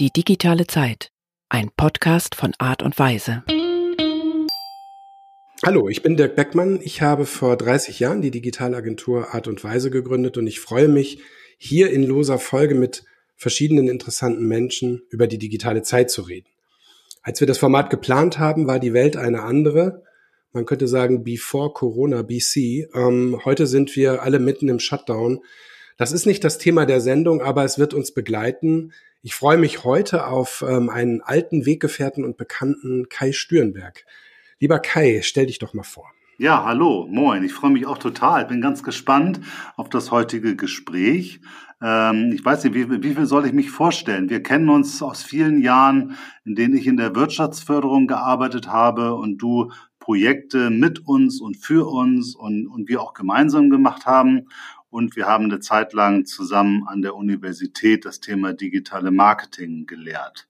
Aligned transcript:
Die 0.00 0.10
digitale 0.10 0.66
Zeit. 0.66 1.12
Ein 1.50 1.68
Podcast 1.76 2.34
von 2.34 2.54
Art 2.56 2.82
und 2.82 2.98
Weise. 2.98 3.42
Hallo, 5.62 5.90
ich 5.90 6.00
bin 6.00 6.16
Dirk 6.16 6.36
Beckmann. 6.36 6.80
Ich 6.82 7.02
habe 7.02 7.26
vor 7.26 7.58
30 7.58 8.00
Jahren 8.00 8.22
die 8.22 8.30
Digitalagentur 8.30 9.34
Art 9.34 9.46
und 9.46 9.62
Weise 9.62 9.90
gegründet 9.90 10.38
und 10.38 10.46
ich 10.46 10.58
freue 10.58 10.88
mich, 10.88 11.20
hier 11.58 11.90
in 11.90 12.02
loser 12.02 12.38
Folge 12.38 12.74
mit 12.74 13.04
verschiedenen 13.36 13.88
interessanten 13.88 14.48
Menschen 14.48 15.02
über 15.10 15.26
die 15.26 15.36
digitale 15.36 15.82
Zeit 15.82 16.10
zu 16.10 16.22
reden. 16.22 16.48
Als 17.20 17.40
wir 17.40 17.46
das 17.46 17.58
Format 17.58 17.90
geplant 17.90 18.38
haben, 18.38 18.66
war 18.66 18.78
die 18.78 18.94
Welt 18.94 19.18
eine 19.18 19.42
andere. 19.42 20.02
Man 20.54 20.64
könnte 20.64 20.88
sagen, 20.88 21.24
before 21.24 21.74
Corona, 21.74 22.22
BC. 22.22 22.88
Ähm, 22.94 23.38
heute 23.44 23.66
sind 23.66 23.94
wir 23.96 24.22
alle 24.22 24.38
mitten 24.38 24.70
im 24.70 24.78
Shutdown. 24.78 25.40
Das 25.98 26.12
ist 26.12 26.24
nicht 26.24 26.42
das 26.42 26.56
Thema 26.56 26.86
der 26.86 27.02
Sendung, 27.02 27.42
aber 27.42 27.66
es 27.66 27.78
wird 27.78 27.92
uns 27.92 28.14
begleiten. 28.14 28.94
Ich 29.22 29.34
freue 29.34 29.58
mich 29.58 29.84
heute 29.84 30.28
auf 30.28 30.64
ähm, 30.66 30.88
einen 30.88 31.20
alten 31.20 31.66
Weggefährten 31.66 32.24
und 32.24 32.38
Bekannten 32.38 33.10
Kai 33.10 33.32
Stürenberg. 33.32 34.06
Lieber 34.60 34.78
Kai, 34.78 35.20
stell 35.22 35.44
dich 35.44 35.58
doch 35.58 35.74
mal 35.74 35.82
vor. 35.82 36.10
Ja, 36.38 36.64
hallo, 36.64 37.06
moin. 37.06 37.44
Ich 37.44 37.52
freue 37.52 37.70
mich 37.70 37.84
auch 37.84 37.98
total. 37.98 38.46
Bin 38.46 38.62
ganz 38.62 38.82
gespannt 38.82 39.40
auf 39.76 39.90
das 39.90 40.10
heutige 40.10 40.56
Gespräch. 40.56 41.42
Ähm, 41.82 42.32
ich 42.32 42.42
weiß 42.42 42.64
nicht, 42.64 42.72
wie, 42.72 43.02
wie 43.02 43.14
viel 43.14 43.26
soll 43.26 43.44
ich 43.44 43.52
mich 43.52 43.70
vorstellen? 43.70 44.30
Wir 44.30 44.42
kennen 44.42 44.70
uns 44.70 45.02
aus 45.02 45.22
vielen 45.22 45.60
Jahren, 45.60 46.16
in 46.46 46.54
denen 46.54 46.74
ich 46.74 46.86
in 46.86 46.96
der 46.96 47.14
Wirtschaftsförderung 47.14 48.06
gearbeitet 48.06 48.68
habe 48.68 49.14
und 49.16 49.36
du 49.36 49.70
Projekte 49.98 50.70
mit 50.70 51.06
uns 51.06 51.42
und 51.42 51.58
für 51.58 51.86
uns 51.86 52.34
und, 52.34 52.66
und 52.68 52.88
wir 52.88 53.02
auch 53.02 53.12
gemeinsam 53.12 53.68
gemacht 53.68 54.06
haben. 54.06 54.48
Und 54.90 55.16
wir 55.16 55.26
haben 55.26 55.44
eine 55.44 55.60
Zeit 55.60 55.92
lang 55.92 56.26
zusammen 56.26 56.86
an 56.86 57.02
der 57.02 57.14
Universität 57.14 58.04
das 58.04 58.20
Thema 58.20 58.52
digitale 58.52 59.10
Marketing 59.10 59.86
gelehrt. 59.86 60.48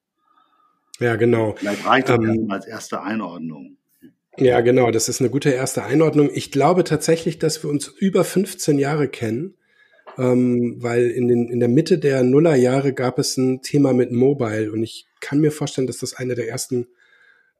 Ja, 0.99 1.17
genau. 1.17 1.55
Vielleicht 1.57 1.87
reicht 1.87 2.09
das 2.09 2.19
ähm, 2.19 2.51
als 2.51 2.67
erste 2.67 3.03
Einordnung. 3.03 3.77
Ja, 4.39 4.61
genau. 4.61 4.91
Das 4.91 5.09
ist 5.09 5.21
eine 5.21 5.31
gute 5.31 5.51
erste 5.51 5.85
Einordnung. 5.85 6.31
Ich 6.33 6.51
glaube 6.51 6.85
tatsächlich, 6.85 7.39
dass 7.39 7.63
wir 7.63 7.71
uns 7.71 7.89
über 7.89 8.25
15 8.25 8.79
Jahre 8.79 9.09
kennen, 9.09 9.55
ähm, 10.19 10.77
weil 10.79 11.09
in, 11.09 11.29
den, 11.29 11.49
in 11.49 11.61
der 11.61 11.69
Mitte 11.69 11.99
der 11.99 12.23
Nullerjahre 12.23 12.93
gab 12.93 13.19
es 13.19 13.37
ein 13.37 13.63
Thema 13.63 13.93
mit 13.93 14.13
Mobile 14.13 14.73
und 14.73 14.83
ich 14.83 15.07
kann 15.21 15.41
mir 15.41 15.53
vorstellen, 15.53 15.87
dass 15.87 15.99
das 15.99 16.15
eine 16.15 16.35
der 16.35 16.49
ersten 16.49 16.87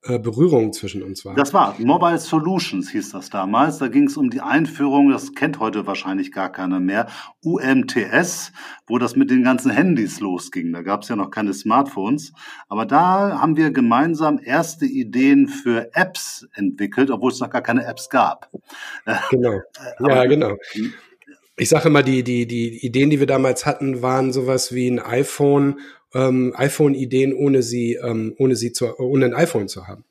Berührung 0.03 0.73
zwischen 0.73 1.03
uns 1.03 1.27
war. 1.27 1.35
Das 1.35 1.53
war 1.53 1.77
Mobile 1.79 2.19
Solutions 2.19 2.91
hieß 2.91 3.13
das 3.13 3.29
damals. 3.29 3.79
Da 3.79 3.89
ging 3.89 4.05
es 4.05 4.17
um 4.17 4.31
die 4.31 4.41
Einführung, 4.41 5.11
das 5.11 5.35
kennt 5.35 5.61
heute 5.61 5.87
wahrscheinlich 5.87 6.33
gar 6.33 6.51
keiner 6.51 6.81
mehr, 6.81 7.07
UMTS, 7.45 8.53
wo 8.87 8.97
das 8.97 9.15
mit 9.15 9.31
den 9.31 9.45
ganzen 9.45 9.71
Handys 9.71 10.21
losging. 10.21 10.73
Da 10.73 10.81
gab 10.81 11.03
es 11.03 11.11
ja 11.11 11.17
noch 11.17 11.31
keine 11.31 11.53
Smartphones. 11.53 12.33
Aber 12.69 12.87
da 12.87 13.41
haben 13.41 13.59
wir 13.59 13.73
gemeinsam 13.73 14.41
erste 14.43 14.87
Ideen 14.87 15.49
für 15.49 15.91
Apps 15.95 16.49
entwickelt, 16.55 17.11
obwohl 17.11 17.31
es 17.33 17.41
noch 17.41 17.51
gar 17.51 17.63
keine 17.63 17.85
Apps 17.85 18.09
gab. 18.09 18.51
Genau. 19.31 19.61
ja, 20.01 20.25
genau. 20.25 20.57
Ich 21.57 21.69
sage 21.69 21.89
immer, 21.89 22.03
die, 22.03 22.23
die, 22.23 22.47
die 22.47 22.87
Ideen, 22.87 23.11
die 23.11 23.21
wir 23.21 23.27
damals 23.27 23.67
hatten, 23.67 24.01
waren 24.01 24.33
sowas 24.33 24.73
wie 24.73 24.89
ein 24.89 24.99
iPhone 24.99 25.79
ähm, 26.15 26.53
iPhone-Ideen, 26.57 27.35
ohne 27.35 27.63
sie, 27.63 27.95
ähm, 27.95 28.35
ohne 28.39 28.57
sie 28.57 28.73
zu, 28.73 28.99
ohne 28.99 29.27
ein 29.27 29.35
iPhone 29.35 29.69
zu 29.69 29.87
haben. 29.87 30.05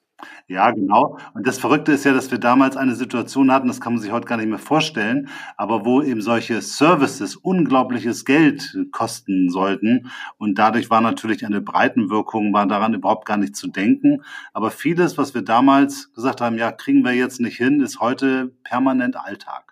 Ja, 0.48 0.72
genau. 0.72 1.18
Und 1.34 1.48
das 1.48 1.60
Verrückte 1.60 1.92
ist 1.92 2.06
ja, 2.06 2.14
dass 2.14 2.32
wir 2.32 2.40
damals 2.40 2.76
eine 2.76 2.96
Situation 2.96 3.52
hatten, 3.52 3.68
das 3.68 3.80
kann 3.80 3.94
man 3.94 4.02
sich 4.02 4.12
heute 4.12 4.28
gar 4.28 4.38
nicht 4.38 4.50
mehr 4.50 4.60
vorstellen, 4.60 5.30
aber 5.58 5.86
wo 5.86 6.02
eben 6.02 6.22
solche 6.22 6.62
Services 6.62 7.36
unglaubliches 7.36 8.26
Geld 8.26 8.78
kosten 8.92 9.50
sollten. 9.50 10.10
Und 10.38 10.58
dadurch 10.58 10.90
war 10.90 11.02
natürlich 11.02 11.46
eine 11.46 11.62
Breitenwirkung, 11.62 12.54
war 12.54 12.68
daran 12.68 12.94
überhaupt 12.94 13.26
gar 13.28 13.38
nicht 13.38 13.56
zu 13.56 13.68
denken. 13.68 14.24
Aber 14.54 14.72
vieles, 14.72 15.18
was 15.18 15.34
wir 15.34 15.44
damals 15.44 16.12
gesagt 16.14 16.42
haben, 16.42 16.58
ja, 16.58 16.72
kriegen 16.72 17.04
wir 17.04 17.14
jetzt 17.14 17.40
nicht 17.40 17.58
hin, 17.58 17.82
ist 17.82 18.00
heute 18.00 18.52
permanent 18.64 19.16
Alltag. 19.18 19.69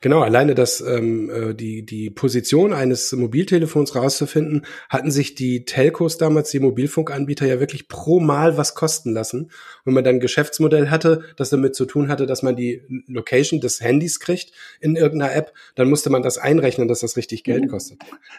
Genau, 0.00 0.20
alleine 0.20 0.54
das, 0.54 0.80
ähm, 0.80 1.30
äh, 1.30 1.54
die, 1.54 1.84
die 1.84 2.10
Position 2.10 2.72
eines 2.72 3.12
Mobiltelefons 3.12 3.94
rauszufinden, 3.94 4.66
hatten 4.88 5.10
sich 5.10 5.34
die 5.34 5.64
Telcos 5.64 6.18
damals, 6.18 6.50
die 6.50 6.60
Mobilfunkanbieter, 6.60 7.46
ja 7.46 7.60
wirklich 7.60 7.88
pro 7.88 8.20
Mal 8.20 8.56
was 8.56 8.74
kosten 8.74 9.12
lassen. 9.12 9.50
Wenn 9.84 9.94
man 9.94 10.04
dann 10.04 10.16
ein 10.16 10.20
Geschäftsmodell 10.20 10.90
hatte, 10.90 11.22
das 11.36 11.50
damit 11.50 11.74
zu 11.74 11.84
tun 11.84 12.08
hatte, 12.08 12.26
dass 12.26 12.42
man 12.42 12.56
die 12.56 12.82
Location 13.06 13.60
des 13.60 13.80
Handys 13.80 14.20
kriegt 14.20 14.52
in 14.80 14.96
irgendeiner 14.96 15.34
App, 15.34 15.52
dann 15.74 15.88
musste 15.88 16.10
man 16.10 16.22
das 16.22 16.38
einrechnen, 16.38 16.88
dass 16.88 17.00
das 17.00 17.16
richtig 17.16 17.44
Geld 17.44 17.64
mhm. 17.64 17.68
kostet. 17.68 17.98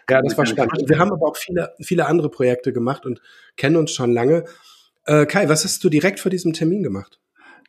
Ja, 0.09 0.21
das 0.21 0.37
war 0.37 0.45
spannend. 0.45 0.83
Wir 0.87 0.99
haben 0.99 1.11
aber 1.11 1.27
auch 1.27 1.37
viele, 1.37 1.73
viele 1.81 2.05
andere 2.05 2.29
Projekte 2.29 2.73
gemacht 2.73 3.05
und 3.05 3.21
kennen 3.57 3.75
uns 3.75 3.91
schon 3.91 4.13
lange. 4.13 4.45
Äh, 5.05 5.25
Kai, 5.25 5.49
was 5.49 5.63
hast 5.63 5.83
du 5.83 5.89
direkt 5.89 6.19
vor 6.19 6.31
diesem 6.31 6.53
Termin 6.53 6.83
gemacht? 6.83 7.19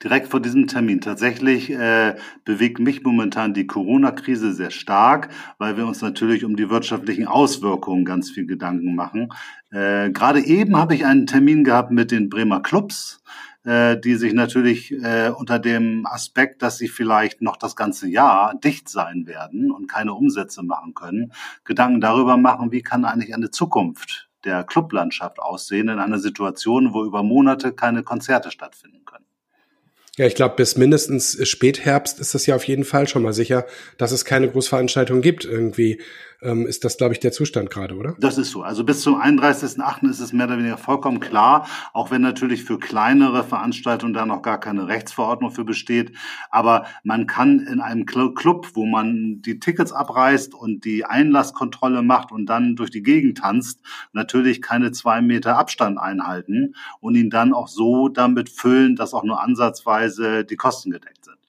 Direkt 0.04 0.28
vor 0.28 0.40
diesem 0.40 0.66
Termin. 0.66 1.00
Tatsächlich 1.00 1.70
äh, 1.70 2.14
bewegt 2.44 2.78
mich 2.78 3.02
momentan 3.02 3.54
die 3.54 3.66
Corona-Krise 3.66 4.52
sehr 4.52 4.70
stark, 4.70 5.30
weil 5.58 5.76
wir 5.76 5.86
uns 5.86 6.02
natürlich 6.02 6.44
um 6.44 6.56
die 6.56 6.70
wirtschaftlichen 6.70 7.26
Auswirkungen 7.26 8.04
ganz 8.04 8.30
viel 8.30 8.46
Gedanken 8.46 8.94
machen. 8.94 9.32
Äh, 9.70 10.10
Gerade 10.10 10.44
eben 10.44 10.76
habe 10.76 10.94
ich 10.94 11.06
einen 11.06 11.26
Termin 11.26 11.64
gehabt 11.64 11.90
mit 11.90 12.10
den 12.10 12.28
Bremer 12.28 12.60
Clubs 12.60 13.22
äh, 13.64 13.98
die 13.98 14.16
sich 14.16 14.34
natürlich 14.34 14.92
äh, 14.92 15.30
unter 15.30 15.58
dem 15.58 16.04
Aspekt, 16.04 16.60
dass 16.60 16.76
sie 16.76 16.88
vielleicht 16.88 17.40
noch 17.40 17.56
das 17.56 17.76
ganze 17.76 18.06
Jahr 18.06 18.54
dicht 18.62 18.90
sein 18.90 19.26
werden 19.26 19.70
und 19.70 19.86
keine 19.86 20.12
Umsätze 20.12 20.62
machen 20.62 20.92
können, 20.94 21.32
Gedanken 21.64 22.02
darüber 22.02 22.36
machen, 22.36 22.72
wie 22.72 22.82
kann 22.82 23.06
eigentlich 23.06 23.34
eine 23.34 23.50
Zukunft 23.50 24.28
der 24.44 24.64
Clublandschaft 24.64 25.38
aussehen 25.38 25.88
in 25.88 25.98
einer 25.98 26.18
Situation, 26.18 26.92
wo 26.92 27.04
über 27.04 27.22
Monate 27.22 27.72
keine 27.72 28.02
Konzerte 28.02 28.50
stattfinden 28.50 29.04
können. 29.06 29.24
Ja, 30.16 30.26
ich 30.26 30.36
glaube, 30.36 30.54
bis 30.54 30.76
mindestens 30.76 31.36
Spätherbst 31.48 32.20
ist 32.20 32.34
es 32.34 32.46
ja 32.46 32.54
auf 32.54 32.64
jeden 32.64 32.84
Fall 32.84 33.08
schon 33.08 33.22
mal 33.22 33.32
sicher, 33.32 33.66
dass 33.98 34.12
es 34.12 34.24
keine 34.24 34.48
Großveranstaltung 34.48 35.22
gibt. 35.22 35.44
Irgendwie 35.44 36.00
ist 36.44 36.84
das, 36.84 36.96
glaube 36.96 37.14
ich, 37.14 37.20
der 37.20 37.32
Zustand 37.32 37.70
gerade, 37.70 37.96
oder? 37.96 38.14
Das 38.18 38.38
ist 38.38 38.50
so. 38.50 38.62
Also 38.62 38.84
bis 38.84 39.00
zum 39.00 39.20
31.8. 39.20 40.08
ist 40.08 40.20
es 40.20 40.32
mehr 40.32 40.46
oder 40.46 40.58
weniger 40.58 40.76
vollkommen 40.76 41.20
klar, 41.20 41.66
auch 41.92 42.10
wenn 42.10 42.22
natürlich 42.22 42.64
für 42.64 42.78
kleinere 42.78 43.44
Veranstaltungen 43.44 44.12
da 44.12 44.26
noch 44.26 44.42
gar 44.42 44.60
keine 44.60 44.88
Rechtsverordnung 44.88 45.50
für 45.50 45.64
besteht. 45.64 46.12
Aber 46.50 46.86
man 47.02 47.26
kann 47.26 47.60
in 47.60 47.80
einem 47.80 48.06
Club, 48.06 48.70
wo 48.74 48.84
man 48.86 49.40
die 49.42 49.58
Tickets 49.58 49.92
abreißt 49.92 50.54
und 50.54 50.84
die 50.84 51.04
Einlasskontrolle 51.04 52.02
macht 52.02 52.32
und 52.32 52.46
dann 52.46 52.76
durch 52.76 52.90
die 52.90 53.02
Gegend 53.02 53.38
tanzt, 53.38 53.80
natürlich 54.12 54.60
keine 54.62 54.92
zwei 54.92 55.20
Meter 55.22 55.56
Abstand 55.56 55.98
einhalten 55.98 56.74
und 57.00 57.14
ihn 57.14 57.30
dann 57.30 57.52
auch 57.52 57.68
so 57.68 58.08
damit 58.08 58.50
füllen, 58.50 58.96
dass 58.96 59.14
auch 59.14 59.24
nur 59.24 59.40
ansatzweise 59.42 60.44
die 60.44 60.56
Kosten 60.56 60.90
gedeckt 60.90 61.24
sind. 61.24 61.43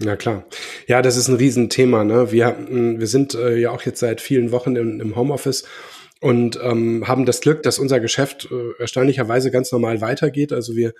Ja 0.00 0.16
klar. 0.16 0.44
Ja, 0.86 1.02
das 1.02 1.16
ist 1.16 1.26
ein 1.26 1.34
Riesenthema. 1.34 2.04
Ne? 2.04 2.30
Wir, 2.30 2.56
wir 2.70 3.06
sind 3.08 3.34
äh, 3.34 3.56
ja 3.56 3.72
auch 3.72 3.82
jetzt 3.82 3.98
seit 3.98 4.20
vielen 4.20 4.52
Wochen 4.52 4.76
im, 4.76 5.00
im 5.00 5.16
Homeoffice 5.16 5.64
und 6.20 6.58
ähm, 6.62 7.08
haben 7.08 7.26
das 7.26 7.40
Glück, 7.40 7.64
dass 7.64 7.80
unser 7.80 7.98
Geschäft 7.98 8.48
äh, 8.50 8.80
erstaunlicherweise 8.80 9.50
ganz 9.50 9.72
normal 9.72 10.00
weitergeht. 10.00 10.52
Also 10.52 10.76
wir 10.76 10.94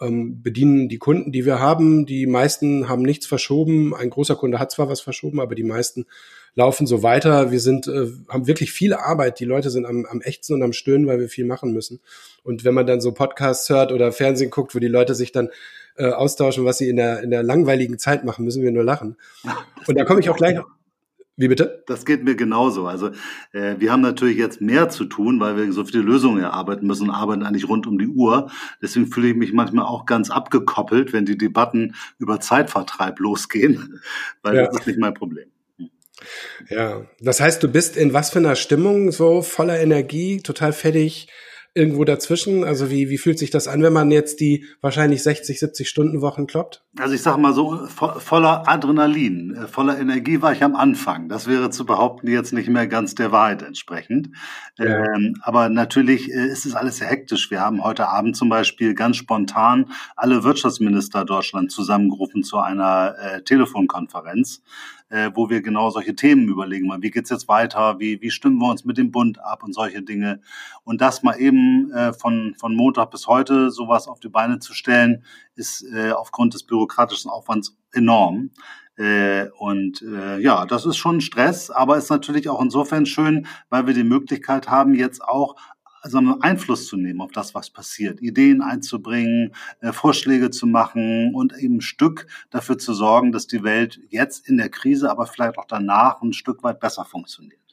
ähm, 0.00 0.40
bedienen 0.40 0.88
die 0.88 0.98
Kunden, 0.98 1.32
die 1.32 1.44
wir 1.44 1.58
haben. 1.58 2.06
Die 2.06 2.26
meisten 2.26 2.88
haben 2.88 3.02
nichts 3.02 3.26
verschoben. 3.26 3.92
Ein 3.92 4.10
großer 4.10 4.36
Kunde 4.36 4.60
hat 4.60 4.70
zwar 4.70 4.88
was 4.88 5.00
verschoben, 5.00 5.40
aber 5.40 5.56
die 5.56 5.64
meisten 5.64 6.06
laufen 6.54 6.86
so 6.86 7.02
weiter. 7.02 7.50
Wir 7.50 7.60
sind, 7.60 7.88
äh, 7.88 8.06
haben 8.28 8.46
wirklich 8.46 8.70
viel 8.70 8.94
Arbeit. 8.94 9.40
Die 9.40 9.44
Leute 9.44 9.70
sind 9.70 9.84
am, 9.84 10.06
am 10.06 10.20
Ächzen 10.20 10.54
und 10.54 10.62
am 10.62 10.72
Stöhnen, 10.72 11.08
weil 11.08 11.18
wir 11.18 11.28
viel 11.28 11.44
machen 11.44 11.72
müssen. 11.72 12.00
Und 12.44 12.64
wenn 12.64 12.74
man 12.74 12.86
dann 12.86 13.00
so 13.00 13.12
Podcasts 13.12 13.68
hört 13.68 13.90
oder 13.90 14.12
Fernsehen 14.12 14.50
guckt, 14.50 14.74
wo 14.74 14.78
die 14.78 14.86
Leute 14.86 15.16
sich 15.16 15.32
dann 15.32 15.50
äh, 15.96 16.10
austauschen, 16.10 16.64
was 16.64 16.78
sie 16.78 16.88
in 16.88 16.96
der, 16.96 17.22
in 17.22 17.30
der 17.30 17.42
langweiligen 17.42 17.98
Zeit 17.98 18.24
machen, 18.24 18.44
müssen 18.44 18.62
wir 18.62 18.72
nur 18.72 18.84
lachen. 18.84 19.16
Und 19.86 19.98
da 19.98 20.04
komme 20.04 20.20
ich 20.20 20.30
auch 20.30 20.36
gleich 20.36 20.56
noch. 20.56 20.66
Wie 21.36 21.48
bitte? 21.48 21.82
Das 21.88 22.04
geht 22.04 22.22
mir 22.22 22.36
genauso. 22.36 22.86
Also 22.86 23.10
äh, 23.52 23.74
wir 23.78 23.90
haben 23.90 24.02
natürlich 24.02 24.38
jetzt 24.38 24.60
mehr 24.60 24.88
zu 24.88 25.04
tun, 25.04 25.40
weil 25.40 25.56
wir 25.56 25.72
so 25.72 25.84
viele 25.84 26.02
Lösungen 26.04 26.40
erarbeiten 26.40 26.86
müssen 26.86 27.08
und 27.08 27.14
arbeiten 27.14 27.42
eigentlich 27.42 27.68
rund 27.68 27.88
um 27.88 27.98
die 27.98 28.06
Uhr. 28.06 28.50
Deswegen 28.80 29.08
fühle 29.08 29.30
ich 29.30 29.36
mich 29.36 29.52
manchmal 29.52 29.84
auch 29.84 30.06
ganz 30.06 30.30
abgekoppelt, 30.30 31.12
wenn 31.12 31.26
die 31.26 31.36
Debatten 31.36 31.96
über 32.18 32.38
Zeitvertreib 32.38 33.18
losgehen, 33.18 34.00
weil 34.42 34.56
ja. 34.56 34.66
das 34.66 34.78
ist 34.78 34.86
nicht 34.86 34.98
mein 35.00 35.14
Problem. 35.14 35.48
Ja, 36.70 37.04
das 37.20 37.40
heißt, 37.40 37.62
du 37.62 37.68
bist 37.68 37.96
in 37.96 38.12
was 38.12 38.30
für 38.30 38.38
einer 38.38 38.54
Stimmung, 38.54 39.10
so 39.10 39.42
voller 39.42 39.80
Energie, 39.80 40.40
total 40.40 40.72
fertig, 40.72 41.28
irgendwo 41.74 42.04
dazwischen? 42.04 42.64
Also 42.64 42.90
wie, 42.90 43.10
wie 43.10 43.18
fühlt 43.18 43.38
sich 43.38 43.50
das 43.50 43.68
an, 43.68 43.82
wenn 43.82 43.92
man 43.92 44.10
jetzt 44.10 44.40
die 44.40 44.66
wahrscheinlich 44.80 45.22
60, 45.22 45.58
70 45.58 45.88
Stunden 45.88 46.20
Wochen 46.20 46.46
kloppt? 46.46 46.83
Also 46.96 47.14
ich 47.14 47.22
sage 47.22 47.40
mal 47.40 47.52
so, 47.52 47.86
voller 47.86 48.68
Adrenalin, 48.68 49.56
äh, 49.56 49.66
voller 49.66 49.98
Energie 49.98 50.40
war 50.42 50.52
ich 50.52 50.62
am 50.62 50.76
Anfang. 50.76 51.28
Das 51.28 51.48
wäre 51.48 51.70
zu 51.70 51.84
behaupten 51.84 52.28
jetzt 52.28 52.52
nicht 52.52 52.68
mehr 52.68 52.86
ganz 52.86 53.16
der 53.16 53.32
Wahrheit 53.32 53.62
entsprechend. 53.62 54.30
Ja. 54.78 55.04
Ähm, 55.04 55.34
aber 55.42 55.68
natürlich 55.68 56.30
äh, 56.30 56.46
ist 56.46 56.66
es 56.66 56.76
alles 56.76 56.98
sehr 56.98 57.08
hektisch. 57.08 57.50
Wir 57.50 57.60
haben 57.60 57.82
heute 57.82 58.08
Abend 58.08 58.36
zum 58.36 58.48
Beispiel 58.48 58.94
ganz 58.94 59.16
spontan 59.16 59.90
alle 60.14 60.44
Wirtschaftsminister 60.44 61.24
Deutschlands 61.24 61.74
zusammengerufen 61.74 62.44
zu 62.44 62.58
einer 62.58 63.16
äh, 63.18 63.42
Telefonkonferenz 63.42 64.62
äh, 65.10 65.30
wo 65.34 65.50
wir 65.50 65.62
genau 65.62 65.90
solche 65.90 66.16
Themen 66.16 66.48
überlegen. 66.48 66.90
Wie 67.00 67.10
geht's 67.10 67.30
jetzt 67.30 67.46
weiter? 67.46 68.00
Wie, 68.00 68.20
wie 68.20 68.30
stimmen 68.30 68.58
wir 68.58 68.70
uns 68.70 68.84
mit 68.84 68.98
dem 68.98 69.12
Bund 69.12 69.38
ab 69.38 69.62
und 69.62 69.72
solche 69.72 70.02
Dinge? 70.02 70.40
Und 70.82 71.00
das 71.00 71.22
mal 71.22 71.38
eben 71.38 71.92
äh, 71.92 72.12
von, 72.12 72.54
von 72.58 72.74
Montag 72.74 73.10
bis 73.10 73.26
heute 73.26 73.70
sowas 73.70 74.08
auf 74.08 74.18
die 74.18 74.28
Beine 74.28 74.58
zu 74.58 74.74
stellen, 74.74 75.22
ist 75.56 75.86
aufgrund 76.16 76.54
des 76.54 76.66
bürokratischen 76.84 77.30
Aufwands 77.30 77.76
enorm. 77.92 78.50
Äh, 78.96 79.48
und 79.58 80.02
äh, 80.02 80.38
ja, 80.38 80.66
das 80.66 80.86
ist 80.86 80.96
schon 80.96 81.20
Stress, 81.20 81.70
aber 81.70 81.96
ist 81.96 82.10
natürlich 82.10 82.48
auch 82.48 82.62
insofern 82.62 83.06
schön, 83.06 83.46
weil 83.68 83.86
wir 83.86 83.94
die 83.94 84.04
Möglichkeit 84.04 84.68
haben, 84.68 84.94
jetzt 84.94 85.22
auch 85.22 85.56
also 86.00 86.18
Einfluss 86.40 86.86
zu 86.86 86.98
nehmen 86.98 87.22
auf 87.22 87.32
das, 87.32 87.54
was 87.54 87.70
passiert, 87.70 88.20
Ideen 88.20 88.60
einzubringen, 88.60 89.54
äh, 89.80 89.90
Vorschläge 89.92 90.50
zu 90.50 90.66
machen 90.66 91.34
und 91.34 91.56
eben 91.56 91.78
ein 91.78 91.80
Stück 91.80 92.26
dafür 92.50 92.76
zu 92.76 92.92
sorgen, 92.92 93.32
dass 93.32 93.46
die 93.46 93.64
Welt 93.64 94.00
jetzt 94.10 94.46
in 94.46 94.58
der 94.58 94.68
Krise, 94.68 95.10
aber 95.10 95.26
vielleicht 95.26 95.56
auch 95.58 95.64
danach 95.66 96.20
ein 96.20 96.34
Stück 96.34 96.62
weit 96.62 96.78
besser 96.78 97.06
funktioniert. 97.06 97.63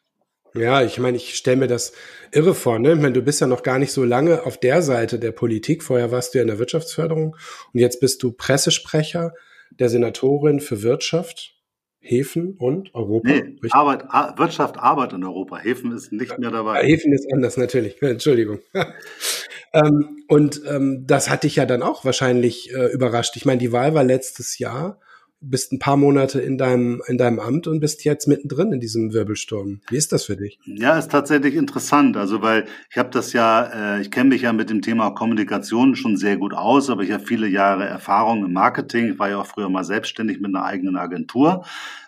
Ja, 0.54 0.82
ich 0.82 1.00
meine, 1.00 1.18
ich 1.18 1.36
stelle 1.36 1.58
mir 1.58 1.68
das 1.68 1.94
irre 2.32 2.54
vor. 2.54 2.80
Ne? 2.80 2.94
Ich 2.94 3.00
meine, 3.00 3.14
du 3.14 3.22
bist 3.22 3.42
ja 3.42 3.48
noch 3.48 3.64
gar 3.64 3.80
nicht 3.80 3.92
so 3.92 4.04
lange 4.04 4.46
auf 4.46 4.58
der 4.58 4.82
Seite 4.82 5.18
der 5.18 5.32
Politik. 5.32 5.84
Vorher 5.84 6.12
warst 6.12 6.34
du 6.34 6.40
ja 6.40 6.42
in 6.42 6.48
der 6.48 6.60
Wirtschaftsförderung 6.60 7.36
und 7.74 7.80
jetzt 7.80 8.00
bist 8.00 8.22
du 8.24 8.32
Pressesprecher 8.32 9.34
der 9.72 9.90
Senatorin 9.90 10.60
für 10.60 10.84
Wirtschaft. 10.84 11.56
Häfen 12.04 12.56
und 12.58 12.96
Europa? 12.96 13.30
Nee, 13.30 13.60
Arbeit, 13.70 14.06
Wirtschaft, 14.40 14.80
Arbeit 14.80 15.14
in 15.14 15.24
Europa. 15.24 15.60
Häfen 15.60 15.92
ist 15.92 16.12
nicht 16.12 16.40
mehr 16.40 16.50
dabei. 16.50 16.82
Häfen 16.82 17.14
ist 17.14 17.32
anders, 17.32 17.58
natürlich. 17.58 18.02
Entschuldigung. 18.02 18.60
ähm, 19.74 20.24
und 20.28 20.62
ähm, 20.68 21.06
das 21.06 21.30
hat 21.30 21.44
dich 21.44 21.58
ja 21.58 21.68
dann 21.68 21.84
auch 21.84 22.04
wahrscheinlich 22.04 22.74
äh, 22.74 22.88
überrascht. 22.88 23.36
Ich 23.38 23.46
meine, 23.46 23.60
die 23.60 23.72
Wahl 23.72 23.94
war 23.94 24.04
letztes 24.04 24.58
Jahr 24.58 25.00
bist 25.42 25.74
ein 25.74 25.80
paar 25.80 25.98
Monate 25.98 26.40
in 26.40 26.58
deinem, 26.58 27.02
in 27.08 27.18
deinem 27.18 27.40
Amt 27.40 27.68
und 27.68 27.80
bist 27.80 28.06
jetzt 28.06 28.28
mittendrin 28.28 28.72
in 28.72 28.80
diesem 28.80 29.12
Wirbelsturm. 29.12 29.82
Wie 29.90 29.98
ist 29.98 30.12
das 30.12 30.26
für 30.26 30.38
dich? 30.38 30.60
Ja, 30.66 30.98
ist 30.98 31.12
tatsächlich 31.12 31.56
interessant. 31.56 32.16
Also, 32.16 32.42
weil 32.42 32.66
ich 32.92 32.98
habe 32.98 33.10
das 33.10 33.34
ja, 33.34 33.96
äh, 33.96 34.02
ich 34.02 34.12
kenne 34.12 34.30
mich 34.30 34.44
ja 34.44 34.54
mit 34.54 34.70
dem 34.70 34.82
Thema 34.82 35.10
Kommunikation 35.12 35.96
schon 35.96 36.16
sehr 36.16 36.38
gut 36.38 36.54
aus, 36.54 36.90
aber 36.90 37.04
ich 37.04 37.12
habe 37.12 37.26
viele 37.26 37.48
Jahre 37.48 37.86
Erfahrung 37.86 38.46
im 38.46 38.54
Marketing. 38.54 39.14
Ich 39.14 39.20
war 39.20 39.30
ja 39.30 39.40
auch 39.40 39.48
früher 39.48 39.70
mal 39.70 39.84
selbstständig 39.84 40.40
mit 40.40 40.56
einer 40.56 40.64
eigenen 40.64 40.96
Agentur. 40.96 41.66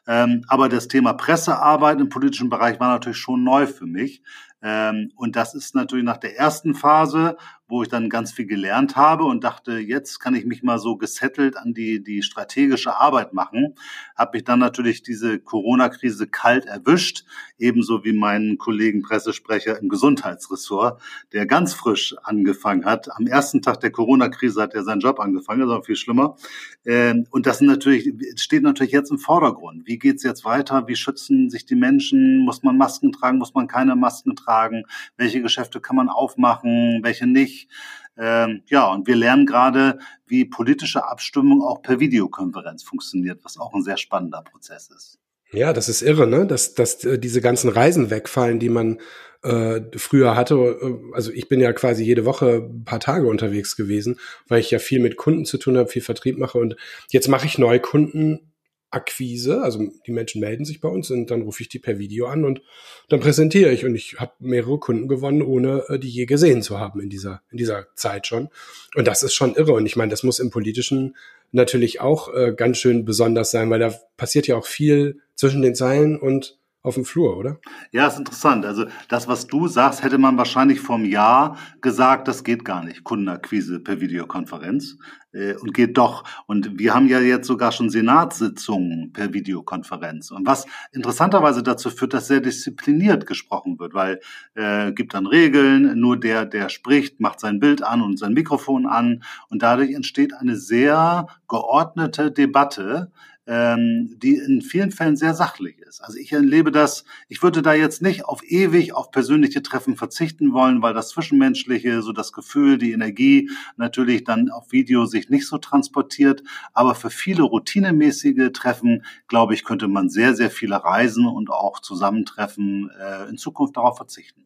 Ähm, 0.07 0.43
aber 0.47 0.69
das 0.69 0.87
Thema 0.87 1.13
Pressearbeit 1.13 1.99
im 1.99 2.09
politischen 2.09 2.49
Bereich 2.49 2.79
war 2.79 2.89
natürlich 2.89 3.17
schon 3.17 3.43
neu 3.43 3.67
für 3.67 3.85
mich. 3.85 4.21
Ähm, 4.61 5.11
und 5.15 5.35
das 5.35 5.55
ist 5.55 5.75
natürlich 5.75 6.05
nach 6.05 6.17
der 6.17 6.37
ersten 6.37 6.73
Phase, 6.73 7.35
wo 7.67 7.83
ich 7.83 7.89
dann 7.89 8.09
ganz 8.09 8.31
viel 8.31 8.45
gelernt 8.45 8.95
habe 8.95 9.23
und 9.23 9.43
dachte, 9.43 9.79
jetzt 9.79 10.19
kann 10.19 10.35
ich 10.35 10.45
mich 10.45 10.63
mal 10.63 10.77
so 10.77 10.95
gesettelt 10.95 11.57
an 11.57 11.73
die, 11.73 12.03
die 12.03 12.21
strategische 12.21 12.95
Arbeit 12.95 13.33
machen, 13.33 13.75
habe 14.15 14.37
ich 14.37 14.43
dann 14.43 14.59
natürlich 14.59 15.01
diese 15.01 15.39
Corona-Krise 15.39 16.27
kalt 16.27 16.65
erwischt, 16.65 17.25
ebenso 17.57 18.03
wie 18.03 18.13
meinen 18.13 18.57
Kollegen 18.57 19.01
Pressesprecher 19.01 19.79
im 19.79 19.89
Gesundheitsressort, 19.89 21.01
der 21.33 21.45
ganz 21.45 21.73
frisch 21.73 22.15
angefangen 22.23 22.85
hat. 22.85 23.09
Am 23.11 23.27
ersten 23.27 23.61
Tag 23.61 23.79
der 23.79 23.91
Corona-Krise 23.91 24.61
hat 24.61 24.75
er 24.75 24.83
seinen 24.83 25.01
Job 25.01 25.19
angefangen, 25.19 25.61
das 25.61 25.69
ist 25.69 25.75
auch 25.75 25.85
viel 25.85 25.95
schlimmer. 25.95 26.37
Ähm, 26.85 27.25
und 27.31 27.47
das 27.47 27.59
natürlich, 27.59 28.13
steht 28.39 28.63
natürlich 28.63 28.93
jetzt 28.93 29.11
im 29.11 29.17
Vordergrund. 29.17 29.87
Wie 29.87 29.92
geht's 29.99 30.23
jetzt 30.23 30.45
weiter? 30.45 30.87
Wie 30.87 30.95
schützen 30.95 31.49
sich 31.49 31.65
die 31.65 31.75
Menschen? 31.75 32.39
Muss 32.39 32.63
man 32.63 32.77
Masken 32.77 33.11
tragen? 33.11 33.37
Muss 33.37 33.53
man 33.53 33.67
keine 33.67 33.95
Masken 33.95 34.35
tragen? 34.35 34.83
Welche 35.17 35.41
Geschäfte 35.41 35.81
kann 35.81 35.95
man 35.95 36.09
aufmachen? 36.09 36.99
Welche 37.03 37.27
nicht? 37.27 37.69
Ähm, 38.17 38.61
ja, 38.67 38.91
und 38.91 39.07
wir 39.07 39.15
lernen 39.15 39.45
gerade, 39.45 39.97
wie 40.27 40.45
politische 40.45 41.07
Abstimmung 41.07 41.63
auch 41.63 41.81
per 41.81 41.99
Videokonferenz 41.99 42.83
funktioniert, 42.83 43.43
was 43.43 43.57
auch 43.57 43.73
ein 43.73 43.83
sehr 43.83 43.97
spannender 43.97 44.43
Prozess 44.43 44.89
ist. 44.89 45.19
Ja, 45.51 45.73
das 45.73 45.89
ist 45.89 46.01
irre, 46.01 46.27
ne? 46.27 46.45
Dass, 46.45 46.73
dass 46.73 47.03
äh, 47.05 47.19
diese 47.19 47.41
ganzen 47.41 47.69
Reisen 47.69 48.09
wegfallen, 48.09 48.59
die 48.59 48.69
man 48.69 48.99
äh, 49.43 49.81
früher 49.97 50.35
hatte. 50.35 50.55
Äh, 50.55 51.15
also 51.15 51.31
ich 51.31 51.47
bin 51.47 51.59
ja 51.59 51.73
quasi 51.73 52.03
jede 52.03 52.25
Woche 52.25 52.67
ein 52.69 52.85
paar 52.85 52.99
Tage 52.99 53.27
unterwegs 53.27 53.75
gewesen, 53.75 54.19
weil 54.47 54.59
ich 54.59 54.71
ja 54.71 54.79
viel 54.79 54.99
mit 54.99 55.17
Kunden 55.17 55.45
zu 55.45 55.57
tun 55.57 55.77
habe, 55.77 55.89
viel 55.89 56.01
Vertrieb 56.01 56.37
mache 56.37 56.57
und 56.57 56.75
jetzt 57.11 57.27
mache 57.27 57.45
ich 57.45 57.57
Neukunden 57.57 58.52
Akquise, 58.93 59.61
also 59.61 59.91
die 60.05 60.11
Menschen 60.11 60.39
melden 60.39 60.65
sich 60.65 60.79
bei 60.79 60.87
uns 60.87 61.09
und 61.09 61.31
dann 61.31 61.41
rufe 61.41 61.63
ich 61.63 61.69
die 61.69 61.79
per 61.79 61.97
Video 61.97 62.27
an 62.27 62.45
und 62.45 62.61
dann 63.09 63.19
präsentiere 63.19 63.71
ich 63.71 63.85
und 63.85 63.95
ich 63.95 64.19
habe 64.19 64.33
mehrere 64.39 64.77
Kunden 64.77 65.07
gewonnen, 65.07 65.41
ohne 65.41 65.83
äh, 65.89 65.97
die 65.97 66.09
je 66.09 66.25
gesehen 66.25 66.61
zu 66.61 66.79
haben 66.79 67.01
in 67.01 67.09
dieser 67.09 67.41
in 67.51 67.57
dieser 67.57 67.87
Zeit 67.95 68.27
schon. 68.27 68.49
Und 68.95 69.07
das 69.07 69.23
ist 69.23 69.33
schon 69.33 69.55
irre 69.55 69.73
und 69.73 69.87
ich 69.87 69.95
meine, 69.95 70.11
das 70.11 70.21
muss 70.21 70.39
im 70.39 70.51
politischen 70.51 71.15
natürlich 71.51 72.01
auch 72.01 72.33
äh, 72.33 72.53
ganz 72.55 72.77
schön 72.77 73.03
besonders 73.03 73.49
sein, 73.49 73.69
weil 73.71 73.79
da 73.79 73.93
passiert 74.15 74.47
ja 74.47 74.55
auch 74.57 74.67
viel 74.67 75.21
zwischen 75.35 75.63
den 75.63 75.73
Zeilen 75.73 76.19
und 76.19 76.59
auf 76.83 76.95
dem 76.95 77.05
Flur, 77.05 77.37
oder? 77.37 77.59
Ja, 77.91 78.07
ist 78.07 78.19
interessant. 78.19 78.65
Also 78.65 78.85
das, 79.07 79.27
was 79.29 79.47
du 79.47 79.67
sagst, 79.67 80.03
hätte 80.03 80.17
man 80.17 80.37
wahrscheinlich 80.37 80.81
vom 80.81 81.05
Jahr 81.05 81.57
gesagt, 81.81 82.27
das 82.27 82.43
geht 82.43 82.65
gar 82.65 82.83
nicht, 82.83 83.05
Kundenakquise 83.05 83.79
per 83.79 84.01
Videokonferenz. 84.01 84.97
Äh, 85.31 85.55
und 85.55 85.73
geht 85.73 85.97
doch. 85.97 86.23
Und 86.45 86.77
wir 86.77 86.93
haben 86.93 87.07
ja 87.07 87.19
jetzt 87.19 87.47
sogar 87.47 87.71
schon 87.71 87.89
Senatssitzungen 87.89 89.13
per 89.13 89.33
Videokonferenz. 89.33 90.31
Und 90.31 90.45
was 90.45 90.65
interessanterweise 90.91 91.63
dazu 91.63 91.89
führt, 91.89 92.13
dass 92.13 92.27
sehr 92.27 92.41
diszipliniert 92.41 93.25
gesprochen 93.25 93.79
wird, 93.79 93.93
weil 93.93 94.19
äh, 94.55 94.91
gibt 94.91 95.13
dann 95.13 95.25
Regeln, 95.25 95.99
nur 95.99 96.19
der, 96.19 96.45
der 96.45 96.69
spricht, 96.69 97.19
macht 97.19 97.39
sein 97.39 97.59
Bild 97.59 97.81
an 97.81 98.01
und 98.01 98.19
sein 98.19 98.33
Mikrofon 98.33 98.85
an. 98.85 99.23
Und 99.49 99.63
dadurch 99.63 99.93
entsteht 99.93 100.33
eine 100.33 100.57
sehr 100.57 101.27
geordnete 101.47 102.31
Debatte, 102.31 103.11
ähm, 103.45 104.17
die 104.21 104.35
in 104.35 104.61
vielen 104.61 104.91
Fällen 104.91 105.17
sehr 105.17 105.33
sachlich 105.33 105.79
ist. 105.79 106.01
Also 106.01 106.17
ich 106.17 106.31
erlebe 106.31 106.71
das, 106.71 107.03
ich 107.27 107.43
würde 107.43 107.61
da 107.61 107.73
jetzt 107.73 108.01
nicht 108.01 108.25
auf 108.25 108.41
ewig 108.43 108.93
auf 108.93 109.11
persönliche 109.11 109.61
Treffen 109.61 109.97
verzichten 109.97 110.53
wollen, 110.53 110.81
weil 110.81 110.93
das 110.93 111.09
Zwischenmenschliche, 111.09 112.01
so 112.01 112.13
das 112.13 112.31
Gefühl, 112.31 112.77
die 112.77 112.93
Energie 112.93 113.49
natürlich 113.75 114.23
dann 114.23 114.49
auf 114.49 114.71
Video 114.71 115.05
sich 115.05 115.29
nicht 115.29 115.47
so 115.47 115.57
transportiert. 115.57 116.43
Aber 116.73 116.95
für 116.95 117.09
viele 117.09 117.43
routinemäßige 117.43 118.51
Treffen, 118.53 119.03
glaube 119.27 119.53
ich, 119.53 119.65
könnte 119.65 119.87
man 119.87 120.09
sehr, 120.09 120.35
sehr 120.35 120.49
viele 120.49 120.83
Reisen 120.83 121.25
und 121.25 121.49
auch 121.49 121.79
Zusammentreffen 121.79 122.89
äh, 122.99 123.29
in 123.29 123.37
Zukunft 123.37 123.75
darauf 123.75 123.97
verzichten. 123.97 124.45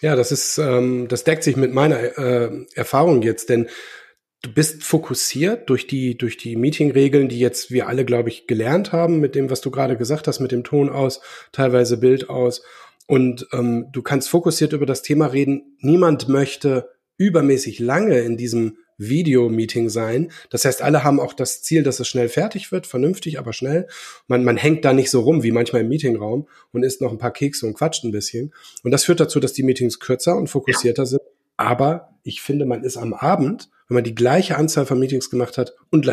Ja, 0.00 0.16
das 0.16 0.32
ist, 0.32 0.58
ähm, 0.58 1.06
das 1.06 1.22
deckt 1.22 1.44
sich 1.44 1.56
mit 1.56 1.72
meiner 1.72 2.18
äh, 2.18 2.66
Erfahrung 2.74 3.22
jetzt, 3.22 3.50
denn 3.50 3.68
du 4.42 4.52
bist 4.52 4.82
fokussiert 4.82 5.70
durch 5.70 5.86
die, 5.86 6.18
durch 6.18 6.36
die 6.36 6.56
Meetingregeln, 6.56 7.28
die 7.28 7.38
jetzt 7.38 7.70
wir 7.70 7.86
alle, 7.88 8.04
glaube 8.04 8.28
ich, 8.28 8.46
gelernt 8.46 8.92
haben, 8.92 9.20
mit 9.20 9.34
dem, 9.34 9.50
was 9.50 9.60
du 9.60 9.70
gerade 9.70 9.96
gesagt 9.96 10.26
hast, 10.26 10.40
mit 10.40 10.52
dem 10.52 10.64
Ton 10.64 10.90
aus, 10.90 11.20
teilweise 11.52 11.96
Bild 11.96 12.28
aus. 12.28 12.62
Und 13.06 13.46
ähm, 13.52 13.86
du 13.92 14.02
kannst 14.02 14.28
fokussiert 14.28 14.72
über 14.72 14.86
das 14.86 15.02
Thema 15.02 15.26
reden. 15.26 15.76
Niemand 15.80 16.28
möchte 16.28 16.90
übermäßig 17.16 17.78
lange 17.78 18.20
in 18.20 18.36
diesem 18.36 18.78
Video-Meeting 18.98 19.88
sein. 19.88 20.30
Das 20.50 20.64
heißt, 20.64 20.82
alle 20.82 21.02
haben 21.02 21.20
auch 21.20 21.32
das 21.32 21.62
Ziel, 21.62 21.82
dass 21.82 22.00
es 22.00 22.08
schnell 22.08 22.28
fertig 22.28 22.72
wird, 22.72 22.86
vernünftig, 22.86 23.38
aber 23.38 23.52
schnell. 23.52 23.88
Man, 24.26 24.44
man 24.44 24.56
hängt 24.56 24.84
da 24.84 24.92
nicht 24.92 25.10
so 25.10 25.20
rum 25.20 25.42
wie 25.42 25.50
manchmal 25.50 25.82
im 25.82 25.88
Meetingraum 25.88 26.48
und 26.72 26.82
isst 26.84 27.00
noch 27.00 27.10
ein 27.10 27.18
paar 27.18 27.32
Kekse 27.32 27.66
und 27.66 27.74
quatscht 27.74 28.04
ein 28.04 28.12
bisschen. 28.12 28.52
Und 28.82 28.90
das 28.90 29.04
führt 29.04 29.20
dazu, 29.20 29.40
dass 29.40 29.52
die 29.52 29.62
Meetings 29.62 29.98
kürzer 29.98 30.36
und 30.36 30.48
fokussierter 30.48 31.06
sind. 31.06 31.22
Aber 31.56 32.16
ich 32.22 32.40
finde, 32.40 32.66
man 32.66 32.84
ist 32.84 32.96
am 32.96 33.14
Abend 33.14 33.68
wenn 33.92 33.96
man 33.96 34.04
die 34.04 34.14
gleiche 34.14 34.56
Anzahl 34.56 34.86
von 34.86 34.98
Meetings 34.98 35.28
gemacht 35.28 35.58
hat 35.58 35.74
und. 35.92 36.06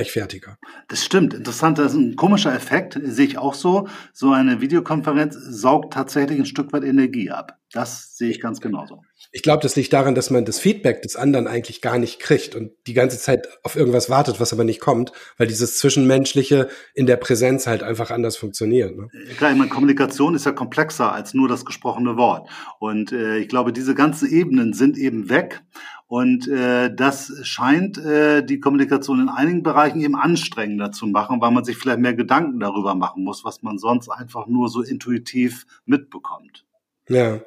Das 0.89 1.03
stimmt. 1.03 1.33
Interessant. 1.33 1.77
Das 1.77 1.93
ist 1.93 1.97
ein 1.97 2.15
komischer 2.15 2.53
Effekt. 2.53 2.99
Sehe 3.01 3.25
ich 3.25 3.37
auch 3.37 3.53
so. 3.53 3.87
So 4.13 4.31
eine 4.31 4.61
Videokonferenz 4.61 5.35
saugt 5.35 5.93
tatsächlich 5.93 6.37
ein 6.37 6.45
Stück 6.45 6.73
weit 6.73 6.83
Energie 6.83 7.31
ab. 7.31 7.59
Das 7.71 8.17
sehe 8.17 8.29
ich 8.29 8.41
ganz 8.41 8.61
genauso. 8.61 9.03
Ich 9.31 9.43
glaube, 9.43 9.61
das 9.61 9.75
liegt 9.75 9.93
daran, 9.93 10.15
dass 10.15 10.31
man 10.31 10.43
das 10.43 10.59
Feedback 10.59 11.03
des 11.03 11.15
anderen 11.15 11.45
eigentlich 11.45 11.81
gar 11.81 11.99
nicht 11.99 12.19
kriegt 12.19 12.55
und 12.55 12.71
die 12.87 12.93
ganze 12.93 13.19
Zeit 13.19 13.47
auf 13.61 13.75
irgendwas 13.75 14.09
wartet, 14.09 14.39
was 14.39 14.53
aber 14.53 14.63
nicht 14.63 14.79
kommt, 14.79 15.11
weil 15.37 15.45
dieses 15.45 15.77
Zwischenmenschliche 15.77 16.67
in 16.95 17.05
der 17.05 17.17
Präsenz 17.17 17.67
halt 17.67 17.83
einfach 17.83 18.09
anders 18.09 18.37
funktioniert. 18.37 18.97
Ne? 18.97 19.07
Klar, 19.37 19.51
ich 19.51 19.57
meine, 19.57 19.69
Kommunikation 19.69 20.33
ist 20.33 20.47
ja 20.47 20.51
komplexer 20.51 21.13
als 21.13 21.35
nur 21.35 21.47
das 21.47 21.63
gesprochene 21.63 22.17
Wort. 22.17 22.49
Und 22.79 23.11
äh, 23.11 23.37
ich 23.37 23.49
glaube, 23.49 23.71
diese 23.71 23.93
ganzen 23.93 24.31
Ebenen 24.31 24.73
sind 24.73 24.97
eben 24.97 25.29
weg. 25.29 25.61
Und 26.07 26.47
äh, 26.47 26.91
das 26.91 27.31
scheint 27.43 27.99
äh, 27.99 28.43
die 28.43 28.59
Kommunikation 28.59 29.21
in 29.21 29.29
einigen 29.29 29.61
Bereichen 29.69 30.01
eben 30.01 30.15
anstrengender 30.15 30.91
zu 30.91 31.05
machen, 31.05 31.41
weil 31.41 31.51
man 31.51 31.63
sich 31.63 31.77
vielleicht 31.77 31.99
mehr 31.99 32.15
Gedanken 32.15 32.59
darüber 32.59 32.95
machen 32.95 33.23
muss, 33.23 33.45
was 33.45 33.61
man 33.61 33.77
sonst 33.77 34.09
einfach 34.09 34.47
nur 34.47 34.69
so 34.69 34.81
intuitiv 34.81 35.65
mitbekommt. 35.85 36.65
Ja. 37.07 37.41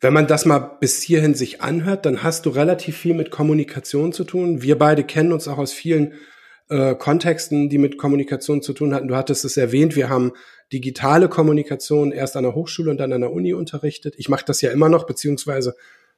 Wenn 0.00 0.12
man 0.12 0.26
das 0.26 0.46
mal 0.46 0.58
bis 0.58 1.02
hierhin 1.02 1.34
sich 1.34 1.62
anhört, 1.62 2.06
dann 2.06 2.22
hast 2.22 2.46
du 2.46 2.50
relativ 2.50 2.96
viel 2.96 3.14
mit 3.14 3.30
Kommunikation 3.30 4.12
zu 4.12 4.24
tun. 4.24 4.62
Wir 4.62 4.78
beide 4.78 5.04
kennen 5.04 5.32
uns 5.32 5.46
auch 5.46 5.58
aus 5.58 5.72
vielen 5.72 6.14
äh, 6.68 6.94
Kontexten, 6.94 7.68
die 7.68 7.78
mit 7.78 7.98
Kommunikation 7.98 8.62
zu 8.62 8.72
tun 8.72 8.94
hatten. 8.94 9.08
Du 9.08 9.16
hattest 9.16 9.44
es 9.44 9.56
erwähnt, 9.56 9.94
wir 9.94 10.08
haben 10.08 10.32
digitale 10.72 11.28
Kommunikation 11.28 12.10
erst 12.10 12.36
an 12.36 12.44
der 12.44 12.54
Hochschule 12.54 12.90
und 12.90 12.98
dann 12.98 13.12
an 13.12 13.20
der 13.20 13.32
Uni 13.32 13.54
unterrichtet. 13.54 14.14
Ich 14.16 14.28
mache 14.28 14.44
das 14.44 14.60
ja 14.60 14.70
immer 14.70 14.88
noch, 14.88 15.06
beziehungsweise 15.06 15.76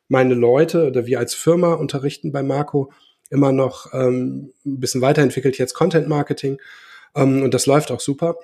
meine 0.09 0.35
Leute 0.35 0.87
oder 0.87 1.07
wir 1.07 1.19
als 1.19 1.35
Firma 1.35 1.75
unterrichten 1.75 2.33
bei 2.33 2.43
Marco 2.43 2.93
immer 3.30 3.52
noch 3.52 3.92
ähm, 3.92 4.52
ein 4.64 4.80
bisschen 4.80 5.00
weiterentwickelt 5.00 5.59
jetzt 5.59 5.75
Content 5.75 6.09
Marketing 6.09 6.59
ähm, 7.14 7.42
und 7.42 7.54
das 7.54 7.66
läuft 7.66 7.90
auch 7.90 8.00
super. 8.00 8.37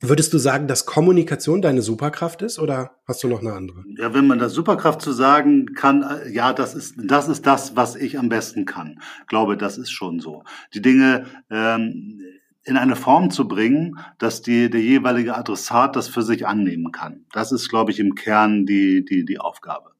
Würdest 0.00 0.32
du 0.32 0.38
sagen, 0.38 0.68
dass 0.68 0.86
Kommunikation 0.86 1.60
deine 1.60 1.82
Superkraft 1.82 2.42
ist 2.42 2.60
oder 2.60 2.92
hast 3.04 3.24
du 3.24 3.28
noch 3.28 3.40
eine 3.40 3.52
andere? 3.52 3.82
Ja, 3.96 4.14
wenn 4.14 4.28
man 4.28 4.38
das 4.38 4.52
Superkraft 4.52 5.02
zu 5.02 5.12
sagen 5.12 5.74
kann, 5.74 6.02
äh, 6.02 6.30
ja, 6.30 6.52
das 6.52 6.74
ist 6.74 6.94
das 6.98 7.26
ist 7.26 7.46
das, 7.46 7.74
was 7.74 7.96
ich 7.96 8.16
am 8.16 8.28
besten 8.28 8.64
kann. 8.64 9.00
Ich 9.22 9.26
glaube, 9.26 9.56
das 9.56 9.76
ist 9.76 9.90
schon 9.90 10.20
so. 10.20 10.44
Die 10.72 10.82
Dinge 10.82 11.26
ähm, 11.50 12.20
in 12.62 12.76
eine 12.76 12.94
Form 12.94 13.30
zu 13.30 13.48
bringen, 13.48 13.98
dass 14.18 14.40
die, 14.42 14.70
der 14.70 14.82
jeweilige 14.82 15.36
Adressat 15.36 15.96
das 15.96 16.06
für 16.08 16.22
sich 16.22 16.46
annehmen 16.46 16.92
kann. 16.92 17.24
Das 17.32 17.50
ist, 17.50 17.68
glaube 17.68 17.90
ich, 17.90 17.98
im 17.98 18.14
Kern 18.14 18.66
die, 18.66 19.04
die, 19.04 19.24
die 19.24 19.40
Aufgabe. 19.40 19.90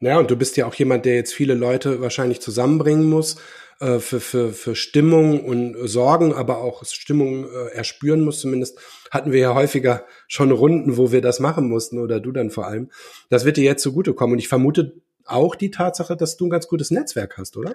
Ja, 0.00 0.18
und 0.18 0.30
du 0.30 0.36
bist 0.36 0.56
ja 0.56 0.66
auch 0.66 0.74
jemand, 0.74 1.06
der 1.06 1.14
jetzt 1.14 1.32
viele 1.32 1.54
Leute 1.54 2.00
wahrscheinlich 2.02 2.40
zusammenbringen 2.40 3.08
muss 3.08 3.36
äh, 3.80 3.98
für, 3.98 4.20
für, 4.20 4.52
für 4.52 4.74
Stimmung 4.74 5.42
und 5.42 5.76
Sorgen, 5.88 6.34
aber 6.34 6.58
auch 6.58 6.84
Stimmung 6.84 7.44
äh, 7.44 7.74
erspüren 7.74 8.20
muss. 8.20 8.40
Zumindest 8.40 8.78
hatten 9.10 9.32
wir 9.32 9.40
ja 9.40 9.54
häufiger 9.54 10.04
schon 10.28 10.50
Runden, 10.50 10.98
wo 10.98 11.12
wir 11.12 11.22
das 11.22 11.40
machen 11.40 11.68
mussten 11.68 11.98
oder 11.98 12.20
du 12.20 12.30
dann 12.30 12.50
vor 12.50 12.66
allem. 12.66 12.90
Das 13.30 13.46
wird 13.46 13.56
dir 13.56 13.64
jetzt 13.64 13.82
zugutekommen. 13.82 14.34
Und 14.34 14.38
ich 14.38 14.48
vermute, 14.48 15.00
auch 15.26 15.54
die 15.54 15.70
Tatsache, 15.70 16.16
dass 16.16 16.36
du 16.36 16.46
ein 16.46 16.50
ganz 16.50 16.68
gutes 16.68 16.90
Netzwerk 16.90 17.36
hast, 17.38 17.56
oder? 17.56 17.74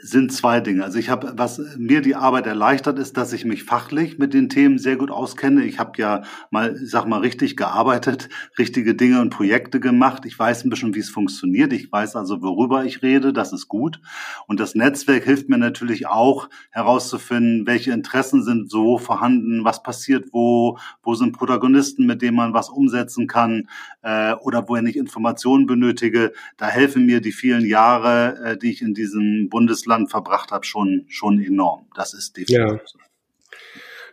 Sind 0.00 0.32
zwei 0.32 0.60
Dinge. 0.60 0.84
Also 0.84 0.98
ich 0.98 1.10
habe, 1.10 1.32
was 1.36 1.60
mir 1.76 2.00
die 2.00 2.14
Arbeit 2.14 2.46
erleichtert, 2.46 2.98
ist, 2.98 3.16
dass 3.16 3.32
ich 3.32 3.44
mich 3.44 3.64
fachlich 3.64 4.18
mit 4.18 4.34
den 4.34 4.48
Themen 4.48 4.78
sehr 4.78 4.96
gut 4.96 5.10
auskenne. 5.10 5.64
Ich 5.64 5.78
habe 5.78 5.92
ja 5.96 6.22
mal, 6.50 6.76
sag 6.76 7.06
mal, 7.06 7.20
richtig 7.20 7.56
gearbeitet, 7.56 8.28
richtige 8.58 8.94
Dinge 8.94 9.20
und 9.20 9.30
Projekte 9.30 9.80
gemacht. 9.80 10.24
Ich 10.26 10.38
weiß 10.38 10.64
ein 10.64 10.70
bisschen, 10.70 10.94
wie 10.94 11.00
es 11.00 11.10
funktioniert. 11.10 11.72
Ich 11.72 11.90
weiß 11.90 12.16
also, 12.16 12.42
worüber 12.42 12.84
ich 12.84 13.02
rede. 13.02 13.32
Das 13.32 13.52
ist 13.52 13.68
gut. 13.68 14.00
Und 14.46 14.60
das 14.60 14.74
Netzwerk 14.74 15.24
hilft 15.24 15.48
mir 15.48 15.58
natürlich 15.58 16.06
auch 16.06 16.48
herauszufinden, 16.70 17.66
welche 17.66 17.92
Interessen 17.92 18.42
sind 18.42 18.70
so 18.70 18.98
vorhanden, 18.98 19.64
was 19.64 19.82
passiert 19.82 20.28
wo, 20.32 20.78
wo 21.02 21.14
sind 21.14 21.32
Protagonisten, 21.32 22.06
mit 22.06 22.22
denen 22.22 22.36
man 22.36 22.54
was 22.54 22.68
umsetzen 22.68 23.26
kann 23.26 23.68
äh, 24.02 24.34
oder 24.34 24.68
wo 24.68 24.76
ich 24.76 24.96
Informationen 24.96 25.66
benötige. 25.66 26.32
Da 26.56 26.66
helfen 26.66 26.87
helfen 26.88 27.06
mir 27.06 27.20
die 27.20 27.32
vielen 27.32 27.66
Jahre, 27.66 28.38
äh, 28.44 28.56
die 28.56 28.70
ich 28.70 28.82
in 28.82 28.94
diesem 28.94 29.48
Bundesland 29.50 30.10
verbracht 30.10 30.50
habe, 30.50 30.64
schon, 30.64 31.04
schon 31.08 31.42
enorm. 31.42 31.86
Das 31.94 32.14
ist 32.14 32.36
definitiv 32.36 32.56
ja. 32.56 32.80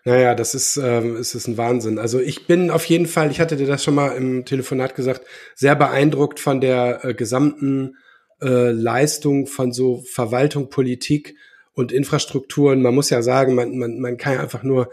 Naja, 0.07 0.35
das 0.35 0.53
ist, 0.53 0.77
ähm, 0.77 1.15
es 1.15 1.33
ein 1.47 1.57
Wahnsinn. 1.57 1.97
Also 1.97 2.19
ich 2.19 2.45
bin 2.45 2.69
auf 2.69 2.85
jeden 2.85 3.07
Fall, 3.07 3.31
ich 3.31 3.39
hatte 3.39 3.55
dir 3.55 3.65
das 3.65 3.83
schon 3.83 3.95
mal 3.95 4.09
im 4.09 4.45
Telefonat 4.45 4.93
gesagt, 4.93 5.21
sehr 5.55 5.75
beeindruckt 5.75 6.39
von 6.39 6.61
der 6.61 7.03
äh, 7.03 7.13
gesamten 7.15 7.95
äh, 8.39 8.69
Leistung 8.69 9.47
von 9.47 9.71
so 9.71 10.03
Verwaltung, 10.03 10.69
Politik 10.69 11.35
und 11.73 11.91
Infrastrukturen. 11.91 12.83
Man 12.83 12.93
muss 12.93 13.09
ja 13.09 13.23
sagen, 13.23 13.55
man, 13.55 13.77
man, 13.77 13.99
man 13.99 14.17
kann 14.17 14.33
ja 14.33 14.41
einfach 14.41 14.61
nur 14.61 14.91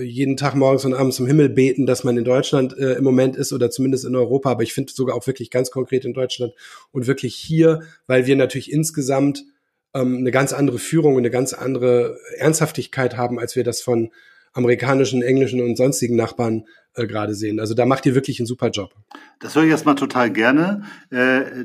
jeden 0.00 0.36
Tag 0.36 0.54
morgens 0.54 0.84
und 0.84 0.94
abends 0.94 1.16
zum 1.16 1.26
Himmel 1.26 1.48
beten, 1.48 1.86
dass 1.86 2.04
man 2.04 2.16
in 2.16 2.24
Deutschland 2.24 2.76
äh, 2.76 2.94
im 2.94 3.04
Moment 3.04 3.36
ist 3.36 3.52
oder 3.52 3.70
zumindest 3.70 4.04
in 4.04 4.16
Europa, 4.16 4.50
aber 4.50 4.62
ich 4.62 4.72
finde 4.72 4.92
sogar 4.92 5.16
auch 5.16 5.26
wirklich 5.26 5.50
ganz 5.50 5.70
konkret 5.70 6.04
in 6.04 6.14
Deutschland 6.14 6.54
und 6.92 7.06
wirklich 7.06 7.34
hier, 7.34 7.82
weil 8.06 8.26
wir 8.26 8.36
natürlich 8.36 8.72
insgesamt 8.72 9.44
ähm, 9.94 10.18
eine 10.18 10.30
ganz 10.30 10.52
andere 10.52 10.78
Führung 10.78 11.14
und 11.14 11.20
eine 11.20 11.30
ganz 11.30 11.52
andere 11.52 12.18
Ernsthaftigkeit 12.36 13.16
haben, 13.16 13.38
als 13.38 13.56
wir 13.56 13.64
das 13.64 13.82
von 13.82 14.10
amerikanischen, 14.52 15.22
englischen 15.22 15.60
und 15.60 15.76
sonstigen 15.76 16.16
Nachbarn 16.16 16.66
äh, 16.94 17.06
gerade 17.06 17.34
sehen. 17.34 17.60
Also 17.60 17.74
da 17.74 17.86
macht 17.86 18.04
ihr 18.06 18.14
wirklich 18.14 18.38
einen 18.38 18.46
super 18.46 18.70
Job. 18.70 18.94
Das 19.40 19.56
höre 19.56 19.64
ich 19.64 19.70
erstmal 19.70 19.94
total 19.94 20.30
gerne. 20.30 20.82
Äh, 21.10 21.64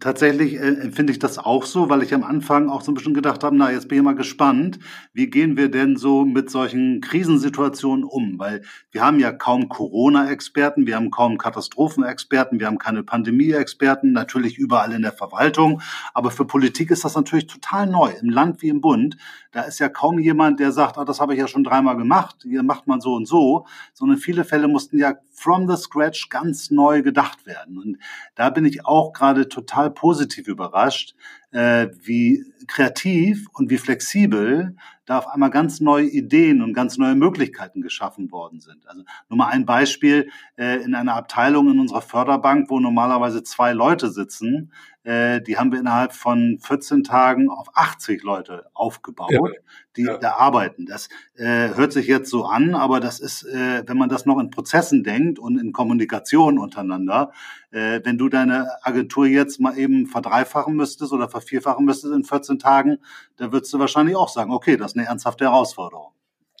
tatsächlich 0.00 0.54
äh, 0.54 0.80
empfinde 0.80 1.12
ich 1.12 1.18
das 1.18 1.38
auch 1.38 1.64
so, 1.64 1.90
weil 1.90 2.02
ich 2.02 2.14
am 2.14 2.24
Anfang 2.24 2.70
auch 2.70 2.80
so 2.80 2.90
ein 2.90 2.94
bisschen 2.94 3.12
gedacht 3.12 3.44
habe, 3.44 3.54
na, 3.56 3.70
jetzt 3.70 3.88
bin 3.88 3.98
ich 3.98 4.04
mal 4.04 4.14
gespannt, 4.14 4.78
wie 5.12 5.28
gehen 5.28 5.56
wir 5.56 5.70
denn 5.70 5.96
so 5.96 6.24
mit 6.24 6.50
solchen 6.50 7.00
Krisensituationen 7.00 8.04
um? 8.04 8.38
Weil 8.38 8.62
wir 8.90 9.04
haben 9.04 9.20
ja 9.20 9.32
kaum 9.32 9.68
Corona-Experten, 9.68 10.86
wir 10.86 10.96
haben 10.96 11.10
kaum 11.10 11.36
Katastrophenexperten, 11.36 12.58
wir 12.58 12.66
haben 12.66 12.78
keine 12.78 13.02
Pandemie-Experten, 13.02 14.12
natürlich 14.12 14.56
überall 14.56 14.92
in 14.92 15.02
der 15.02 15.12
Verwaltung. 15.12 15.82
Aber 16.14 16.30
für 16.30 16.44
Politik 16.44 16.90
ist 16.90 17.04
das 17.04 17.16
natürlich 17.16 17.48
total 17.48 17.86
neu, 17.86 18.12
im 18.22 18.30
Land 18.30 18.62
wie 18.62 18.68
im 18.68 18.80
Bund. 18.80 19.16
Da 19.52 19.62
ist 19.62 19.80
ja 19.80 19.88
kaum 19.88 20.18
jemand, 20.20 20.60
der 20.60 20.70
sagt, 20.70 20.96
ah, 20.96 21.04
das 21.04 21.20
habe 21.20 21.34
ich 21.34 21.40
ja 21.40 21.48
schon 21.48 21.64
dreimal 21.64 21.96
gemacht, 21.96 22.36
hier 22.42 22.62
macht 22.62 22.86
man 22.86 23.00
so 23.00 23.14
und 23.14 23.26
so, 23.26 23.66
sondern 23.92 24.16
viele 24.16 24.44
Fälle 24.44 24.59
mussten 24.68 24.98
ja 24.98 25.14
from 25.30 25.68
the 25.68 25.76
scratch 25.76 26.28
ganz 26.28 26.70
neu 26.70 27.02
gedacht 27.02 27.46
werden. 27.46 27.78
Und 27.78 27.98
da 28.34 28.50
bin 28.50 28.64
ich 28.64 28.84
auch 28.84 29.12
gerade 29.12 29.48
total 29.48 29.90
positiv 29.90 30.48
überrascht, 30.48 31.14
äh, 31.52 31.88
wie 32.02 32.44
kreativ 32.66 33.46
und 33.52 33.70
wie 33.70 33.78
flexibel 33.78 34.76
da 35.10 35.18
auf 35.18 35.26
einmal 35.26 35.50
ganz 35.50 35.80
neue 35.80 36.06
Ideen 36.06 36.62
und 36.62 36.72
ganz 36.72 36.96
neue 36.96 37.16
Möglichkeiten 37.16 37.80
geschaffen 37.80 38.30
worden 38.30 38.60
sind. 38.60 38.86
Also 38.86 39.02
nur 39.28 39.38
mal 39.38 39.48
ein 39.48 39.66
Beispiel, 39.66 40.30
äh, 40.56 40.76
in 40.84 40.94
einer 40.94 41.16
Abteilung 41.16 41.68
in 41.68 41.80
unserer 41.80 42.02
Förderbank, 42.02 42.70
wo 42.70 42.78
normalerweise 42.78 43.42
zwei 43.42 43.72
Leute 43.72 44.10
sitzen, 44.10 44.72
äh, 45.02 45.40
die 45.40 45.56
haben 45.56 45.72
wir 45.72 45.80
innerhalb 45.80 46.12
von 46.12 46.58
14 46.60 47.02
Tagen 47.02 47.50
auf 47.50 47.68
80 47.74 48.22
Leute 48.22 48.66
aufgebaut, 48.72 49.32
ja. 49.32 49.40
die 49.96 50.02
ja. 50.02 50.18
da 50.18 50.34
arbeiten. 50.34 50.86
Das 50.86 51.08
äh, 51.34 51.74
hört 51.74 51.92
sich 51.92 52.06
jetzt 52.06 52.30
so 52.30 52.44
an, 52.44 52.76
aber 52.76 53.00
das 53.00 53.18
ist, 53.18 53.42
äh, 53.44 53.82
wenn 53.86 53.98
man 53.98 54.10
das 54.10 54.26
noch 54.26 54.38
in 54.38 54.50
Prozessen 54.50 55.02
denkt 55.02 55.40
und 55.40 55.58
in 55.58 55.72
Kommunikation 55.72 56.58
untereinander, 56.58 57.32
äh, 57.70 58.00
wenn 58.04 58.18
du 58.18 58.28
deine 58.28 58.68
Agentur 58.82 59.26
jetzt 59.26 59.60
mal 59.60 59.78
eben 59.78 60.06
verdreifachen 60.06 60.74
müsstest 60.74 61.12
oder 61.12 61.28
vervierfachen 61.28 61.84
müsstest 61.84 62.14
in 62.14 62.24
14 62.24 62.58
Tagen, 62.58 62.98
da 63.36 63.52
würdest 63.52 63.72
du 63.72 63.78
wahrscheinlich 63.78 64.16
auch 64.16 64.28
sagen, 64.28 64.52
okay, 64.52 64.76
das 64.76 64.92
ist 64.92 64.98
eine 64.98 65.06
ernsthafte 65.06 65.44
Herausforderung. 65.44 66.12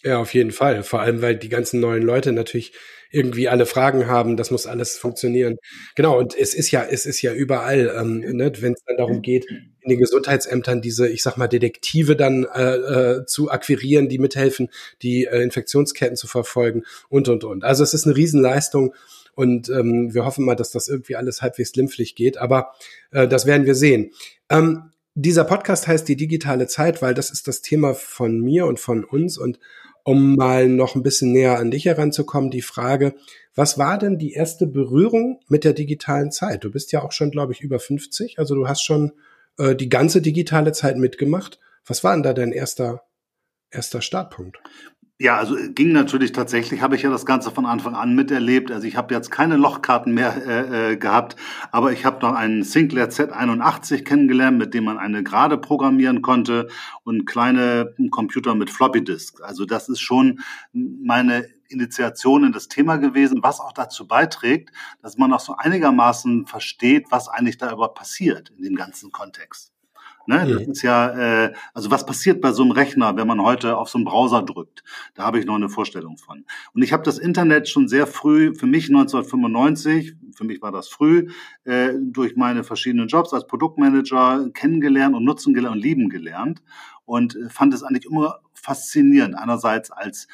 Ja, 0.02 0.18
auf 0.18 0.32
jeden 0.32 0.50
Fall. 0.52 0.82
Vor 0.82 1.00
allem, 1.00 1.20
weil 1.20 1.36
die 1.36 1.50
ganzen 1.50 1.78
neuen 1.78 2.02
Leute 2.02 2.32
natürlich 2.32 2.72
irgendwie 3.10 3.48
alle 3.48 3.66
Fragen 3.66 4.06
haben, 4.06 4.36
das 4.36 4.50
muss 4.50 4.66
alles 4.66 4.96
funktionieren. 4.96 5.58
Genau, 5.94 6.18
und 6.18 6.34
es 6.34 6.54
ist 6.54 6.70
ja, 6.70 6.84
es 6.88 7.04
ist 7.04 7.20
ja 7.20 7.34
überall, 7.34 7.94
ähm, 7.98 8.20
ne, 8.20 8.52
wenn 8.60 8.72
es 8.72 8.82
dann 8.86 8.96
darum 8.96 9.20
geht, 9.20 9.46
in 9.50 9.90
den 9.90 9.98
Gesundheitsämtern 9.98 10.80
diese, 10.80 11.08
ich 11.08 11.22
sag 11.22 11.36
mal, 11.36 11.48
Detektive 11.48 12.16
dann 12.16 12.44
äh, 12.54 12.76
äh, 12.76 13.26
zu 13.26 13.50
akquirieren, 13.50 14.08
die 14.08 14.18
mithelfen, 14.18 14.70
die 15.02 15.24
äh, 15.24 15.42
Infektionsketten 15.42 16.16
zu 16.16 16.28
verfolgen 16.28 16.84
und 17.08 17.28
und 17.28 17.44
und. 17.44 17.64
Also 17.64 17.82
es 17.82 17.92
ist 17.92 18.06
eine 18.06 18.16
Riesenleistung 18.16 18.94
und 19.34 19.68
ähm, 19.68 20.12
wir 20.12 20.24
hoffen 20.24 20.44
mal, 20.44 20.56
dass 20.56 20.70
das 20.70 20.88
irgendwie 20.88 21.16
alles 21.16 21.42
halbwegs 21.42 21.72
glimpflich 21.72 22.14
geht, 22.14 22.38
aber 22.38 22.72
äh, 23.10 23.28
das 23.28 23.46
werden 23.46 23.66
wir 23.66 23.74
sehen. 23.74 24.12
Ähm, 24.48 24.90
dieser 25.14 25.44
Podcast 25.44 25.88
heißt 25.88 26.08
die 26.08 26.16
digitale 26.16 26.66
Zeit, 26.66 27.02
weil 27.02 27.14
das 27.14 27.30
ist 27.30 27.48
das 27.48 27.62
Thema 27.62 27.94
von 27.94 28.40
mir 28.40 28.66
und 28.66 28.80
von 28.80 29.04
uns 29.04 29.38
und 29.38 29.58
um 30.04 30.36
mal 30.36 30.68
noch 30.68 30.94
ein 30.94 31.02
bisschen 31.02 31.32
näher 31.32 31.58
an 31.58 31.70
dich 31.70 31.84
heranzukommen, 31.84 32.50
die 32.50 32.62
Frage, 32.62 33.14
was 33.54 33.78
war 33.78 33.98
denn 33.98 34.18
die 34.18 34.32
erste 34.32 34.66
Berührung 34.66 35.40
mit 35.48 35.64
der 35.64 35.72
digitalen 35.72 36.30
Zeit? 36.30 36.64
Du 36.64 36.70
bist 36.70 36.92
ja 36.92 37.02
auch 37.02 37.12
schon, 37.12 37.30
glaube 37.30 37.52
ich, 37.52 37.60
über 37.60 37.78
50, 37.78 38.38
also 38.38 38.54
du 38.54 38.68
hast 38.68 38.82
schon 38.82 39.12
äh, 39.58 39.74
die 39.74 39.88
ganze 39.88 40.22
digitale 40.22 40.72
Zeit 40.72 40.96
mitgemacht. 40.96 41.58
Was 41.86 42.04
war 42.04 42.14
denn 42.14 42.22
da 42.22 42.32
dein 42.32 42.52
erster, 42.52 43.02
erster 43.70 44.00
Startpunkt? 44.00 44.58
Ja, 45.22 45.36
also 45.36 45.54
äh, 45.54 45.68
ging 45.68 45.92
natürlich 45.92 46.32
tatsächlich, 46.32 46.80
habe 46.80 46.96
ich 46.96 47.02
ja 47.02 47.10
das 47.10 47.26
Ganze 47.26 47.50
von 47.50 47.66
Anfang 47.66 47.94
an 47.94 48.14
miterlebt. 48.14 48.72
Also 48.72 48.86
ich 48.86 48.96
habe 48.96 49.12
jetzt 49.12 49.30
keine 49.30 49.58
Lochkarten 49.58 50.14
mehr 50.14 50.34
äh, 50.46 50.92
äh, 50.92 50.96
gehabt, 50.96 51.36
aber 51.70 51.92
ich 51.92 52.06
habe 52.06 52.26
noch 52.26 52.34
einen 52.34 52.62
Sinclair 52.62 53.10
Z81 53.10 54.04
kennengelernt, 54.04 54.56
mit 54.56 54.72
dem 54.72 54.84
man 54.84 54.96
eine 54.96 55.22
Gerade 55.22 55.58
programmieren 55.58 56.22
konnte 56.22 56.68
und 57.04 57.26
kleine 57.26 57.94
Computer 58.10 58.54
mit 58.54 58.70
Floppy 58.70 59.04
Disk. 59.04 59.42
Also 59.42 59.66
das 59.66 59.90
ist 59.90 60.00
schon 60.00 60.40
meine 60.72 61.46
Initiation 61.68 62.44
in 62.44 62.52
das 62.52 62.68
Thema 62.68 62.96
gewesen, 62.96 63.42
was 63.42 63.60
auch 63.60 63.72
dazu 63.72 64.08
beiträgt, 64.08 64.70
dass 65.02 65.18
man 65.18 65.34
auch 65.34 65.40
so 65.40 65.54
einigermaßen 65.54 66.46
versteht, 66.46 67.08
was 67.10 67.28
eigentlich 67.28 67.58
da 67.58 67.70
überhaupt 67.70 67.98
passiert 67.98 68.54
in 68.56 68.62
dem 68.62 68.74
ganzen 68.74 69.12
Kontext. 69.12 69.70
Ne? 70.26 70.46
Das 70.46 70.62
ist 70.62 70.82
ja, 70.82 71.44
äh, 71.44 71.52
also 71.74 71.90
was 71.90 72.06
passiert 72.06 72.40
bei 72.40 72.52
so 72.52 72.62
einem 72.62 72.72
Rechner, 72.72 73.16
wenn 73.16 73.26
man 73.26 73.42
heute 73.42 73.76
auf 73.76 73.88
so 73.88 73.98
einen 73.98 74.04
Browser 74.04 74.42
drückt? 74.42 74.82
Da 75.14 75.24
habe 75.24 75.38
ich 75.38 75.46
noch 75.46 75.56
eine 75.56 75.68
Vorstellung 75.68 76.18
von. 76.18 76.44
Und 76.72 76.82
ich 76.82 76.92
habe 76.92 77.02
das 77.02 77.18
Internet 77.18 77.68
schon 77.68 77.88
sehr 77.88 78.06
früh, 78.06 78.54
für 78.54 78.66
mich 78.66 78.88
1995, 78.88 80.14
für 80.34 80.44
mich 80.44 80.62
war 80.62 80.72
das 80.72 80.88
früh, 80.88 81.28
äh, 81.64 81.94
durch 82.00 82.36
meine 82.36 82.64
verschiedenen 82.64 83.08
Jobs 83.08 83.32
als 83.32 83.46
Produktmanager 83.46 84.50
kennengelernt 84.54 85.14
und 85.14 85.24
nutzen 85.24 85.54
gelernt 85.54 85.76
und 85.76 85.82
lieben 85.82 86.08
gelernt 86.08 86.62
und 87.04 87.36
fand 87.48 87.74
es 87.74 87.82
eigentlich 87.82 88.06
immer 88.06 88.40
faszinierend. 88.54 89.34
Einerseits 89.36 89.90
als 89.90 90.28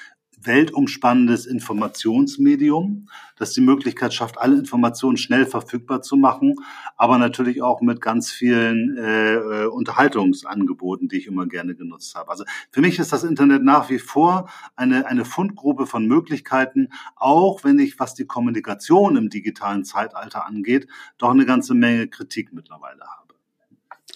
weltumspannendes 0.46 1.46
Informationsmedium, 1.46 3.08
das 3.36 3.52
die 3.52 3.60
Möglichkeit 3.60 4.14
schafft, 4.14 4.38
alle 4.38 4.56
Informationen 4.56 5.16
schnell 5.16 5.46
verfügbar 5.46 6.02
zu 6.02 6.16
machen, 6.16 6.54
aber 6.96 7.18
natürlich 7.18 7.62
auch 7.62 7.80
mit 7.80 8.00
ganz 8.00 8.30
vielen 8.30 8.96
äh, 8.96 9.66
Unterhaltungsangeboten, 9.66 11.08
die 11.08 11.18
ich 11.18 11.26
immer 11.26 11.46
gerne 11.46 11.74
genutzt 11.74 12.14
habe. 12.14 12.30
Also 12.30 12.44
für 12.70 12.80
mich 12.80 12.98
ist 12.98 13.12
das 13.12 13.24
Internet 13.24 13.62
nach 13.62 13.90
wie 13.90 13.98
vor 13.98 14.48
eine, 14.76 15.06
eine 15.06 15.24
Fundgrube 15.24 15.86
von 15.86 16.06
Möglichkeiten, 16.06 16.88
auch 17.16 17.64
wenn 17.64 17.78
ich, 17.78 17.98
was 17.98 18.14
die 18.14 18.26
Kommunikation 18.26 19.16
im 19.16 19.30
digitalen 19.30 19.84
Zeitalter 19.84 20.46
angeht, 20.46 20.86
doch 21.18 21.30
eine 21.30 21.46
ganze 21.46 21.74
Menge 21.74 22.08
Kritik 22.08 22.52
mittlerweile 22.52 23.00
habe. 23.00 23.26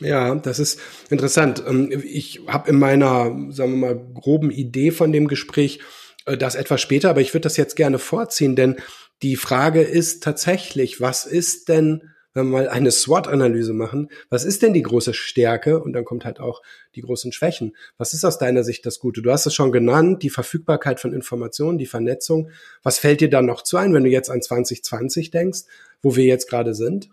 Ja, 0.00 0.34
das 0.34 0.58
ist 0.58 0.80
interessant. 1.10 1.62
Ähm, 1.66 1.90
ich 2.04 2.40
habe 2.48 2.70
in 2.70 2.78
meiner, 2.78 3.24
sagen 3.50 3.72
wir 3.72 3.94
mal, 3.94 4.12
groben 4.14 4.50
Idee 4.50 4.90
von 4.90 5.12
dem 5.12 5.28
Gespräch 5.28 5.80
das 6.24 6.54
etwas 6.54 6.80
später, 6.80 7.10
aber 7.10 7.20
ich 7.20 7.34
würde 7.34 7.44
das 7.44 7.56
jetzt 7.56 7.76
gerne 7.76 7.98
vorziehen, 7.98 8.56
denn 8.56 8.76
die 9.22 9.36
Frage 9.36 9.82
ist 9.82 10.22
tatsächlich, 10.22 11.00
was 11.00 11.26
ist 11.26 11.68
denn, 11.68 12.10
wenn 12.32 12.46
wir 12.46 12.52
mal 12.52 12.68
eine 12.68 12.90
SWOT-Analyse 12.90 13.72
machen, 13.72 14.08
was 14.28 14.44
ist 14.44 14.62
denn 14.62 14.72
die 14.72 14.82
große 14.82 15.14
Stärke? 15.14 15.82
Und 15.82 15.92
dann 15.92 16.04
kommt 16.04 16.24
halt 16.24 16.40
auch 16.40 16.62
die 16.94 17.02
großen 17.02 17.32
Schwächen. 17.32 17.76
Was 17.98 18.14
ist 18.14 18.24
aus 18.24 18.38
deiner 18.38 18.64
Sicht 18.64 18.86
das 18.86 19.00
Gute? 19.00 19.20
Du 19.20 19.30
hast 19.30 19.46
es 19.46 19.54
schon 19.54 19.72
genannt, 19.72 20.22
die 20.22 20.30
Verfügbarkeit 20.30 21.00
von 21.00 21.12
Informationen, 21.12 21.76
die 21.76 21.86
Vernetzung. 21.86 22.50
Was 22.82 22.98
fällt 22.98 23.20
dir 23.20 23.30
dann 23.30 23.46
noch 23.46 23.62
zu 23.62 23.76
ein, 23.76 23.92
wenn 23.92 24.04
du 24.04 24.10
jetzt 24.10 24.30
an 24.30 24.40
2020 24.40 25.30
denkst, 25.30 25.60
wo 26.02 26.16
wir 26.16 26.24
jetzt 26.24 26.48
gerade 26.48 26.74
sind? 26.74 27.10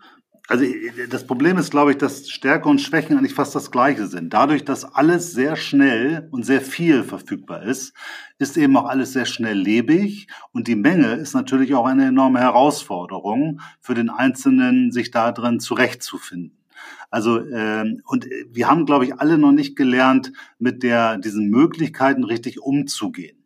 Also 0.50 0.64
das 1.10 1.26
Problem 1.26 1.58
ist, 1.58 1.70
glaube 1.70 1.90
ich, 1.90 1.98
dass 1.98 2.30
Stärke 2.30 2.70
und 2.70 2.80
Schwächen 2.80 3.18
eigentlich 3.18 3.34
fast 3.34 3.54
das 3.54 3.70
gleiche 3.70 4.06
sind. 4.06 4.32
Dadurch, 4.32 4.64
dass 4.64 4.86
alles 4.86 5.32
sehr 5.32 5.56
schnell 5.56 6.26
und 6.30 6.46
sehr 6.46 6.62
viel 6.62 7.04
verfügbar 7.04 7.64
ist, 7.64 7.92
ist 8.38 8.56
eben 8.56 8.74
auch 8.78 8.86
alles 8.86 9.12
sehr 9.12 9.26
schnell 9.26 9.58
lebig 9.58 10.26
und 10.52 10.66
die 10.66 10.74
Menge 10.74 11.12
ist 11.16 11.34
natürlich 11.34 11.74
auch 11.74 11.84
eine 11.84 12.06
enorme 12.06 12.40
Herausforderung 12.40 13.60
für 13.82 13.92
den 13.92 14.08
Einzelnen, 14.08 14.90
sich 14.90 15.10
da 15.10 15.32
drin 15.32 15.60
zurechtzufinden. 15.60 16.56
Also 17.10 17.40
ähm, 17.40 18.00
und 18.06 18.26
wir 18.50 18.68
haben, 18.68 18.86
glaube 18.86 19.04
ich, 19.04 19.20
alle 19.20 19.36
noch 19.36 19.52
nicht 19.52 19.76
gelernt, 19.76 20.32
mit 20.58 20.82
der 20.82 21.18
diesen 21.18 21.50
Möglichkeiten 21.50 22.24
richtig 22.24 22.58
umzugehen. 22.58 23.37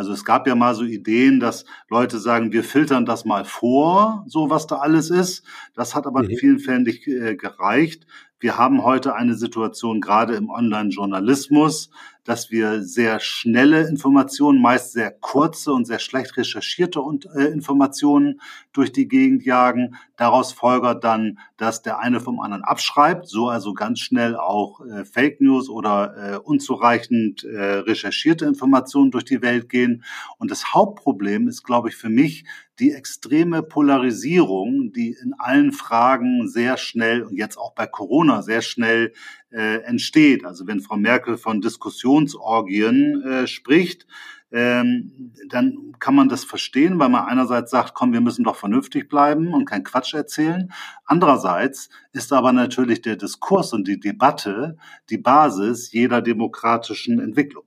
Also 0.00 0.14
es 0.14 0.24
gab 0.24 0.46
ja 0.46 0.54
mal 0.54 0.74
so 0.74 0.82
Ideen, 0.82 1.40
dass 1.40 1.66
Leute 1.90 2.18
sagen, 2.18 2.52
wir 2.52 2.64
filtern 2.64 3.04
das 3.04 3.26
mal 3.26 3.44
vor, 3.44 4.24
so 4.26 4.48
was 4.48 4.66
da 4.66 4.76
alles 4.76 5.10
ist. 5.10 5.44
Das 5.74 5.94
hat 5.94 6.06
aber 6.06 6.22
mhm. 6.22 6.30
in 6.30 6.38
vielen 6.38 6.58
Fällen 6.58 6.84
nicht 6.84 7.06
äh, 7.06 7.36
gereicht. 7.36 8.06
Wir 8.40 8.56
haben 8.56 8.84
heute 8.84 9.14
eine 9.14 9.34
Situation 9.34 10.00
gerade 10.00 10.34
im 10.34 10.48
Online-Journalismus, 10.48 11.90
dass 12.24 12.50
wir 12.50 12.82
sehr 12.82 13.20
schnelle 13.20 13.86
Informationen, 13.86 14.62
meist 14.62 14.92
sehr 14.92 15.10
kurze 15.10 15.74
und 15.74 15.86
sehr 15.86 15.98
schlecht 15.98 16.38
recherchierte 16.38 17.02
äh, 17.36 17.44
Informationen 17.44 18.40
durch 18.72 18.92
die 18.92 19.08
Gegend 19.08 19.44
jagen. 19.44 19.96
Daraus 20.16 20.52
folgert 20.52 21.04
dann, 21.04 21.38
dass 21.58 21.82
der 21.82 21.98
eine 21.98 22.18
vom 22.18 22.40
anderen 22.40 22.64
abschreibt, 22.64 23.28
so 23.28 23.48
also 23.48 23.74
ganz 23.74 24.00
schnell 24.00 24.36
auch 24.36 24.80
äh, 24.86 25.04
Fake 25.04 25.42
News 25.42 25.68
oder 25.68 26.14
äh, 26.16 26.36
unzureichend 26.38 27.44
recherchierte 27.44 28.46
Informationen 28.46 29.10
durch 29.10 29.24
die 29.24 29.42
Welt 29.42 29.68
gehen. 29.68 30.02
Und 30.38 30.50
das 30.50 30.72
Hauptproblem 30.72 31.48
ist, 31.48 31.62
glaube 31.62 31.88
ich, 31.90 31.96
für 31.96 32.08
mich 32.08 32.44
die 32.80 32.92
extreme 32.92 33.62
Polarisierung, 33.62 34.92
die 34.92 35.16
in 35.22 35.34
allen 35.38 35.72
Fragen 35.72 36.48
sehr 36.48 36.76
schnell 36.78 37.22
und 37.22 37.36
jetzt 37.36 37.58
auch 37.58 37.74
bei 37.74 37.86
Corona 37.86 38.42
sehr 38.42 38.62
schnell 38.62 39.12
äh, 39.50 39.82
entsteht. 39.82 40.44
Also 40.44 40.66
wenn 40.66 40.80
Frau 40.80 40.96
Merkel 40.96 41.36
von 41.36 41.60
Diskussionsorgien 41.60 43.22
äh, 43.22 43.46
spricht, 43.46 44.06
ähm, 44.52 45.32
dann 45.48 45.94
kann 46.00 46.14
man 46.14 46.28
das 46.28 46.44
verstehen, 46.44 46.98
weil 46.98 47.08
man 47.08 47.26
einerseits 47.26 47.70
sagt, 47.70 47.94
komm, 47.94 48.12
wir 48.12 48.20
müssen 48.20 48.44
doch 48.44 48.56
vernünftig 48.56 49.08
bleiben 49.08 49.54
und 49.54 49.64
kein 49.64 49.84
Quatsch 49.84 50.14
erzählen. 50.14 50.72
Andererseits 51.04 51.88
ist 52.12 52.32
aber 52.32 52.52
natürlich 52.52 53.02
der 53.02 53.16
Diskurs 53.16 53.72
und 53.72 53.86
die 53.86 54.00
Debatte 54.00 54.76
die 55.08 55.18
Basis 55.18 55.92
jeder 55.92 56.20
demokratischen 56.20 57.20
Entwicklung. 57.20 57.64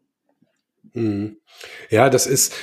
Mhm. 0.94 1.38
Ja, 1.90 2.10
das 2.10 2.28
ist, 2.28 2.54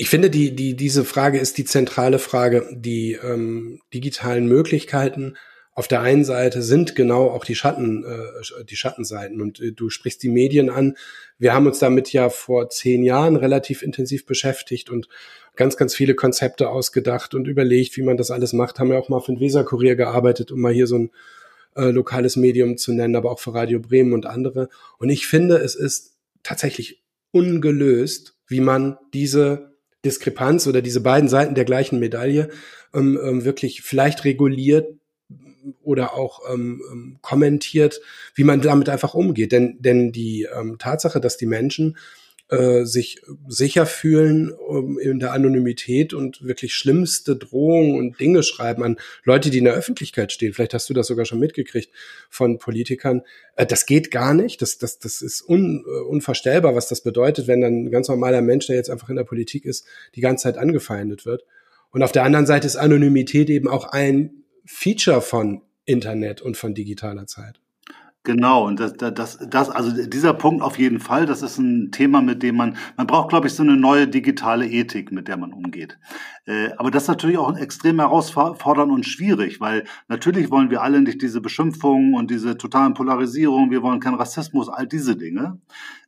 ich 0.00 0.08
finde, 0.08 0.30
die, 0.30 0.56
die, 0.56 0.76
diese 0.76 1.04
Frage 1.04 1.38
ist 1.38 1.58
die 1.58 1.66
zentrale 1.66 2.18
Frage. 2.18 2.66
Die 2.72 3.18
ähm, 3.22 3.82
digitalen 3.92 4.46
Möglichkeiten 4.46 5.36
auf 5.74 5.88
der 5.88 6.00
einen 6.00 6.24
Seite 6.24 6.62
sind 6.62 6.96
genau 6.96 7.28
auch 7.28 7.44
die 7.44 7.54
Schatten, 7.54 8.04
äh, 8.04 8.64
die 8.64 8.76
Schattenseiten. 8.76 9.42
Und 9.42 9.60
äh, 9.60 9.72
du 9.72 9.90
sprichst 9.90 10.22
die 10.22 10.30
Medien 10.30 10.70
an. 10.70 10.96
Wir 11.36 11.52
haben 11.52 11.66
uns 11.66 11.80
damit 11.80 12.14
ja 12.14 12.30
vor 12.30 12.70
zehn 12.70 13.02
Jahren 13.02 13.36
relativ 13.36 13.82
intensiv 13.82 14.24
beschäftigt 14.24 14.88
und 14.88 15.06
ganz, 15.54 15.76
ganz 15.76 15.94
viele 15.94 16.14
Konzepte 16.14 16.70
ausgedacht 16.70 17.34
und 17.34 17.46
überlegt, 17.46 17.98
wie 17.98 18.02
man 18.02 18.16
das 18.16 18.30
alles 18.30 18.54
macht. 18.54 18.78
Haben 18.78 18.92
ja 18.92 18.98
auch 18.98 19.10
mal 19.10 19.20
für 19.20 19.32
den 19.32 19.40
Weserkurier 19.40 19.96
gearbeitet, 19.96 20.50
um 20.50 20.62
mal 20.62 20.72
hier 20.72 20.86
so 20.86 20.96
ein 20.96 21.10
äh, 21.76 21.90
lokales 21.90 22.36
Medium 22.36 22.78
zu 22.78 22.94
nennen, 22.94 23.16
aber 23.16 23.30
auch 23.30 23.38
für 23.38 23.52
Radio 23.52 23.80
Bremen 23.80 24.14
und 24.14 24.24
andere. 24.24 24.70
Und 24.96 25.10
ich 25.10 25.26
finde, 25.26 25.56
es 25.58 25.74
ist 25.74 26.16
tatsächlich 26.42 27.02
ungelöst, 27.32 28.38
wie 28.46 28.60
man 28.60 28.96
diese 29.12 29.69
Diskrepanz 30.04 30.66
oder 30.66 30.82
diese 30.82 31.00
beiden 31.00 31.28
Seiten 31.28 31.54
der 31.54 31.64
gleichen 31.64 31.98
Medaille 31.98 32.48
ähm, 32.94 33.18
ähm, 33.22 33.44
wirklich 33.44 33.82
vielleicht 33.82 34.24
reguliert 34.24 34.88
oder 35.82 36.14
auch 36.14 36.40
ähm, 36.52 36.82
ähm, 36.90 37.18
kommentiert, 37.20 38.00
wie 38.34 38.44
man 38.44 38.60
damit 38.60 38.88
einfach 38.88 39.14
umgeht. 39.14 39.52
Denn, 39.52 39.76
denn 39.80 40.12
die 40.12 40.48
ähm, 40.54 40.78
Tatsache, 40.78 41.20
dass 41.20 41.36
die 41.36 41.46
Menschen 41.46 41.96
äh, 42.50 42.84
sich 42.84 43.22
sicher 43.46 43.86
fühlen 43.86 44.50
um, 44.50 44.98
in 44.98 45.20
der 45.20 45.32
Anonymität 45.32 46.12
und 46.12 46.42
wirklich 46.42 46.74
schlimmste 46.74 47.36
Drohungen 47.36 47.96
und 47.96 48.18
Dinge 48.18 48.42
schreiben 48.42 48.82
an 48.82 48.96
Leute, 49.22 49.50
die 49.50 49.58
in 49.58 49.64
der 49.64 49.74
Öffentlichkeit 49.74 50.32
stehen. 50.32 50.52
Vielleicht 50.52 50.74
hast 50.74 50.90
du 50.90 50.94
das 50.94 51.06
sogar 51.06 51.24
schon 51.26 51.38
mitgekriegt 51.38 51.90
von 52.28 52.58
Politikern. 52.58 53.22
Äh, 53.56 53.66
das 53.66 53.86
geht 53.86 54.10
gar 54.10 54.34
nicht. 54.34 54.60
Das, 54.62 54.78
das, 54.78 54.98
das 54.98 55.22
ist 55.22 55.48
un, 55.48 55.84
äh, 55.86 56.00
unvorstellbar, 56.08 56.74
was 56.74 56.88
das 56.88 57.02
bedeutet, 57.02 57.46
wenn 57.46 57.60
dann 57.60 57.84
ein 57.84 57.90
ganz 57.90 58.08
normaler 58.08 58.42
Mensch, 58.42 58.66
der 58.66 58.76
jetzt 58.76 58.90
einfach 58.90 59.10
in 59.10 59.16
der 59.16 59.24
Politik 59.24 59.64
ist, 59.64 59.86
die 60.16 60.20
ganze 60.20 60.44
Zeit 60.44 60.58
angefeindet 60.58 61.26
wird. 61.26 61.44
Und 61.92 62.02
auf 62.02 62.12
der 62.12 62.24
anderen 62.24 62.46
Seite 62.46 62.66
ist 62.66 62.76
Anonymität 62.76 63.48
eben 63.48 63.68
auch 63.68 63.84
ein 63.84 64.44
Feature 64.64 65.20
von 65.20 65.62
Internet 65.84 66.42
und 66.42 66.56
von 66.56 66.74
digitaler 66.74 67.26
Zeit. 67.26 67.60
Genau, 68.22 68.66
und 68.66 68.78
das, 68.78 68.92
das, 68.98 69.38
das, 69.48 69.70
also 69.70 70.06
dieser 70.06 70.34
Punkt 70.34 70.62
auf 70.62 70.78
jeden 70.78 71.00
Fall, 71.00 71.24
das 71.24 71.40
ist 71.40 71.56
ein 71.56 71.90
Thema, 71.90 72.20
mit 72.20 72.42
dem 72.42 72.54
man, 72.54 72.76
man 72.98 73.06
braucht, 73.06 73.30
glaube 73.30 73.46
ich, 73.46 73.54
so 73.54 73.62
eine 73.62 73.78
neue 73.78 74.06
digitale 74.06 74.66
Ethik, 74.68 75.10
mit 75.10 75.26
der 75.26 75.38
man 75.38 75.54
umgeht. 75.54 75.98
Äh, 76.44 76.68
aber 76.76 76.90
das 76.90 77.04
ist 77.04 77.08
natürlich 77.08 77.38
auch 77.38 77.56
extrem 77.56 77.98
herausfordernd 77.98 78.92
und 78.92 79.06
schwierig, 79.06 79.58
weil 79.58 79.84
natürlich 80.08 80.50
wollen 80.50 80.68
wir 80.68 80.82
alle 80.82 81.00
nicht 81.00 81.22
diese 81.22 81.40
Beschimpfungen 81.40 82.12
und 82.12 82.30
diese 82.30 82.58
totalen 82.58 82.92
Polarisierungen, 82.92 83.70
wir 83.70 83.82
wollen 83.82 84.00
keinen 84.00 84.16
Rassismus, 84.16 84.68
all 84.68 84.86
diese 84.86 85.16
Dinge. 85.16 85.58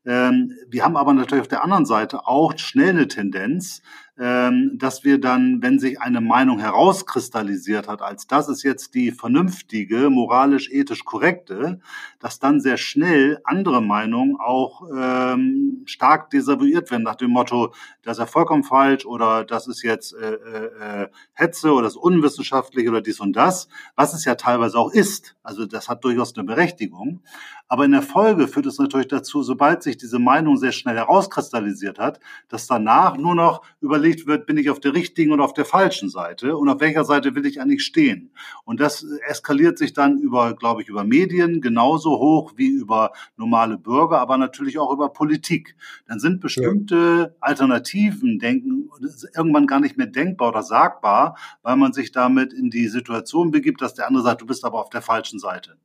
Ähm, 0.05 0.53
wir 0.69 0.85
haben 0.85 0.99
aber 0.99 1.15
natürlich 1.15 1.43
auf 1.43 1.49
der 1.49 1.65
anderen 1.65 1.87
Seite 1.87 2.27
auch 2.27 2.59
schnell 2.59 2.91
eine 2.91 3.09
Tendenz, 3.09 3.81
dass 4.15 5.05
wir 5.05 5.19
dann, 5.19 5.63
wenn 5.63 5.79
sich 5.79 6.01
eine 6.01 6.21
Meinung 6.21 6.59
herauskristallisiert 6.59 7.89
hat, 7.89 8.03
als 8.03 8.27
das 8.27 8.49
ist 8.49 8.63
jetzt 8.63 8.95
die 8.95 9.11
vernünftige, 9.11 10.11
moralisch, 10.11 10.71
ethisch 10.71 11.05
korrekte, 11.05 11.81
dass 12.21 12.39
dann 12.39 12.61
sehr 12.61 12.77
schnell 12.77 13.41
andere 13.45 13.81
Meinungen 13.81 14.37
auch 14.39 14.83
ähm, 14.95 15.83
stark 15.87 16.31
desavouiert 16.31 16.91
werden 16.91 17.03
nach 17.03 17.17
dem 17.17 17.31
Motto, 17.31 17.73
das 18.03 18.19
ist 18.19 18.21
ja 18.21 18.27
vollkommen 18.27 18.65
falsch 18.65 19.07
oder 19.07 19.45
das 19.45 19.67
ist 19.67 19.83
jetzt 19.83 20.15
äh, 20.15 20.35
äh, 20.35 21.03
äh, 21.03 21.09
Hetze 21.33 21.73
oder 21.73 21.85
das 21.85 21.95
ist 21.95 22.03
unwissenschaftlich 22.03 22.89
oder 22.89 23.01
dies 23.01 23.21
und 23.21 23.35
das, 23.35 23.69
was 23.97 24.15
es 24.15 24.25
ja 24.25 24.35
teilweise 24.35 24.79
auch 24.79 24.93
ist. 24.93 25.37
Also 25.43 25.67
das 25.67 25.89
hat 25.89 26.05
durchaus 26.05 26.37
eine 26.37 26.45
Berechtigung. 26.45 27.23
Aber 27.69 27.85
in 27.85 27.93
der 27.93 28.03
Folge 28.03 28.49
führt 28.49 28.67
es 28.67 28.79
natürlich 28.79 29.09
dazu, 29.09 29.43
sobald 29.43 29.83
sich 29.83 29.97
diese 29.97 30.19
Meinung 30.19 30.57
sehr 30.57 30.73
schnell 30.73 30.97
herauskristallisiert 30.97 31.99
hat, 31.99 32.21
dass 32.49 32.67
danach 32.67 33.17
nur 33.17 33.35
noch 33.35 33.63
überlegt 34.03 34.27
wird, 34.27 34.47
bin 34.47 34.57
ich 34.57 34.69
auf 34.69 34.81
der 34.81 34.95
richtigen 34.95 35.33
oder 35.33 35.45
auf 35.45 35.55
der 35.55 35.65
falschen 35.65 36.11
Seite 36.11 36.57
und 36.57 36.69
auf 36.69 36.81
welcher 36.81 37.05
Seite 37.05 37.35
will 37.37 37.47
ich 37.47 37.61
eigentlich 37.61 37.85
stehen. 37.85 38.33
Und 38.65 38.81
das 38.81 39.07
eskaliert 39.29 39.79
sich 39.79 39.93
dann 39.93 40.19
über, 40.19 40.55
glaube 40.55 40.83
ich, 40.83 40.89
über 40.89 41.05
Medien 41.05 41.61
genauso 41.61 42.19
hoch 42.19 42.55
wie 42.57 42.69
über 42.69 43.13
normale 43.37 43.79
Bürger, 43.79 44.19
aber 44.21 44.39
natürlich 44.39 44.79
auch 44.79 44.93
über 44.93 45.11
Politik. 45.11 45.77
Dann 46.09 46.19
sind 46.19 46.41
bestimmte. 46.41 47.37
Alternativen 47.41 48.39
denken 48.41 48.91
irgendwann 49.37 49.67
gar 49.67 49.81
nicht 49.81 49.97
mehr 49.97 50.09
denkbar 50.09 50.49
oder 50.49 50.63
sagbar, 50.63 51.37
weil 51.63 51.77
man 51.77 51.93
sich 51.93 52.11
damit 52.11 52.53
in 52.53 52.71
die 52.71 52.89
Situation 52.89 53.51
begibt, 53.53 53.81
dass 53.83 53.95
der 53.95 54.09
andere 54.09 54.25
sagt, 54.25 54.43
du 54.43 54.47
bist 54.47 54.65
aber 54.65 54.81
auf 54.81 54.91
der 54.91 55.03
falschen 55.03 55.39
Seite. 55.39 55.77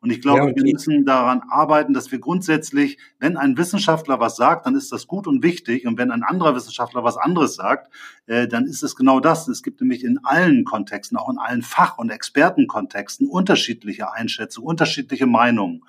Und 0.00 0.10
ich 0.10 0.20
glaube, 0.20 0.50
ja, 0.50 0.56
wir 0.56 0.72
müssen 0.72 1.04
daran 1.04 1.42
arbeiten, 1.48 1.94
dass 1.94 2.12
wir 2.12 2.18
grundsätzlich, 2.18 2.98
wenn 3.18 3.36
ein 3.36 3.46
ein 3.46 3.58
Wissenschaftler 3.58 4.20
was 4.20 4.36
sagt, 4.36 4.66
dann 4.66 4.74
ist 4.74 4.92
das 4.92 5.06
gut 5.06 5.26
und 5.26 5.42
wichtig. 5.42 5.86
Und 5.86 5.98
wenn 5.98 6.10
ein 6.10 6.22
anderer 6.22 6.54
Wissenschaftler 6.54 7.04
was 7.04 7.16
anderes 7.16 7.54
sagt, 7.54 7.92
äh, 8.26 8.46
dann 8.46 8.66
ist 8.66 8.82
es 8.82 8.96
genau 8.96 9.20
das. 9.20 9.48
Es 9.48 9.62
gibt 9.62 9.80
nämlich 9.80 10.04
in 10.04 10.18
allen 10.22 10.64
Kontexten, 10.64 11.16
auch 11.16 11.30
in 11.30 11.38
allen 11.38 11.62
Fach- 11.62 11.98
und 11.98 12.10
Expertenkontexten, 12.10 13.28
unterschiedliche 13.28 14.12
Einschätzungen, 14.12 14.68
unterschiedliche 14.68 15.26
Meinungen. 15.26 15.82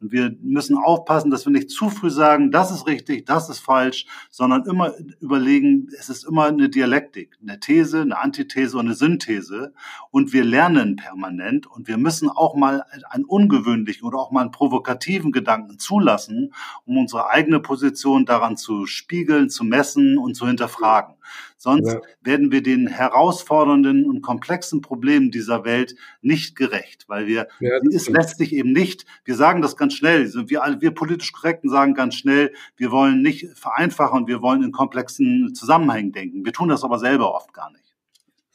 Und 0.00 0.12
wir 0.12 0.36
müssen 0.42 0.76
aufpassen, 0.76 1.30
dass 1.30 1.46
wir 1.46 1.52
nicht 1.52 1.70
zu 1.70 1.88
früh 1.88 2.10
sagen, 2.10 2.50
das 2.50 2.70
ist 2.70 2.86
richtig, 2.86 3.26
das 3.26 3.48
ist 3.48 3.60
falsch, 3.60 4.06
sondern 4.30 4.64
immer 4.64 4.92
überlegen, 5.20 5.88
es 5.98 6.08
ist 6.08 6.24
immer 6.24 6.46
eine 6.46 6.68
Dialektik, 6.68 7.38
eine 7.42 7.60
These, 7.60 8.02
eine 8.02 8.18
Antithese 8.18 8.76
und 8.76 8.86
eine 8.86 8.94
Synthese. 8.94 9.72
Und 10.10 10.32
wir 10.32 10.44
lernen 10.44 10.96
permanent 10.96 11.66
und 11.66 11.88
wir 11.88 11.96
müssen 11.96 12.28
auch 12.28 12.54
mal 12.54 12.84
einen 13.08 13.24
ungewöhnlichen 13.54 14.06
oder 14.06 14.18
auch 14.18 14.30
mal 14.30 14.42
einen 14.42 14.50
provokativen 14.50 15.32
Gedanken 15.32 15.78
zulassen, 15.78 16.52
um 16.84 16.98
unsere 16.98 17.30
eigene 17.30 17.60
Position 17.60 18.26
daran 18.26 18.56
zu 18.56 18.86
spiegeln, 18.86 19.50
zu 19.50 19.64
messen 19.64 20.18
und 20.18 20.34
zu 20.34 20.46
hinterfragen. 20.46 21.14
Sonst 21.56 21.92
ja. 21.92 22.00
werden 22.20 22.52
wir 22.52 22.62
den 22.62 22.86
herausfordernden 22.86 24.04
und 24.04 24.20
komplexen 24.20 24.82
Problemen 24.82 25.30
dieser 25.30 25.64
Welt 25.64 25.94
nicht 26.20 26.56
gerecht, 26.56 27.04
weil 27.08 27.26
wir, 27.26 27.48
ja, 27.60 27.78
es 27.94 28.08
lässt 28.08 28.38
sich 28.38 28.52
eben 28.52 28.72
nicht, 28.72 29.06
wir 29.24 29.34
sagen 29.34 29.62
das 29.62 29.76
ganz 29.76 29.94
schnell, 29.94 30.30
wir, 30.34 30.76
wir 30.80 30.90
politisch 30.90 31.32
Korrekten 31.32 31.70
sagen 31.70 31.94
ganz 31.94 32.16
schnell, 32.16 32.52
wir 32.76 32.90
wollen 32.90 33.22
nicht 33.22 33.48
vereinfachen 33.54 34.26
wir 34.26 34.42
wollen 34.42 34.62
in 34.62 34.72
komplexen 34.72 35.54
Zusammenhängen 35.54 36.12
denken. 36.12 36.44
Wir 36.44 36.52
tun 36.52 36.68
das 36.68 36.84
aber 36.84 36.98
selber 36.98 37.34
oft 37.34 37.52
gar 37.52 37.70
nicht. 37.70 37.84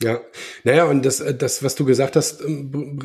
Ja, 0.02 0.22
naja, 0.64 0.86
und 0.86 1.06
das, 1.06 1.22
das, 1.38 1.62
was 1.62 1.76
du 1.76 1.84
gesagt 1.84 2.16
hast, 2.16 2.42
ähm, 2.42 3.02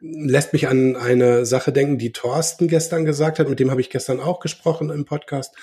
lässt 0.00 0.52
mich 0.52 0.68
an 0.68 0.96
eine 0.96 1.44
Sache 1.44 1.72
denken, 1.72 1.98
die 1.98 2.12
Thorsten 2.12 2.68
gestern 2.68 3.04
gesagt 3.04 3.38
hat. 3.38 3.48
Mit 3.48 3.60
dem 3.60 3.70
habe 3.70 3.80
ich 3.80 3.90
gestern 3.90 4.20
auch 4.20 4.40
gesprochen 4.40 4.90
im 4.90 5.04
Podcast. 5.04 5.54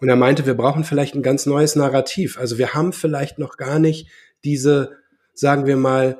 Und 0.00 0.08
er 0.08 0.16
meinte, 0.16 0.46
wir 0.46 0.54
brauchen 0.54 0.84
vielleicht 0.84 1.14
ein 1.14 1.22
ganz 1.22 1.46
neues 1.46 1.76
Narrativ. 1.76 2.38
Also 2.38 2.58
wir 2.58 2.74
haben 2.74 2.92
vielleicht 2.92 3.38
noch 3.38 3.56
gar 3.56 3.78
nicht 3.78 4.08
diese, 4.44 4.92
sagen 5.32 5.66
wir 5.66 5.76
mal, 5.76 6.18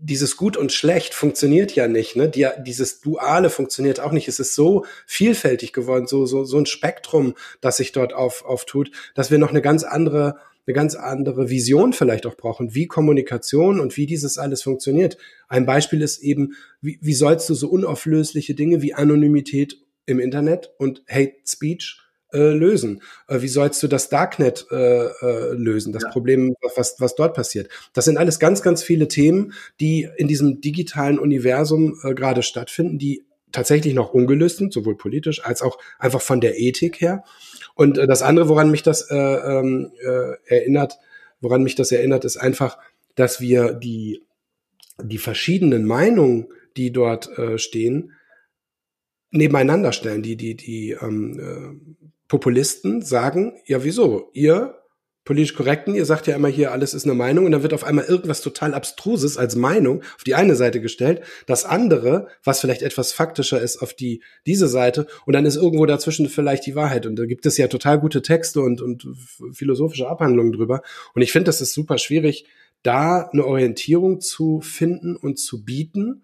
dieses 0.00 0.36
Gut 0.36 0.56
und 0.56 0.72
Schlecht 0.72 1.14
funktioniert 1.14 1.74
ja 1.74 1.88
nicht. 1.88 2.16
Ne? 2.16 2.28
Die, 2.28 2.46
dieses 2.64 3.00
Duale 3.00 3.50
funktioniert 3.50 4.00
auch 4.00 4.12
nicht. 4.12 4.28
Es 4.28 4.40
ist 4.40 4.54
so 4.54 4.84
vielfältig 5.06 5.72
geworden, 5.72 6.06
so, 6.06 6.26
so, 6.26 6.44
so 6.44 6.58
ein 6.58 6.66
Spektrum, 6.66 7.34
das 7.60 7.76
sich 7.76 7.92
dort 7.92 8.12
auf, 8.12 8.44
auftut, 8.44 8.90
dass 9.14 9.30
wir 9.30 9.38
noch 9.38 9.50
eine 9.50 9.62
ganz 9.62 9.84
andere 9.84 10.38
eine 10.66 10.74
ganz 10.74 10.94
andere 10.94 11.48
Vision 11.48 11.92
vielleicht 11.92 12.26
auch 12.26 12.36
brauchen, 12.36 12.74
wie 12.74 12.86
Kommunikation 12.86 13.80
und 13.80 13.96
wie 13.96 14.06
dieses 14.06 14.36
alles 14.38 14.62
funktioniert. 14.62 15.16
Ein 15.48 15.66
Beispiel 15.66 16.02
ist 16.02 16.18
eben, 16.18 16.54
wie, 16.80 16.98
wie 17.00 17.14
sollst 17.14 17.48
du 17.48 17.54
so 17.54 17.68
unauflösliche 17.68 18.54
Dinge 18.54 18.82
wie 18.82 18.94
Anonymität 18.94 19.78
im 20.06 20.18
Internet 20.18 20.70
und 20.78 21.02
Hate 21.08 21.34
Speech 21.46 22.00
äh, 22.32 22.50
lösen? 22.50 23.02
Äh, 23.28 23.42
wie 23.42 23.48
sollst 23.48 23.82
du 23.82 23.88
das 23.88 24.08
Darknet 24.08 24.66
äh, 24.72 25.06
äh, 25.06 25.52
lösen, 25.52 25.92
das 25.92 26.02
ja. 26.02 26.10
Problem, 26.10 26.54
was, 26.74 26.96
was 26.98 27.14
dort 27.14 27.34
passiert? 27.34 27.68
Das 27.92 28.04
sind 28.04 28.18
alles 28.18 28.40
ganz, 28.40 28.60
ganz 28.60 28.82
viele 28.82 29.06
Themen, 29.06 29.52
die 29.78 30.08
in 30.16 30.26
diesem 30.26 30.60
digitalen 30.60 31.20
Universum 31.20 31.96
äh, 32.02 32.14
gerade 32.14 32.42
stattfinden, 32.42 32.98
die 32.98 33.24
tatsächlich 33.52 33.94
noch 33.94 34.12
ungelöst 34.12 34.58
sind, 34.58 34.72
sowohl 34.72 34.96
politisch 34.96 35.44
als 35.44 35.62
auch 35.62 35.78
einfach 35.98 36.20
von 36.20 36.40
der 36.40 36.58
Ethik 36.58 37.00
her. 37.00 37.24
Und 37.74 37.98
äh, 37.98 38.06
das 38.06 38.22
andere, 38.22 38.48
woran 38.48 38.70
mich 38.70 38.82
das 38.82 39.10
äh, 39.10 39.16
ähm, 39.16 39.92
äh, 40.02 40.34
erinnert, 40.46 40.98
woran 41.40 41.62
mich 41.62 41.74
das 41.74 41.92
erinnert, 41.92 42.24
ist 42.24 42.36
einfach, 42.36 42.78
dass 43.14 43.40
wir 43.40 43.72
die, 43.72 44.22
die 45.02 45.18
verschiedenen 45.18 45.84
Meinungen, 45.84 46.48
die 46.76 46.92
dort 46.92 47.36
äh, 47.38 47.58
stehen, 47.58 48.12
nebeneinander 49.30 49.92
stellen. 49.92 50.22
Die, 50.22 50.36
die, 50.36 50.54
die 50.54 50.90
ähm, 51.00 51.40
äh, 51.40 52.04
Populisten 52.28 53.02
sagen, 53.02 53.60
ja, 53.66 53.84
wieso? 53.84 54.30
Ihr 54.32 54.74
politisch 55.26 55.54
korrekten, 55.54 55.94
ihr 55.94 56.06
sagt 56.06 56.28
ja 56.28 56.36
immer 56.36 56.48
hier, 56.48 56.72
alles 56.72 56.94
ist 56.94 57.04
eine 57.04 57.12
Meinung. 57.12 57.44
Und 57.44 57.52
dann 57.52 57.62
wird 57.62 57.74
auf 57.74 57.84
einmal 57.84 58.06
irgendwas 58.06 58.40
total 58.40 58.72
Abstruses 58.72 59.36
als 59.36 59.56
Meinung 59.56 60.02
auf 60.14 60.24
die 60.24 60.34
eine 60.34 60.54
Seite 60.54 60.80
gestellt, 60.80 61.20
das 61.46 61.66
andere, 61.66 62.28
was 62.42 62.60
vielleicht 62.60 62.80
etwas 62.80 63.12
faktischer 63.12 63.60
ist, 63.60 63.82
auf 63.82 63.92
die 63.92 64.22
diese 64.46 64.68
Seite. 64.68 65.06
Und 65.26 65.34
dann 65.34 65.44
ist 65.44 65.56
irgendwo 65.56 65.84
dazwischen 65.84 66.28
vielleicht 66.28 66.64
die 66.64 66.76
Wahrheit. 66.76 67.04
Und 67.06 67.16
da 67.16 67.26
gibt 67.26 67.44
es 67.44 67.58
ja 67.58 67.66
total 67.66 67.98
gute 67.98 68.22
Texte 68.22 68.62
und, 68.62 68.80
und 68.80 69.06
philosophische 69.52 70.08
Abhandlungen 70.08 70.52
drüber. 70.52 70.80
Und 71.14 71.22
ich 71.22 71.32
finde, 71.32 71.46
das 71.46 71.60
ist 71.60 71.74
super 71.74 71.98
schwierig, 71.98 72.46
da 72.84 73.28
eine 73.32 73.44
Orientierung 73.44 74.20
zu 74.20 74.60
finden 74.60 75.16
und 75.16 75.40
zu 75.40 75.64
bieten. 75.64 76.22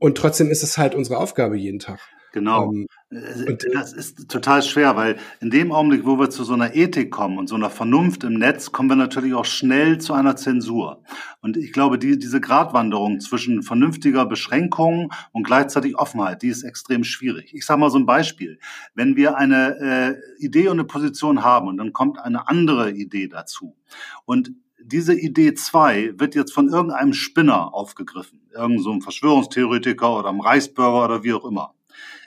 Und 0.00 0.18
trotzdem 0.18 0.50
ist 0.50 0.64
es 0.64 0.76
halt 0.76 0.96
unsere 0.96 1.18
Aufgabe 1.18 1.56
jeden 1.56 1.78
Tag. 1.78 2.00
Genau. 2.32 2.72
Ähm, 2.72 2.86
äh, 3.10 3.50
und, 3.50 3.66
das 3.72 3.92
ist 3.92 4.28
total 4.28 4.62
schwer, 4.62 4.96
weil 4.96 5.16
in 5.40 5.50
dem 5.50 5.72
Augenblick, 5.72 6.06
wo 6.06 6.18
wir 6.18 6.30
zu 6.30 6.44
so 6.44 6.54
einer 6.54 6.74
Ethik 6.74 7.10
kommen 7.10 7.38
und 7.38 7.48
so 7.48 7.56
einer 7.56 7.70
Vernunft 7.70 8.24
im 8.24 8.34
Netz, 8.34 8.72
kommen 8.72 8.88
wir 8.88 8.96
natürlich 8.96 9.34
auch 9.34 9.44
schnell 9.44 9.98
zu 9.98 10.14
einer 10.14 10.36
Zensur. 10.36 11.02
Und 11.40 11.56
ich 11.56 11.72
glaube, 11.72 11.98
die, 11.98 12.18
diese 12.18 12.40
Gratwanderung 12.40 13.20
zwischen 13.20 13.62
vernünftiger 13.62 14.26
Beschränkung 14.26 15.12
und 15.32 15.44
gleichzeitig 15.44 15.96
Offenheit, 15.98 16.42
die 16.42 16.48
ist 16.48 16.62
extrem 16.62 17.04
schwierig. 17.04 17.52
Ich 17.54 17.66
sage 17.66 17.80
mal 17.80 17.90
so 17.90 17.98
ein 17.98 18.06
Beispiel. 18.06 18.58
Wenn 18.94 19.16
wir 19.16 19.36
eine 19.36 20.18
äh, 20.38 20.44
Idee 20.44 20.68
und 20.68 20.78
eine 20.78 20.84
Position 20.84 21.42
haben 21.42 21.68
und 21.68 21.76
dann 21.78 21.92
kommt 21.92 22.18
eine 22.18 22.48
andere 22.48 22.92
Idee 22.92 23.28
dazu 23.28 23.76
und 24.24 24.52
diese 24.82 25.14
Idee 25.14 25.54
2 25.54 26.18
wird 26.18 26.34
jetzt 26.34 26.52
von 26.52 26.68
irgendeinem 26.68 27.12
Spinner 27.12 27.74
aufgegriffen, 27.74 28.40
irgend 28.52 28.82
so 28.82 28.98
Verschwörungstheoretiker 29.00 30.18
oder 30.18 30.30
einem 30.30 30.40
Reichsbürger 30.40 31.04
oder 31.04 31.22
wie 31.22 31.34
auch 31.34 31.44
immer. 31.44 31.74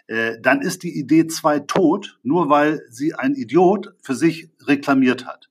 Äh, 0.08 0.40
dann 0.42 0.62
ist 0.62 0.84
die 0.84 0.98
Idee 0.98 1.28
2 1.28 1.60
tot, 1.60 2.20
nur 2.24 2.50
weil 2.50 2.82
sie 2.90 3.14
ein 3.14 3.36
Idiot 3.36 3.94
für 4.02 4.16
sich 4.16 4.50
reklamiert 4.68 5.26
hat. 5.26 5.50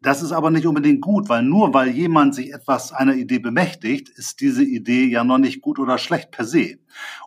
Das 0.00 0.22
ist 0.22 0.32
aber 0.32 0.50
nicht 0.50 0.66
unbedingt 0.66 1.00
gut, 1.02 1.28
weil 1.28 1.44
nur 1.44 1.72
weil 1.72 1.90
jemand 1.90 2.34
sich 2.34 2.52
etwas 2.52 2.92
einer 2.92 3.14
Idee 3.14 3.38
bemächtigt, 3.38 4.08
ist 4.08 4.40
diese 4.40 4.64
Idee 4.64 5.04
ja 5.04 5.22
noch 5.22 5.38
nicht 5.38 5.60
gut 5.60 5.78
oder 5.78 5.98
schlecht 5.98 6.32
per 6.32 6.44
se. 6.44 6.78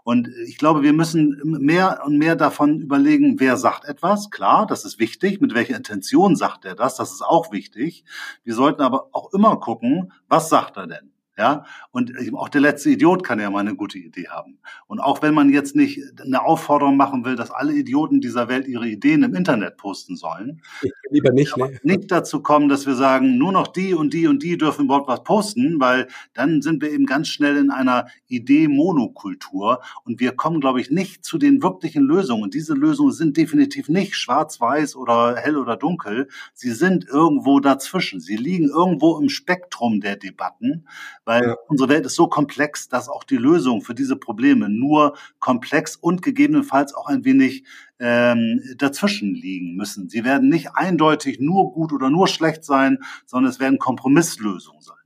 Und 0.03 0.27
ich 0.45 0.57
glaube, 0.57 0.83
wir 0.83 0.91
müssen 0.91 1.39
mehr 1.45 2.01
und 2.05 2.17
mehr 2.17 2.35
davon 2.35 2.81
überlegen, 2.81 3.39
wer 3.39 3.55
sagt 3.55 3.85
etwas. 3.85 4.31
Klar, 4.31 4.67
das 4.67 4.83
ist 4.83 4.99
wichtig. 4.99 5.39
Mit 5.39 5.53
welcher 5.53 5.77
Intention 5.77 6.35
sagt 6.35 6.65
er 6.65 6.75
das? 6.75 6.97
Das 6.97 7.13
ist 7.13 7.21
auch 7.21 7.53
wichtig. 7.53 8.03
Wir 8.43 8.53
sollten 8.53 8.81
aber 8.81 9.07
auch 9.13 9.31
immer 9.33 9.57
gucken, 9.57 10.11
was 10.27 10.49
sagt 10.49 10.75
er 10.75 10.87
denn? 10.87 11.10
Ja, 11.41 11.65
und 11.89 12.13
auch 12.35 12.49
der 12.49 12.61
letzte 12.61 12.91
Idiot 12.91 13.23
kann 13.23 13.39
ja 13.39 13.49
mal 13.49 13.61
eine 13.61 13.73
gute 13.75 13.97
Idee 13.97 14.27
haben. 14.29 14.59
Und 14.85 14.99
auch 14.99 15.23
wenn 15.23 15.33
man 15.33 15.49
jetzt 15.49 15.75
nicht 15.75 15.99
eine 16.23 16.43
Aufforderung 16.43 16.97
machen 16.97 17.25
will, 17.25 17.35
dass 17.35 17.49
alle 17.49 17.73
Idioten 17.73 18.21
dieser 18.21 18.47
Welt 18.47 18.67
ihre 18.67 18.87
Ideen 18.87 19.23
im 19.23 19.33
Internet 19.33 19.75
posten 19.77 20.15
sollen. 20.15 20.61
Ich 20.83 20.91
lieber 21.09 21.31
nicht, 21.31 21.57
ne? 21.57 21.79
Nicht 21.81 22.11
dazu 22.11 22.43
kommen, 22.43 22.69
dass 22.69 22.85
wir 22.85 22.93
sagen, 22.93 23.39
nur 23.39 23.51
noch 23.51 23.65
die 23.65 23.95
und 23.95 24.13
die 24.13 24.27
und 24.27 24.43
die 24.43 24.55
dürfen 24.55 24.85
überhaupt 24.85 25.07
was 25.07 25.23
posten, 25.23 25.79
weil 25.79 26.09
dann 26.35 26.61
sind 26.61 26.79
wir 26.83 26.91
eben 26.91 27.07
ganz 27.07 27.27
schnell 27.27 27.57
in 27.57 27.71
einer 27.71 28.05
Idee-Monokultur 28.27 29.81
und 30.03 30.19
wir 30.19 30.33
kommen, 30.33 30.61
glaube 30.61 30.79
ich, 30.79 30.91
nicht 30.91 31.25
zu 31.25 31.39
den 31.39 31.63
wirklichen 31.63 32.03
Lösungen. 32.03 32.43
Und 32.43 32.53
diese 32.53 32.75
Lösungen 32.75 33.13
sind 33.13 33.35
definitiv 33.35 33.89
nicht 33.89 34.15
schwarz-weiß 34.15 34.95
oder 34.95 35.37
hell 35.37 35.57
oder 35.57 35.75
dunkel. 35.75 36.27
Sie 36.53 36.69
sind 36.69 37.07
irgendwo 37.07 37.59
dazwischen. 37.59 38.19
Sie 38.19 38.37
liegen 38.37 38.69
irgendwo 38.69 39.17
im 39.17 39.29
Spektrum 39.29 40.01
der 40.01 40.17
Debatten 40.17 40.85
weil 41.31 41.45
ja. 41.45 41.57
unsere 41.69 41.87
Welt 41.87 42.05
ist 42.05 42.15
so 42.15 42.27
komplex, 42.27 42.89
dass 42.89 43.07
auch 43.07 43.23
die 43.23 43.37
Lösung 43.37 43.81
für 43.81 43.95
diese 43.95 44.17
Probleme 44.17 44.67
nur 44.67 45.15
komplex 45.39 45.95
und 45.95 46.21
gegebenenfalls 46.21 46.93
auch 46.93 47.07
ein 47.07 47.23
wenig 47.23 47.63
ähm, 47.99 48.61
dazwischen 48.77 49.33
liegen 49.33 49.77
müssen. 49.77 50.09
Sie 50.09 50.25
werden 50.25 50.49
nicht 50.49 50.71
eindeutig 50.73 51.39
nur 51.39 51.71
gut 51.71 51.93
oder 51.93 52.09
nur 52.09 52.27
schlecht 52.27 52.65
sein, 52.65 52.97
sondern 53.25 53.49
es 53.49 53.61
werden 53.61 53.79
Kompromisslösungen 53.79 54.81
sein. 54.81 54.97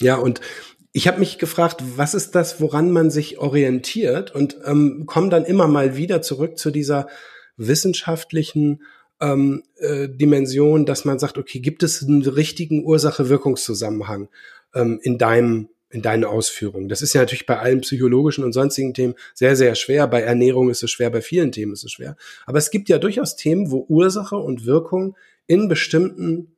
Ja, 0.00 0.16
und 0.16 0.40
ich 0.92 1.06
habe 1.06 1.18
mich 1.18 1.36
gefragt, 1.36 1.84
was 1.94 2.14
ist 2.14 2.34
das, 2.34 2.62
woran 2.62 2.90
man 2.90 3.10
sich 3.10 3.36
orientiert 3.36 4.34
und 4.34 4.56
ähm, 4.64 5.04
komme 5.04 5.28
dann 5.28 5.44
immer 5.44 5.68
mal 5.68 5.94
wieder 5.94 6.22
zurück 6.22 6.56
zu 6.56 6.70
dieser 6.70 7.06
wissenschaftlichen 7.58 8.80
ähm, 9.20 9.62
äh, 9.76 10.08
Dimension, 10.08 10.86
dass 10.86 11.04
man 11.04 11.18
sagt, 11.18 11.36
okay, 11.36 11.60
gibt 11.60 11.82
es 11.82 12.02
einen 12.02 12.22
richtigen 12.22 12.82
Ursache-Wirkungszusammenhang? 12.82 14.30
Ähm, 14.74 15.00
in 15.02 15.18
deinem 15.18 15.68
in 15.92 16.02
deinen 16.02 16.24
Ausführungen. 16.24 16.88
Das 16.88 17.02
ist 17.02 17.14
ja 17.14 17.20
natürlich 17.20 17.46
bei 17.46 17.58
allen 17.58 17.80
psychologischen 17.80 18.44
und 18.44 18.52
sonstigen 18.52 18.94
Themen 18.94 19.14
sehr, 19.34 19.56
sehr 19.56 19.74
schwer. 19.74 20.06
Bei 20.06 20.22
Ernährung 20.22 20.70
ist 20.70 20.84
es 20.84 20.90
schwer, 20.90 21.10
bei 21.10 21.20
vielen 21.20 21.50
Themen 21.50 21.72
ist 21.72 21.84
es 21.84 21.90
schwer. 21.90 22.16
Aber 22.46 22.58
es 22.58 22.70
gibt 22.70 22.88
ja 22.88 22.98
durchaus 22.98 23.34
Themen, 23.34 23.72
wo 23.72 23.86
Ursache 23.88 24.36
und 24.36 24.66
Wirkung 24.66 25.16
in 25.48 25.66
bestimmten 25.68 26.54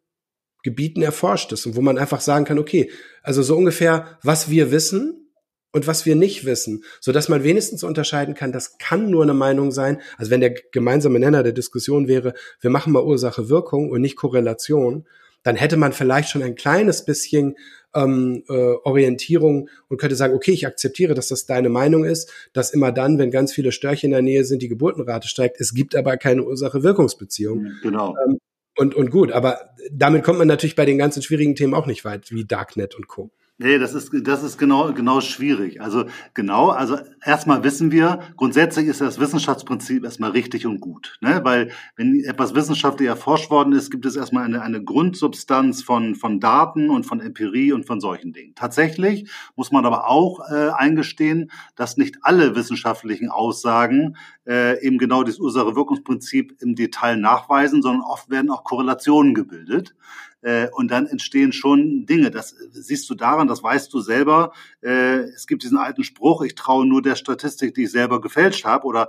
Gebieten 0.62 1.03
erforscht 1.03 1.51
ist 1.53 1.64
und 1.66 1.77
wo 1.77 1.81
man 1.81 1.98
einfach 1.98 2.20
sagen 2.20 2.44
kann, 2.44 2.59
okay, 2.59 2.90
also 3.22 3.42
so 3.42 3.57
ungefähr, 3.57 4.18
was 4.22 4.51
wir 4.51 4.70
wissen 4.70 5.31
und 5.72 5.87
was 5.87 6.05
wir 6.05 6.14
nicht 6.14 6.44
wissen, 6.44 6.85
so 7.01 7.11
dass 7.11 7.31
man 7.31 7.42
wenigstens 7.42 7.83
unterscheiden 7.83 8.35
kann, 8.35 8.53
das 8.53 8.77
kann 8.77 9.11
nur 9.11 9.22
eine 9.22 9.35
Meinung 9.35 9.72
sein. 9.72 10.01
Also 10.18 10.31
wenn 10.31 10.40
der 10.42 10.55
gemeinsame 10.72 11.18
Nenner 11.18 11.42
der 11.42 11.53
Diskussion 11.53 12.07
wäre, 12.07 12.35
wir 12.61 12.70
machen 12.70 12.92
mal 12.92 13.03
Ursache 13.03 13.48
Wirkung 13.48 13.90
und 13.90 14.03
nicht 14.03 14.16
Korrelation, 14.16 15.07
dann 15.42 15.57
hätte 15.57 15.76
man 15.76 15.92
vielleicht 15.92 16.31
schon 16.31 16.42
ein 16.42 16.55
kleines 16.55 17.05
bisschen 17.05 17.57
ähm, 17.94 18.44
äh, 18.48 18.52
Orientierung 18.52 19.68
und 19.88 19.98
könnte 19.98 20.16
sagen, 20.16 20.35
okay, 20.35 20.52
ich 20.52 20.66
akzeptiere, 20.66 21.14
dass 21.14 21.28
das 21.28 21.46
deine 21.46 21.68
Meinung 21.68 22.05
ist, 22.05 22.33
dass 22.52 22.72
immer 22.72 22.92
dann, 22.92 23.18
wenn 23.18 23.31
ganz 23.31 23.52
viele 23.52 23.72
Störche 23.72 24.07
in 24.07 24.12
der 24.12 24.22
Nähe 24.22 24.44
sind, 24.44 24.62
die 24.62 24.68
Geburtenrate 24.68 25.28
steigt. 25.28 25.61
Es 25.61 25.74
gibt 25.74 25.94
aber 25.94 26.16
keine 26.16 26.44
Ursache-Wirkungsbeziehung. 26.44 27.72
Genau. 27.83 28.14
Ähm, 28.26 28.38
und, 28.78 28.94
und 28.94 29.11
gut, 29.11 29.33
aber 29.33 29.74
damit 29.90 30.24
kommt 30.24 30.38
man 30.38 30.48
natürlich 30.48 30.76
bei 30.76 30.87
den 30.87 30.96
ganzen 30.96 31.22
schwierigen 31.22 31.55
Themen 31.55 31.74
auch 31.74 31.87
nicht 31.87 32.05
weit, 32.05 32.31
wie 32.31 32.46
Darknet 32.46 32.94
und 32.94 33.07
Co. 33.07 33.31
Nee, 33.62 33.79
das 33.79 33.94
ist, 33.94 34.11
das 34.12 34.42
ist 34.42 34.59
genau, 34.59 34.92
genau 34.92 35.20
schwierig. 35.20 35.81
Also 35.81 36.07
genau, 36.35 36.70
also 36.70 36.98
erstmal 37.25 37.62
wissen 37.62 37.92
wir, 37.92 38.18
grundsätzlich 38.37 38.88
ist 38.88 39.01
das 39.01 39.20
Wissenschaftsprinzip 39.20 40.03
erstmal 40.03 40.33
richtig 40.33 40.66
und 40.66 40.81
gut. 40.81 41.16
Ne? 41.20 41.42
Weil 41.44 41.70
wenn 41.94 42.25
etwas 42.25 42.57
wissenschaftlich 42.57 43.09
erforscht 43.09 43.51
worden 43.51 43.72
ist, 43.72 43.92
gibt 43.92 44.05
es 44.05 44.16
erstmal 44.16 44.44
eine, 44.44 44.62
eine 44.62 44.83
Grundsubstanz 44.83 45.85
von, 45.85 46.16
von 46.16 46.40
Daten 46.40 46.90
und 46.90 47.05
von 47.05 47.20
Empirie 47.20 47.70
und 47.70 47.87
von 47.87 48.01
solchen 48.01 48.33
Dingen. 48.33 48.57
Tatsächlich 48.57 49.31
muss 49.55 49.70
man 49.70 49.87
aber 49.87 50.09
auch 50.09 50.40
äh, 50.51 50.70
eingestehen, 50.70 51.53
dass 51.77 51.96
nicht 51.96 52.16
alle 52.22 52.57
wissenschaftlichen 52.57 53.29
Aussagen 53.29 54.16
äh, 54.44 54.85
eben 54.85 54.98
genau 54.98 55.22
das 55.22 55.38
Ursache-Wirkungsprinzip 55.38 56.57
im 56.61 56.75
Detail 56.75 57.16
nachweisen, 57.16 57.81
sondern 57.81 58.03
oft 58.03 58.29
werden 58.29 58.51
auch 58.51 58.64
Korrelationen 58.64 59.35
gebildet. 59.35 59.94
Äh, 60.42 60.68
und 60.72 60.90
dann 60.90 61.07
entstehen 61.07 61.52
schon 61.52 62.07
Dinge. 62.07 62.31
Das 62.31 62.55
siehst 62.72 63.09
du 63.09 63.14
daran, 63.14 63.48
das 63.48 63.62
weißt 63.62 63.92
du 63.92 64.00
selber. 64.00 64.52
Äh, 64.83 65.20
es 65.35 65.46
gibt 65.46 65.62
diesen 65.62 65.78
alten 65.78 66.05
Spruch, 66.05 66.42
ich 66.42 66.55
traue 66.55 66.87
nur 66.87 67.02
der 67.02 67.16
Statistik, 67.16 67.74
die 67.74 67.85
ich 67.85 67.90
selber 67.90 68.20
gefälscht 68.20 68.64
habe. 68.64 68.87
Oder 68.87 69.09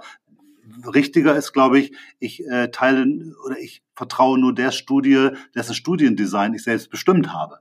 richtiger 0.94 1.36
ist, 1.36 1.54
glaube 1.54 1.80
ich, 1.80 1.94
ich 2.20 2.46
äh, 2.48 2.70
teile 2.70 3.06
oder 3.46 3.60
ich 3.60 3.84
vertraue 3.96 4.40
nur 4.40 4.56
der 4.56 4.72
Studie, 4.72 5.30
dessen 5.56 5.76
Studiendesign 5.76 6.54
ich 6.54 6.64
selbst 6.64 6.90
bestimmt 6.90 7.34
habe. 7.34 7.60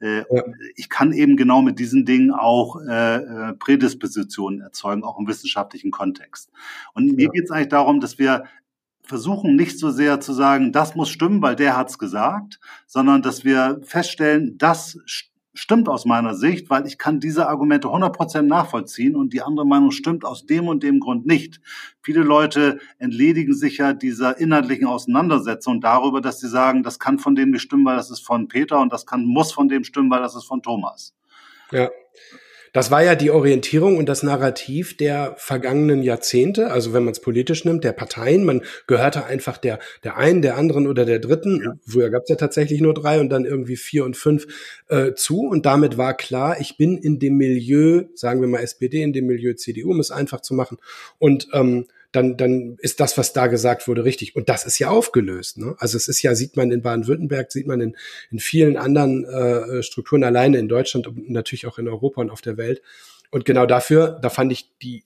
Äh, 0.00 0.18
ja. 0.18 0.44
Ich 0.76 0.88
kann 0.88 1.12
eben 1.12 1.36
genau 1.36 1.62
mit 1.62 1.78
diesen 1.78 2.04
Dingen 2.04 2.32
auch 2.32 2.80
äh, 2.80 3.16
äh 3.16 3.52
Prädispositionen 3.54 4.60
erzeugen, 4.60 5.04
auch 5.04 5.18
im 5.18 5.26
wissenschaftlichen 5.26 5.90
Kontext. 5.90 6.50
Und 6.94 7.08
ja. 7.08 7.14
mir 7.14 7.28
geht 7.30 7.44
es 7.44 7.50
eigentlich 7.50 7.68
darum, 7.68 8.00
dass 8.00 8.18
wir 8.18 8.44
versuchen 9.02 9.56
nicht 9.56 9.78
so 9.78 9.90
sehr 9.90 10.20
zu 10.20 10.32
sagen, 10.32 10.72
das 10.72 10.94
muss 10.94 11.08
stimmen, 11.08 11.42
weil 11.42 11.56
der 11.56 11.76
hat's 11.76 11.98
gesagt, 11.98 12.60
sondern 12.86 13.22
dass 13.22 13.44
wir 13.44 13.80
feststellen, 13.82 14.56
das 14.58 14.98
stimmt 15.54 15.88
aus 15.88 16.04
meiner 16.04 16.34
Sicht, 16.34 16.70
weil 16.70 16.86
ich 16.86 16.98
kann 16.98 17.20
diese 17.20 17.48
Argumente 17.48 17.88
100% 17.88 18.42
nachvollziehen 18.42 19.16
und 19.16 19.32
die 19.32 19.42
andere 19.42 19.66
Meinung 19.66 19.90
stimmt 19.90 20.24
aus 20.24 20.46
dem 20.46 20.68
und 20.68 20.82
dem 20.82 21.00
Grund 21.00 21.26
nicht. 21.26 21.60
Viele 22.00 22.22
Leute 22.22 22.78
entledigen 22.98 23.54
sich 23.54 23.78
ja 23.78 23.92
dieser 23.92 24.38
inhaltlichen 24.38 24.86
Auseinandersetzung 24.86 25.80
darüber, 25.80 26.20
dass 26.20 26.40
sie 26.40 26.48
sagen, 26.48 26.82
das 26.82 26.98
kann 26.98 27.18
von 27.18 27.34
dem 27.34 27.50
nicht 27.50 27.62
stimmen, 27.62 27.84
weil 27.84 27.96
das 27.96 28.10
ist 28.10 28.24
von 28.24 28.48
Peter 28.48 28.80
und 28.80 28.92
das 28.92 29.04
kann, 29.04 29.24
muss 29.24 29.52
von 29.52 29.68
dem 29.68 29.84
stimmen, 29.84 30.10
weil 30.10 30.22
das 30.22 30.34
ist 30.34 30.44
von 30.44 30.62
Thomas. 30.62 31.14
Ja. 31.70 31.90
Das 32.72 32.90
war 32.90 33.02
ja 33.02 33.14
die 33.14 33.30
Orientierung 33.30 33.98
und 33.98 34.08
das 34.08 34.22
Narrativ 34.22 34.96
der 34.96 35.34
vergangenen 35.36 36.02
Jahrzehnte, 36.02 36.70
also 36.70 36.92
wenn 36.92 37.04
man 37.04 37.12
es 37.12 37.20
politisch 37.20 37.64
nimmt, 37.64 37.84
der 37.84 37.92
Parteien. 37.92 38.44
Man 38.44 38.62
gehörte 38.86 39.26
einfach 39.26 39.58
der, 39.58 39.78
der 40.04 40.16
einen, 40.16 40.40
der 40.40 40.56
anderen 40.56 40.86
oder 40.86 41.04
der 41.04 41.18
dritten. 41.18 41.62
Ja. 41.62 41.74
Früher 41.86 42.10
gab 42.10 42.22
es 42.22 42.30
ja 42.30 42.36
tatsächlich 42.36 42.80
nur 42.80 42.94
drei 42.94 43.20
und 43.20 43.28
dann 43.28 43.44
irgendwie 43.44 43.76
vier 43.76 44.04
und 44.04 44.16
fünf 44.16 44.46
äh, 44.88 45.12
zu. 45.14 45.40
Und 45.42 45.66
damit 45.66 45.98
war 45.98 46.16
klar, 46.16 46.60
ich 46.60 46.76
bin 46.78 46.96
in 46.96 47.18
dem 47.18 47.36
Milieu, 47.36 48.04
sagen 48.14 48.40
wir 48.40 48.48
mal 48.48 48.62
SPD, 48.62 49.02
in 49.02 49.12
dem 49.12 49.26
Milieu 49.26 49.52
CDU, 49.52 49.90
um 49.90 50.00
es 50.00 50.10
einfach 50.10 50.40
zu 50.40 50.54
machen. 50.54 50.78
Und 51.18 51.48
ähm, 51.52 51.86
dann, 52.12 52.36
dann 52.36 52.76
ist 52.78 53.00
das, 53.00 53.16
was 53.16 53.32
da 53.32 53.46
gesagt 53.46 53.88
wurde, 53.88 54.04
richtig. 54.04 54.36
Und 54.36 54.48
das 54.48 54.64
ist 54.64 54.78
ja 54.78 54.90
aufgelöst. 54.90 55.58
Ne? 55.58 55.74
Also 55.78 55.96
es 55.96 56.08
ist 56.08 56.22
ja, 56.22 56.34
sieht 56.34 56.56
man 56.56 56.70
in 56.70 56.82
Baden-Württemberg, 56.82 57.50
sieht 57.50 57.66
man 57.66 57.80
in, 57.80 57.96
in 58.30 58.38
vielen 58.38 58.76
anderen 58.76 59.24
äh, 59.24 59.82
Strukturen 59.82 60.22
alleine 60.22 60.58
in 60.58 60.68
Deutschland 60.68 61.06
und 61.06 61.30
natürlich 61.30 61.66
auch 61.66 61.78
in 61.78 61.88
Europa 61.88 62.20
und 62.20 62.30
auf 62.30 62.42
der 62.42 62.58
Welt. 62.58 62.82
Und 63.30 63.46
genau 63.46 63.64
dafür, 63.64 64.18
da 64.22 64.28
fand 64.28 64.52
ich 64.52 64.76
die 64.82 65.04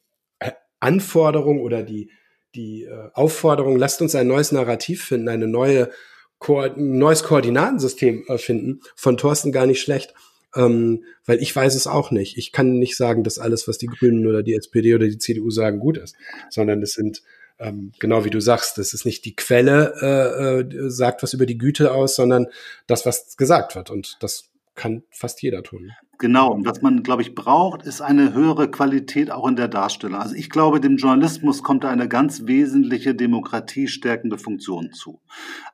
Anforderung 0.81 1.61
oder 1.61 1.85
die, 1.85 2.11
die 2.55 2.85
äh, 2.85 3.11
Aufforderung, 3.15 3.77
lasst 3.77 4.03
uns 4.03 4.15
ein 4.15 4.27
neues 4.27 4.51
Narrativ 4.53 5.05
finden, 5.05 5.29
eine 5.29 5.47
neue 5.47 5.91
Ko 6.39 6.67
neues 6.77 7.23
Koordinatensystem 7.23 8.25
äh, 8.29 8.37
finden, 8.37 8.81
von 8.95 9.17
Thorsten 9.17 9.53
gar 9.53 9.67
nicht 9.67 9.81
schlecht 9.81 10.13
ähm, 10.57 11.05
weil 11.25 11.41
ich 11.43 11.55
weiß 11.55 11.75
es 11.75 11.87
auch 11.87 12.11
nicht. 12.11 12.37
Ich 12.37 12.53
kann 12.53 12.79
nicht 12.79 12.97
sagen, 12.97 13.25
dass 13.25 13.39
alles, 13.39 13.69
was 13.69 13.79
die 13.79 13.87
Grünen 13.87 14.27
oder 14.27 14.43
die 14.43 14.55
SPD 14.55 14.95
oder 14.95 15.07
die 15.07 15.19
CDU 15.19 15.51
sagen, 15.51 15.79
gut 15.79 15.99
ist, 15.99 16.17
sondern 16.51 16.83
es 16.83 16.93
sind 16.93 17.23
ähm, 17.59 17.93
genau 17.99 18.25
wie 18.25 18.31
du 18.31 18.41
sagst, 18.41 18.79
das 18.79 18.93
ist 18.93 19.07
nicht 19.07 19.25
die 19.25 19.35
Quelle, 19.35 19.95
äh, 20.03 20.61
äh, 20.61 20.91
sagt 20.91 21.23
was 21.23 21.33
über 21.33 21.47
die 21.47 21.59
Güte 21.59 21.93
aus, 21.93 22.17
sondern 22.17 22.47
das, 22.87 23.07
was 23.07 23.37
gesagt 23.37 23.75
wird. 23.75 23.91
Und 23.91 24.19
das 24.21 24.51
kann 24.75 25.05
fast 25.11 25.43
jeder 25.43 25.63
tun. 25.63 25.93
Genau, 26.19 26.51
und 26.53 26.65
was 26.65 26.81
man, 26.81 27.03
glaube 27.03 27.21
ich, 27.21 27.35
braucht, 27.35 27.83
ist 27.83 28.01
eine 28.01 28.33
höhere 28.33 28.71
Qualität 28.71 29.31
auch 29.31 29.47
in 29.47 29.57
der 29.57 29.69
Darstellung. 29.69 30.19
Also 30.19 30.35
ich 30.35 30.49
glaube, 30.49 30.81
dem 30.81 30.97
Journalismus 30.97 31.63
kommt 31.63 31.85
da 31.85 31.91
eine 31.91 32.09
ganz 32.09 32.47
wesentliche 32.47 33.15
demokratiestärkende 33.15 34.39
Funktion 34.39 34.93
zu. 34.93 35.21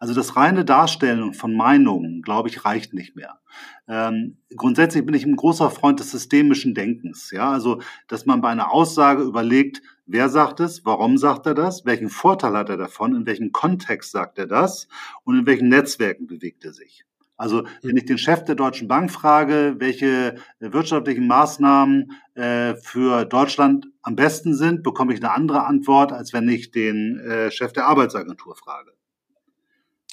Also 0.01 0.15
das 0.15 0.35
reine 0.35 0.65
Darstellen 0.65 1.33
von 1.33 1.55
Meinungen, 1.55 2.23
glaube 2.23 2.49
ich, 2.49 2.65
reicht 2.65 2.93
nicht 2.93 3.15
mehr. 3.15 3.39
Ähm, 3.87 4.39
grundsätzlich 4.57 5.07
bin 5.07 5.15
ich 5.15 5.25
ein 5.25 5.37
großer 5.37 5.71
Freund 5.71 6.01
des 6.01 6.11
systemischen 6.11 6.75
Denkens. 6.75 7.31
Ja, 7.31 7.53
also, 7.53 7.81
dass 8.09 8.27
man 8.27 8.41
bei 8.41 8.49
einer 8.49 8.73
Aussage 8.73 9.23
überlegt, 9.23 9.81
wer 10.07 10.29
sagt 10.29 10.59
es, 10.59 10.85
warum 10.85 11.19
sagt 11.19 11.47
er 11.47 11.55
das, 11.55 11.85
welchen 11.85 12.09
Vorteil 12.09 12.57
hat 12.57 12.69
er 12.69 12.77
davon, 12.77 13.15
in 13.15 13.27
welchem 13.27 13.53
Kontext 13.53 14.11
sagt 14.11 14.39
er 14.39 14.47
das 14.47 14.89
und 15.23 15.39
in 15.39 15.47
welchen 15.47 15.69
Netzwerken 15.69 16.27
bewegt 16.27 16.65
er 16.65 16.73
sich. 16.73 17.05
Also 17.43 17.65
wenn 17.83 17.97
ich 17.97 18.05
den 18.05 18.19
Chef 18.19 18.45
der 18.45 18.55
Deutschen 18.55 18.87
Bank 18.87 19.11
frage, 19.11 19.75
welche 19.79 20.37
wirtschaftlichen 20.61 21.27
Maßnahmen 21.27 22.13
äh, 22.35 22.77
für 22.77 23.25
Deutschland 23.25 23.89
am 24.01 24.15
besten 24.15 24.55
sind, 24.55 24.85
bekomme 24.85 25.13
ich 25.13 25.19
eine 25.19 25.35
andere 25.35 25.67
Antwort, 25.67 26.13
als 26.13 26.33
wenn 26.33 26.49
ich 26.49 26.71
den 26.71 27.19
äh, 27.19 27.51
Chef 27.51 27.73
der 27.73 27.87
Arbeitsagentur 27.87 28.55
frage. 28.55 28.93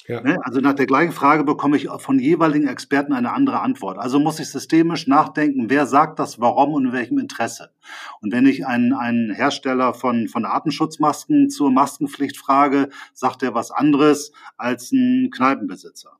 Ja. 0.08 0.22
Ne? 0.22 0.38
Also 0.42 0.58
nach 0.58 0.72
der 0.72 0.86
gleichen 0.86 1.12
Frage 1.12 1.44
bekomme 1.44 1.76
ich 1.76 1.88
von 1.98 2.18
jeweiligen 2.18 2.66
Experten 2.66 3.12
eine 3.12 3.32
andere 3.32 3.60
Antwort. 3.60 3.96
Also 3.98 4.18
muss 4.18 4.40
ich 4.40 4.50
systemisch 4.50 5.06
nachdenken, 5.06 5.70
wer 5.70 5.86
sagt 5.86 6.18
das, 6.18 6.40
warum 6.40 6.74
und 6.74 6.86
in 6.86 6.92
welchem 6.92 7.20
Interesse. 7.20 7.70
Und 8.20 8.32
wenn 8.32 8.44
ich 8.44 8.66
einen, 8.66 8.92
einen 8.92 9.32
Hersteller 9.32 9.94
von, 9.94 10.26
von 10.26 10.44
Atemschutzmasken 10.44 11.48
zur 11.48 11.70
Maskenpflicht 11.70 12.36
frage, 12.36 12.88
sagt 13.14 13.44
er 13.44 13.54
was 13.54 13.70
anderes 13.70 14.32
als 14.56 14.90
ein 14.90 15.30
Kneipenbesitzer. 15.30 16.18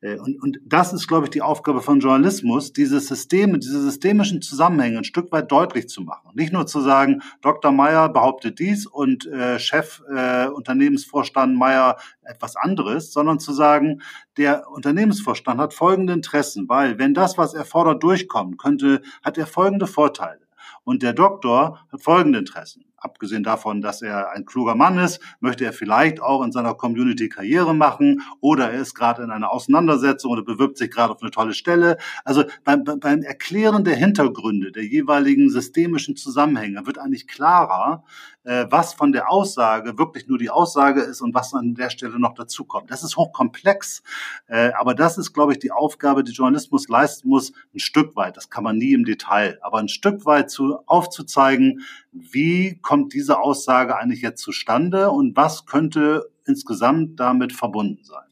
Äh, 0.00 0.18
und, 0.18 0.40
und 0.42 0.58
das 0.64 0.92
ist, 0.92 1.08
glaube 1.08 1.26
ich, 1.26 1.30
die 1.30 1.42
Aufgabe 1.42 1.82
von 1.82 2.00
Journalismus, 2.00 2.72
diese 2.72 3.00
Systeme, 3.00 3.58
diese 3.58 3.80
systemischen 3.80 4.42
Zusammenhänge 4.42 4.98
ein 4.98 5.04
Stück 5.04 5.32
weit 5.32 5.50
deutlich 5.50 5.88
zu 5.88 6.02
machen. 6.02 6.30
Nicht 6.34 6.52
nur 6.52 6.66
zu 6.66 6.80
sagen, 6.80 7.22
Dr. 7.42 7.72
Meyer 7.72 8.08
behauptet 8.08 8.58
dies 8.58 8.86
und 8.86 9.26
äh, 9.26 9.58
Chef, 9.58 10.02
äh, 10.14 10.46
Unternehmensvorstand 10.48 11.56
Meyer 11.56 11.96
etwas 12.22 12.56
anderes, 12.56 13.12
sondern 13.12 13.38
zu 13.38 13.52
sagen, 13.52 14.02
der 14.36 14.70
Unternehmensvorstand 14.70 15.60
hat 15.60 15.74
folgende 15.74 16.12
Interessen, 16.12 16.68
weil 16.68 16.98
wenn 16.98 17.14
das, 17.14 17.38
was 17.38 17.54
er 17.54 17.64
fordert, 17.64 18.02
durchkommt, 18.02 18.58
könnte, 18.58 19.02
hat 19.22 19.38
er 19.38 19.46
folgende 19.46 19.86
Vorteile. 19.86 20.40
Und 20.84 21.02
der 21.02 21.14
Doktor 21.14 21.86
hat 21.90 22.02
folgende 22.02 22.38
Interessen. 22.38 22.85
Abgesehen 22.98 23.42
davon, 23.42 23.82
dass 23.82 24.00
er 24.00 24.30
ein 24.30 24.46
kluger 24.46 24.74
Mann 24.74 24.98
ist, 24.98 25.20
möchte 25.40 25.64
er 25.64 25.72
vielleicht 25.72 26.20
auch 26.20 26.42
in 26.42 26.50
seiner 26.50 26.74
Community 26.74 27.28
Karriere 27.28 27.74
machen 27.74 28.22
oder 28.40 28.70
er 28.70 28.80
ist 28.80 28.94
gerade 28.94 29.22
in 29.22 29.30
einer 29.30 29.50
Auseinandersetzung 29.50 30.32
oder 30.32 30.42
bewirbt 30.42 30.78
sich 30.78 30.90
gerade 30.90 31.12
auf 31.12 31.22
eine 31.22 31.30
tolle 31.30 31.52
Stelle. 31.52 31.98
Also 32.24 32.44
beim, 32.64 32.84
beim 32.84 33.22
Erklären 33.22 33.84
der 33.84 33.96
Hintergründe, 33.96 34.72
der 34.72 34.84
jeweiligen 34.84 35.50
systemischen 35.50 36.16
Zusammenhänge 36.16 36.86
wird 36.86 36.98
eigentlich 36.98 37.28
klarer, 37.28 38.02
äh, 38.46 38.66
was 38.70 38.94
von 38.94 39.12
der 39.12 39.30
Aussage 39.30 39.98
wirklich 39.98 40.28
nur 40.28 40.38
die 40.38 40.50
Aussage 40.50 41.02
ist 41.02 41.20
und 41.20 41.34
was 41.34 41.52
an 41.52 41.74
der 41.74 41.90
Stelle 41.90 42.18
noch 42.18 42.34
dazukommt. 42.34 42.90
Das 42.90 43.02
ist 43.02 43.16
hochkomplex, 43.16 44.02
äh, 44.46 44.70
aber 44.78 44.94
das 44.94 45.18
ist, 45.18 45.32
glaube 45.32 45.52
ich, 45.52 45.58
die 45.58 45.72
Aufgabe, 45.72 46.24
die 46.24 46.32
Journalismus 46.32 46.88
leisten 46.88 47.28
muss, 47.28 47.52
ein 47.74 47.80
Stück 47.80 48.16
weit. 48.16 48.36
Das 48.36 48.48
kann 48.48 48.64
man 48.64 48.78
nie 48.78 48.94
im 48.94 49.04
Detail, 49.04 49.58
aber 49.62 49.78
ein 49.78 49.88
Stück 49.88 50.24
weit 50.26 50.50
zu 50.50 50.78
aufzuzeigen, 50.86 51.82
wie 52.12 52.78
kommt 52.86 53.14
diese 53.14 53.40
Aussage 53.40 53.96
eigentlich 53.96 54.22
jetzt 54.22 54.40
zustande 54.40 55.10
und 55.10 55.36
was 55.36 55.66
könnte 55.66 56.30
insgesamt 56.46 57.18
damit 57.18 57.52
verbunden 57.52 58.04
sein. 58.04 58.28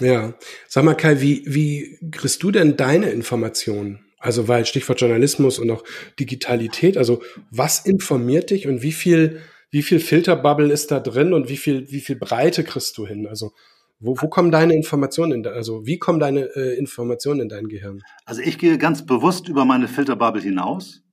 Ja, 0.00 0.34
sag 0.66 0.82
mal 0.82 0.96
Kai, 0.96 1.20
wie, 1.20 1.44
wie 1.46 1.96
kriegst 2.10 2.42
du 2.42 2.50
denn 2.50 2.76
deine 2.76 3.10
Informationen? 3.10 4.04
Also 4.18 4.48
weil 4.48 4.66
Stichwort 4.66 5.00
Journalismus 5.00 5.60
und 5.60 5.70
auch 5.70 5.84
Digitalität, 6.18 6.98
also 6.98 7.22
was 7.52 7.86
informiert 7.86 8.50
dich 8.50 8.66
und 8.66 8.82
wie 8.82 8.90
viel, 8.90 9.40
wie 9.70 9.82
viel 9.82 10.00
Filterbubble 10.00 10.72
ist 10.72 10.90
da 10.90 10.98
drin 10.98 11.32
und 11.32 11.48
wie 11.48 11.56
viel, 11.56 11.88
wie 11.92 12.00
viel 12.00 12.16
Breite 12.16 12.64
kriegst 12.64 12.98
du 12.98 13.06
hin? 13.06 13.28
Also 13.28 13.52
wo, 14.00 14.16
wo 14.20 14.26
kommen 14.26 14.50
deine 14.50 14.74
Informationen, 14.74 15.44
in, 15.44 15.46
also 15.46 15.86
wie 15.86 16.00
kommen 16.00 16.18
deine 16.18 16.46
äh, 16.56 16.76
Informationen 16.76 17.42
in 17.42 17.48
dein 17.48 17.68
Gehirn? 17.68 18.02
Also 18.24 18.42
ich 18.42 18.58
gehe 18.58 18.76
ganz 18.76 19.06
bewusst 19.06 19.48
über 19.48 19.64
meine 19.64 19.86
Filterbubble 19.86 20.42
hinaus 20.42 21.04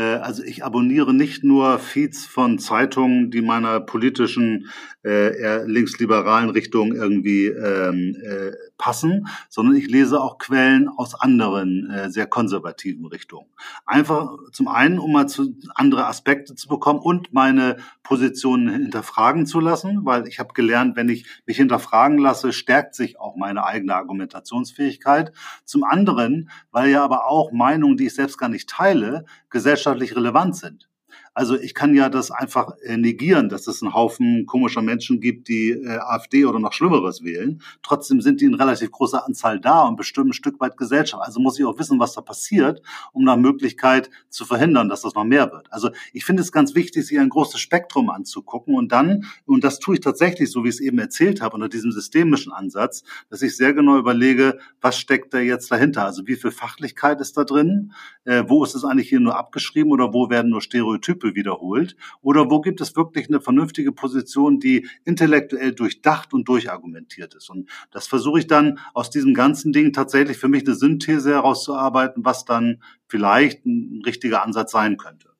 also 0.00 0.42
ich 0.42 0.64
abonniere 0.64 1.14
nicht 1.14 1.42
nur 1.42 1.78
Feeds 1.78 2.26
von 2.26 2.58
Zeitungen, 2.58 3.30
die 3.30 3.42
meiner 3.42 3.80
politischen 3.80 4.68
äh, 5.04 5.40
eher 5.40 5.66
linksliberalen 5.66 6.50
Richtung 6.50 6.94
irgendwie 6.94 7.46
ähm, 7.46 8.16
äh, 8.22 8.52
passen, 8.78 9.28
sondern 9.48 9.76
ich 9.76 9.88
lese 9.88 10.20
auch 10.20 10.38
Quellen 10.38 10.88
aus 10.88 11.14
anderen 11.14 11.90
äh, 11.90 12.10
sehr 12.10 12.26
konservativen 12.26 13.06
Richtungen. 13.06 13.48
Einfach 13.84 14.36
zum 14.52 14.68
einen, 14.68 14.98
um 14.98 15.12
mal 15.12 15.28
zu, 15.28 15.56
andere 15.74 16.06
Aspekte 16.06 16.54
zu 16.54 16.68
bekommen 16.68 17.00
und 17.00 17.32
meine 17.32 17.76
Positionen 18.02 18.68
hinterfragen 18.68 19.46
zu 19.46 19.60
lassen, 19.60 20.04
weil 20.04 20.26
ich 20.28 20.38
habe 20.38 20.54
gelernt, 20.54 20.96
wenn 20.96 21.08
ich 21.08 21.26
mich 21.46 21.56
hinterfragen 21.56 22.18
lasse, 22.18 22.52
stärkt 22.52 22.94
sich 22.94 23.18
auch 23.18 23.36
meine 23.36 23.64
eigene 23.64 23.94
Argumentationsfähigkeit. 23.94 25.32
Zum 25.64 25.84
anderen, 25.84 26.50
weil 26.70 26.90
ja 26.90 27.04
aber 27.04 27.26
auch 27.26 27.52
Meinungen, 27.52 27.96
die 27.96 28.06
ich 28.06 28.14
selbst 28.14 28.38
gar 28.38 28.48
nicht 28.48 28.68
teile, 28.68 29.24
gesellschaftlich 29.50 30.14
relevant 30.14 30.56
sind. 30.56 30.88
Also 31.36 31.60
ich 31.60 31.74
kann 31.74 31.94
ja 31.94 32.08
das 32.08 32.30
einfach 32.30 32.78
äh, 32.82 32.96
negieren, 32.96 33.50
dass 33.50 33.66
es 33.66 33.82
einen 33.82 33.92
Haufen 33.92 34.46
komischer 34.46 34.80
Menschen 34.80 35.20
gibt, 35.20 35.48
die 35.48 35.68
äh, 35.68 35.98
AfD 35.98 36.46
oder 36.46 36.58
noch 36.58 36.72
Schlimmeres 36.72 37.22
wählen. 37.22 37.60
Trotzdem 37.82 38.22
sind 38.22 38.40
die 38.40 38.46
in 38.46 38.54
relativ 38.54 38.90
großer 38.90 39.26
Anzahl 39.26 39.60
da 39.60 39.82
und 39.82 39.96
bestimmen 39.96 40.30
ein 40.30 40.32
Stück 40.32 40.58
weit 40.60 40.78
Gesellschaft. 40.78 41.22
Also 41.22 41.38
muss 41.38 41.58
ich 41.58 41.66
auch 41.66 41.78
wissen, 41.78 42.00
was 42.00 42.14
da 42.14 42.22
passiert, 42.22 42.80
um 43.12 43.22
nach 43.24 43.36
Möglichkeit 43.36 44.08
zu 44.30 44.46
verhindern, 44.46 44.88
dass 44.88 45.02
das 45.02 45.14
noch 45.14 45.24
mehr 45.24 45.52
wird. 45.52 45.70
Also 45.70 45.90
ich 46.14 46.24
finde 46.24 46.40
es 46.40 46.52
ganz 46.52 46.74
wichtig, 46.74 47.06
sich 47.06 47.18
ein 47.20 47.28
großes 47.28 47.60
Spektrum 47.60 48.08
anzugucken 48.08 48.74
und 48.74 48.90
dann, 48.90 49.26
und 49.44 49.62
das 49.62 49.78
tue 49.78 49.96
ich 49.96 50.00
tatsächlich, 50.00 50.50
so 50.50 50.64
wie 50.64 50.70
ich 50.70 50.76
es 50.76 50.80
eben 50.80 50.98
erzählt 50.98 51.42
habe, 51.42 51.56
unter 51.56 51.68
diesem 51.68 51.92
systemischen 51.92 52.50
Ansatz, 52.50 53.02
dass 53.28 53.42
ich 53.42 53.58
sehr 53.58 53.74
genau 53.74 53.98
überlege, 53.98 54.58
was 54.80 54.98
steckt 54.98 55.34
da 55.34 55.38
jetzt 55.40 55.70
dahinter? 55.70 56.06
Also 56.06 56.26
wie 56.26 56.36
viel 56.36 56.50
Fachlichkeit 56.50 57.20
ist 57.20 57.36
da 57.36 57.44
drin? 57.44 57.92
Äh, 58.24 58.44
wo 58.48 58.64
ist 58.64 58.74
es 58.74 58.84
eigentlich 58.84 59.10
hier 59.10 59.20
nur 59.20 59.36
abgeschrieben 59.36 59.92
oder 59.92 60.14
wo 60.14 60.30
werden 60.30 60.50
nur 60.50 60.62
Stereotype 60.62 61.25
Type 61.26 61.34
wiederholt? 61.34 61.96
Oder 62.22 62.50
wo 62.50 62.60
gibt 62.60 62.80
es 62.80 62.96
wirklich 62.96 63.28
eine 63.28 63.40
vernünftige 63.40 63.92
Position, 63.92 64.60
die 64.60 64.88
intellektuell 65.04 65.72
durchdacht 65.72 66.32
und 66.32 66.48
durchargumentiert 66.48 67.34
ist? 67.34 67.50
Und 67.50 67.68
das 67.90 68.06
versuche 68.06 68.38
ich 68.40 68.46
dann 68.46 68.78
aus 68.94 69.10
diesem 69.10 69.34
ganzen 69.34 69.72
Ding 69.72 69.92
tatsächlich 69.92 70.36
für 70.36 70.48
mich 70.48 70.66
eine 70.66 70.74
Synthese 70.74 71.30
herauszuarbeiten, 71.30 72.24
was 72.24 72.44
dann 72.44 72.82
vielleicht 73.08 73.64
ein 73.66 74.02
richtiger 74.04 74.42
Ansatz 74.42 74.72
sein 74.72 74.96
könnte. 74.96 75.30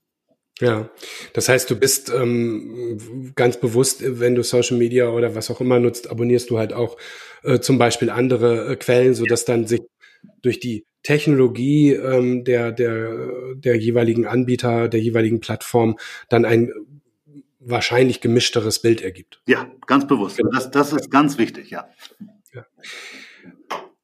Ja, 0.58 0.88
das 1.34 1.50
heißt, 1.50 1.68
du 1.68 1.76
bist 1.76 2.10
ähm, 2.10 3.32
ganz 3.34 3.60
bewusst, 3.60 4.02
wenn 4.02 4.34
du 4.34 4.42
Social 4.42 4.78
Media 4.78 5.10
oder 5.10 5.34
was 5.34 5.50
auch 5.50 5.60
immer 5.60 5.78
nutzt, 5.78 6.08
abonnierst 6.08 6.48
du 6.48 6.56
halt 6.56 6.72
auch 6.72 6.96
äh, 7.42 7.60
zum 7.60 7.76
Beispiel 7.76 8.08
andere 8.08 8.72
äh, 8.72 8.76
Quellen, 8.76 9.14
so 9.14 9.26
dass 9.26 9.44
dann 9.44 9.66
sich 9.66 9.82
durch 10.40 10.58
die 10.58 10.86
Technologie 11.06 11.92
ähm, 11.92 12.42
der, 12.42 12.72
der, 12.72 13.54
der 13.54 13.76
jeweiligen 13.76 14.26
Anbieter, 14.26 14.88
der 14.88 15.00
jeweiligen 15.00 15.38
Plattform 15.38 15.96
dann 16.28 16.44
ein 16.44 16.72
wahrscheinlich 17.60 18.20
gemischteres 18.20 18.80
Bild 18.80 19.02
ergibt. 19.02 19.40
Ja, 19.46 19.70
ganz 19.86 20.08
bewusst. 20.08 20.38
Genau. 20.38 20.50
Das, 20.50 20.68
das 20.72 20.92
ist 20.92 21.08
ganz 21.12 21.38
wichtig, 21.38 21.70
ja. 21.70 21.88
ja. 22.52 22.66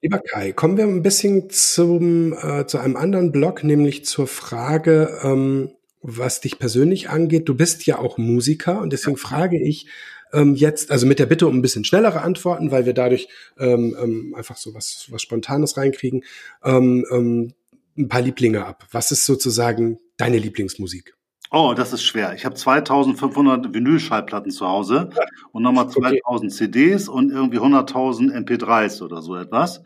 Lieber 0.01 0.21
Kai, 0.21 0.53
kommen 0.53 0.77
wir 0.77 0.85
ein 0.85 1.03
bisschen 1.03 1.51
zum, 1.51 2.35
äh, 2.35 2.67
zu 2.67 2.79
einem 2.79 2.95
anderen 2.95 3.33
Blog, 3.33 3.65
nämlich 3.65 4.05
zur 4.05 4.29
Frage, 4.29 5.19
ähm, 5.25 5.73
was 6.03 6.41
dich 6.41 6.61
persönlich 6.61 7.11
angeht. 7.11 7.49
Du 7.49 7.57
bist 7.57 7.85
ja 7.85 7.99
auch 7.99 8.17
Musiker 8.17 8.81
und 8.81 8.93
deswegen 8.93 9.17
ja. 9.17 9.23
frage 9.29 9.61
ich, 9.61 9.89
ähm, 10.33 10.55
jetzt, 10.55 10.91
also 10.91 11.07
mit 11.07 11.19
der 11.19 11.27
Bitte 11.27 11.47
um 11.47 11.57
ein 11.57 11.63
bisschen 11.63 11.85
schnellere 11.85 12.23
Antworten, 12.23 12.71
weil 12.71 12.87
wir 12.87 12.95
dadurch 12.95 13.29
ähm, 13.59 13.97
ähm, 14.01 14.35
einfach 14.37 14.57
so 14.57 14.75
was, 14.75 15.07
was 15.11 15.23
Spontanes 15.23 15.77
reinkriegen, 15.77 16.25
ähm, 16.65 17.05
ähm, 17.11 17.55
ein 17.97 18.09
paar 18.09 18.23
Lieblinge 18.23 18.65
ab. 18.65 18.87
Was 18.91 19.13
ist 19.13 19.27
sozusagen 19.27 19.99
deine 20.17 20.39
Lieblingsmusik? 20.39 21.15
Oh, 21.55 21.75
das 21.77 21.93
ist 21.93 22.03
schwer. 22.03 22.33
Ich 22.33 22.47
habe 22.47 22.55
2500 22.55 23.75
Vinylschallplatten 23.75 24.51
zu 24.51 24.67
Hause 24.67 25.11
und 25.53 25.63
nochmal 25.63 25.91
2000 25.91 26.23
okay. 26.25 26.49
CDs 26.49 27.09
und 27.09 27.31
irgendwie 27.31 27.59
100.000 27.59 28.33
MP3s 28.33 29.03
oder 29.03 29.21
so 29.21 29.37
etwas. 29.37 29.83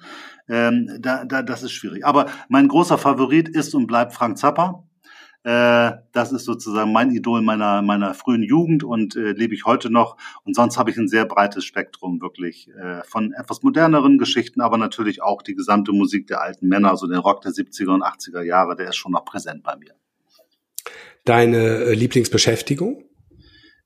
Ähm, 0.48 0.88
da, 1.00 1.24
da, 1.24 1.42
das 1.42 1.64
ist 1.64 1.72
schwierig. 1.72 2.06
Aber 2.06 2.26
mein 2.48 2.68
großer 2.68 2.98
Favorit 2.98 3.48
ist 3.48 3.74
und 3.74 3.88
bleibt 3.88 4.12
Frank 4.12 4.38
Zappa. 4.38 4.85
Äh, 5.46 5.98
das 6.10 6.32
ist 6.32 6.44
sozusagen 6.44 6.90
mein 6.90 7.12
Idol 7.12 7.40
meiner, 7.40 7.80
meiner 7.80 8.14
frühen 8.14 8.42
Jugend 8.42 8.82
und 8.82 9.14
äh, 9.14 9.30
lebe 9.30 9.54
ich 9.54 9.64
heute 9.64 9.90
noch. 9.90 10.16
Und 10.42 10.56
sonst 10.56 10.76
habe 10.76 10.90
ich 10.90 10.96
ein 10.96 11.06
sehr 11.06 11.24
breites 11.24 11.64
Spektrum 11.64 12.20
wirklich 12.20 12.68
äh, 12.70 13.04
von 13.04 13.32
etwas 13.32 13.62
moderneren 13.62 14.18
Geschichten, 14.18 14.60
aber 14.60 14.76
natürlich 14.76 15.22
auch 15.22 15.42
die 15.42 15.54
gesamte 15.54 15.92
Musik 15.92 16.26
der 16.26 16.40
alten 16.40 16.66
Männer, 16.66 16.90
also 16.90 17.06
den 17.06 17.18
Rock 17.18 17.42
der 17.42 17.52
70er 17.52 17.94
und 17.94 18.02
80er 18.02 18.42
Jahre, 18.42 18.74
der 18.74 18.88
ist 18.88 18.96
schon 18.96 19.12
noch 19.12 19.24
präsent 19.24 19.62
bei 19.62 19.76
mir. 19.76 19.94
Deine 21.24 21.58
äh, 21.58 21.94
Lieblingsbeschäftigung? 21.94 23.04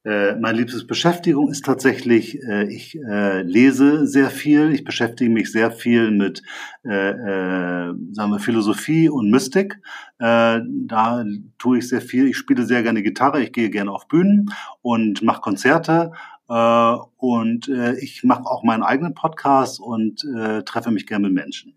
Äh, 0.03 0.37
meine 0.37 0.59
liebste 0.59 0.85
Beschäftigung 0.87 1.51
ist 1.51 1.65
tatsächlich, 1.65 2.43
äh, 2.43 2.65
ich 2.73 2.99
äh, 2.99 3.43
lese 3.43 4.07
sehr 4.07 4.31
viel, 4.31 4.73
ich 4.73 4.83
beschäftige 4.83 5.31
mich 5.31 5.53
sehr 5.53 5.71
viel 5.71 6.11
mit 6.11 6.43
äh, 6.89 7.11
äh, 7.11 7.95
sagen 8.13 8.31
wir 8.31 8.39
Philosophie 8.39 9.11
und 9.11 9.31
Mystik. 9.31 9.79
Äh, 10.19 10.61
da 10.65 11.25
tue 11.59 11.79
ich 11.79 11.89
sehr 11.89 12.01
viel. 12.01 12.29
Ich 12.29 12.39
spiele 12.39 12.65
sehr 12.65 12.83
gerne 12.83 13.03
Gitarre, 13.03 13.43
ich 13.43 13.53
gehe 13.53 13.69
gerne 13.69 13.91
auf 13.91 14.09
Bühnen 14.09 14.51
und 14.83 15.23
mache 15.23 15.41
Konzerte. 15.41 16.13
Und 16.49 17.69
ich 18.01 18.25
mache 18.25 18.45
auch 18.45 18.65
meinen 18.65 18.83
eigenen 18.83 19.15
Podcast 19.15 19.79
und 19.79 20.27
treffe 20.67 20.91
mich 20.91 21.07
gerne 21.07 21.29
mit 21.29 21.45
Menschen. 21.45 21.77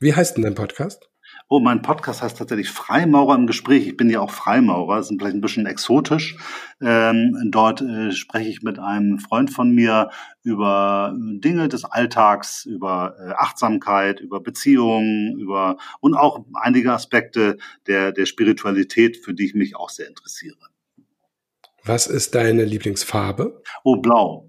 Wie 0.00 0.14
heißt 0.14 0.38
denn 0.38 0.44
dein 0.44 0.54
Podcast? 0.54 1.10
Oh, 1.48 1.60
mein 1.60 1.82
Podcast 1.82 2.22
heißt 2.22 2.38
tatsächlich 2.38 2.70
Freimaurer 2.70 3.34
im 3.34 3.46
Gespräch. 3.46 3.86
Ich 3.86 3.96
bin 3.98 4.08
ja 4.08 4.20
auch 4.20 4.30
Freimaurer, 4.30 4.96
das 4.96 5.10
ist 5.10 5.18
vielleicht 5.18 5.36
ein 5.36 5.42
bisschen 5.42 5.66
exotisch. 5.66 6.36
Ähm, 6.80 7.50
dort 7.50 7.82
äh, 7.82 8.12
spreche 8.12 8.48
ich 8.48 8.62
mit 8.62 8.78
einem 8.78 9.18
Freund 9.18 9.50
von 9.50 9.70
mir 9.70 10.10
über 10.42 11.14
Dinge 11.14 11.68
des 11.68 11.84
Alltags, 11.84 12.64
über 12.64 13.16
äh, 13.20 13.32
Achtsamkeit, 13.32 14.20
über 14.20 14.40
Beziehungen, 14.40 15.38
über 15.38 15.76
und 16.00 16.14
auch 16.14 16.46
einige 16.54 16.92
Aspekte 16.92 17.58
der, 17.86 18.12
der 18.12 18.24
Spiritualität, 18.24 19.18
für 19.18 19.34
die 19.34 19.44
ich 19.44 19.54
mich 19.54 19.76
auch 19.76 19.90
sehr 19.90 20.08
interessiere. 20.08 20.56
Was 21.84 22.06
ist 22.06 22.34
deine 22.34 22.64
Lieblingsfarbe? 22.64 23.62
Oh, 23.82 23.96
blau. 23.96 24.48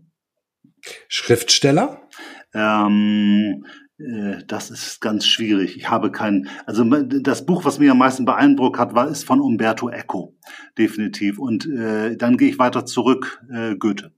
Schriftsteller? 1.10 2.08
Ähm, 2.54 3.66
äh, 3.66 3.85
das 3.98 4.72
ist 4.72 5.00
ganz 5.00 5.26
schwierig. 5.26 5.78
Ich 5.78 5.90
habe 5.90 6.12
keinen, 6.12 6.50
also 6.66 6.84
das 6.84 7.46
Buch, 7.46 7.64
was 7.64 7.80
mich 7.80 7.90
am 7.90 7.98
meisten 7.98 8.26
beeindruckt 8.26 8.78
hat, 8.78 8.94
war, 8.94 9.08
ist 9.10 9.24
von 9.24 9.40
Umberto 9.40 9.90
Eco, 9.90 10.36
definitiv. 10.78 11.40
Und 11.40 11.66
äh, 11.66 12.18
dann 12.18 12.38
gehe 12.38 12.50
ich 12.50 12.60
weiter 12.60 12.86
zurück, 12.86 13.42
äh, 13.50 13.76
Goethe. 13.76 14.12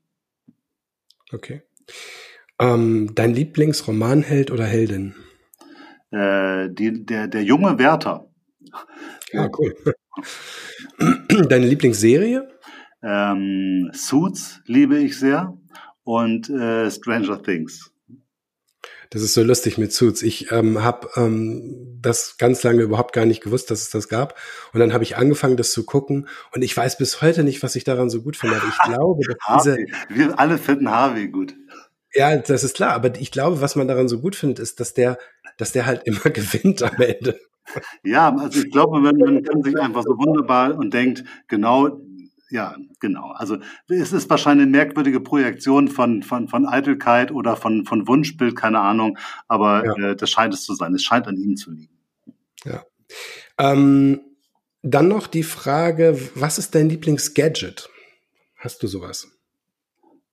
Okay. 1.32 1.62
Ähm, 2.60 3.12
dein 3.14 3.34
Lieblingsromanheld 3.34 4.50
oder 4.50 4.66
Heldin? 4.66 5.14
Äh, 6.12 6.70
die, 6.72 7.06
der, 7.06 7.28
der 7.28 7.44
junge 7.44 7.78
Werther. 7.78 8.30
Ah, 9.34 9.50
cool. 9.58 9.76
Deine 11.50 11.68
Lieblingsserie? 11.68 12.48
Ähm, 13.04 13.92
Suits 13.94 14.62
liebe 14.66 14.98
ich 14.98 15.20
sehr 15.20 15.56
und 16.04 16.50
äh, 16.50 16.90
Stranger 16.90 17.42
Things. 17.44 17.92
Das 19.10 19.22
ist 19.22 19.34
so 19.34 19.44
lustig 19.44 19.78
mit 19.78 19.94
Suits. 19.94 20.22
Ich 20.22 20.52
ähm, 20.52 20.84
habe 20.84 21.10
ähm, 21.16 21.98
das 22.02 22.38
ganz 22.38 22.64
lange 22.64 22.82
überhaupt 22.82 23.14
gar 23.14 23.26
nicht 23.26 23.42
gewusst, 23.42 23.72
dass 23.72 23.82
es 23.82 23.90
das 23.90 24.10
gab. 24.10 24.38
Und 24.74 24.80
dann 24.80 24.94
habe 24.94 25.04
ich 25.04 25.18
angefangen, 25.18 25.58
das 25.58 25.72
zu 25.72 25.86
gucken. 25.86 26.28
Und 26.54 26.62
ich 26.62 26.76
weiß 26.76 26.98
bis 26.98 27.22
heute 27.22 27.44
nicht, 27.44 27.64
was 27.64 27.76
ich 27.76 27.84
daran 27.84 28.10
so 28.10 28.22
gut 28.22 28.36
finde. 28.36 28.58
Aber 28.58 28.68
ich 28.68 28.80
glaube, 28.86 29.22
dass 29.26 29.64
diese... 29.64 29.78
Wir 30.10 30.40
alle 30.40 30.58
finden 30.58 30.92
Harvey 30.92 31.30
gut. 31.30 31.56
Ja, 32.14 32.36
das 32.36 32.64
ist 32.64 32.76
klar. 32.76 32.94
Aber 32.94 33.16
ich 33.20 33.32
glaube, 33.32 33.62
was 33.62 33.76
man 33.76 33.88
daran 33.88 34.08
so 34.08 34.20
gut 34.20 34.36
findet, 34.36 34.60
ist, 34.60 34.80
dass 34.80 34.94
der, 34.94 35.18
dass 35.58 35.72
der 35.72 35.86
halt 35.86 36.04
immer 36.06 36.20
gewinnt 36.32 36.84
am 36.84 37.02
Ende. 37.02 37.40
Ja, 38.04 38.34
also 38.36 38.60
ich 38.60 38.72
glaube, 38.72 39.00
man, 39.00 39.18
man 39.18 39.44
kann 39.44 39.62
sich 39.62 39.78
einfach 39.78 40.04
so 40.04 40.18
wunderbar 40.18 40.78
und 40.78 40.94
denkt, 40.94 41.24
genau 41.48 42.00
ja, 42.50 42.76
genau. 43.00 43.32
Also 43.32 43.58
es 43.88 44.14
ist 44.14 44.30
wahrscheinlich 44.30 44.64
eine 44.64 44.72
merkwürdige 44.72 45.20
Projektion 45.20 45.88
von, 45.90 46.24
von, 46.24 46.48
von 46.48 46.66
Eitelkeit 46.66 47.32
oder 47.32 47.56
von, 47.56 47.86
von 47.86 48.08
Wunschbild, 48.08 48.56
keine 48.56 48.80
Ahnung, 48.80 49.18
aber 49.48 49.86
ja. 49.86 50.12
äh, 50.12 50.16
das 50.16 50.30
scheint 50.30 50.54
es 50.54 50.64
zu 50.64 50.74
sein. 50.74 50.94
Es 50.96 51.04
scheint 51.04 51.28
an 51.28 51.38
ihm 51.38 51.58
zu 51.58 51.72
liegen. 51.72 51.98
Ja. 52.64 52.84
Ähm, 53.58 54.22
dann 54.82 55.08
noch 55.08 55.28
die 55.28 55.44
Frage, 55.44 56.20
was 56.36 56.58
ist 56.58 56.76
dein 56.76 56.90
Lieblingsgadget? 56.90 57.90
Hast 58.56 58.82
du 58.84 58.88
sowas? 58.88 59.28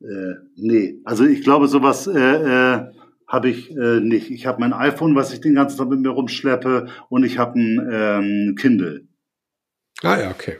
Äh, 0.01 0.35
nee, 0.57 1.01
also 1.05 1.25
ich 1.25 1.43
glaube, 1.43 1.67
sowas 1.67 2.07
äh, 2.07 2.19
äh, 2.19 2.87
habe 3.27 3.49
ich 3.49 3.71
äh, 3.71 4.01
nicht. 4.01 4.31
Ich 4.31 4.47
habe 4.47 4.61
mein 4.61 4.73
iPhone, 4.73 5.15
was 5.15 5.33
ich 5.33 5.41
den 5.41 5.55
ganzen 5.55 5.79
Tag 5.79 5.89
mit 5.89 6.01
mir 6.01 6.11
rumschleppe, 6.11 6.89
und 7.09 7.25
ich 7.25 7.39
habe 7.39 7.59
ein 7.59 7.89
ähm, 7.91 8.55
Kindle. 8.57 9.09
Ah 10.03 10.21
ja, 10.21 10.31
okay. 10.31 10.59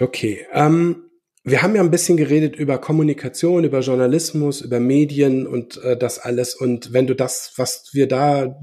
Okay. 0.00 0.46
Ähm, 0.52 1.10
wir 1.44 1.62
haben 1.62 1.74
ja 1.74 1.82
ein 1.82 1.90
bisschen 1.90 2.16
geredet 2.16 2.56
über 2.56 2.78
Kommunikation, 2.78 3.64
über 3.64 3.80
Journalismus, 3.80 4.62
über 4.62 4.80
Medien 4.80 5.46
und 5.46 5.76
äh, 5.82 5.96
das 5.96 6.18
alles. 6.18 6.54
Und 6.54 6.92
wenn 6.92 7.06
du 7.06 7.14
das, 7.14 7.52
was 7.56 7.90
wir 7.92 8.08
da 8.08 8.58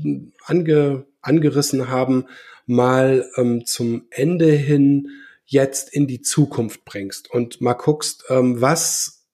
ange, 0.46 1.06
angerissen 1.22 1.90
haben, 1.90 2.26
mal 2.66 3.30
ähm, 3.38 3.66
zum 3.66 4.08
Ende 4.10 4.52
hin 4.52 5.10
jetzt 5.46 5.94
in 5.94 6.08
die 6.08 6.22
Zukunft 6.22 6.86
bringst 6.86 7.32
und 7.32 7.62
mal 7.62 7.74
guckst, 7.74 8.26
ähm, 8.30 8.60
was, 8.60 9.28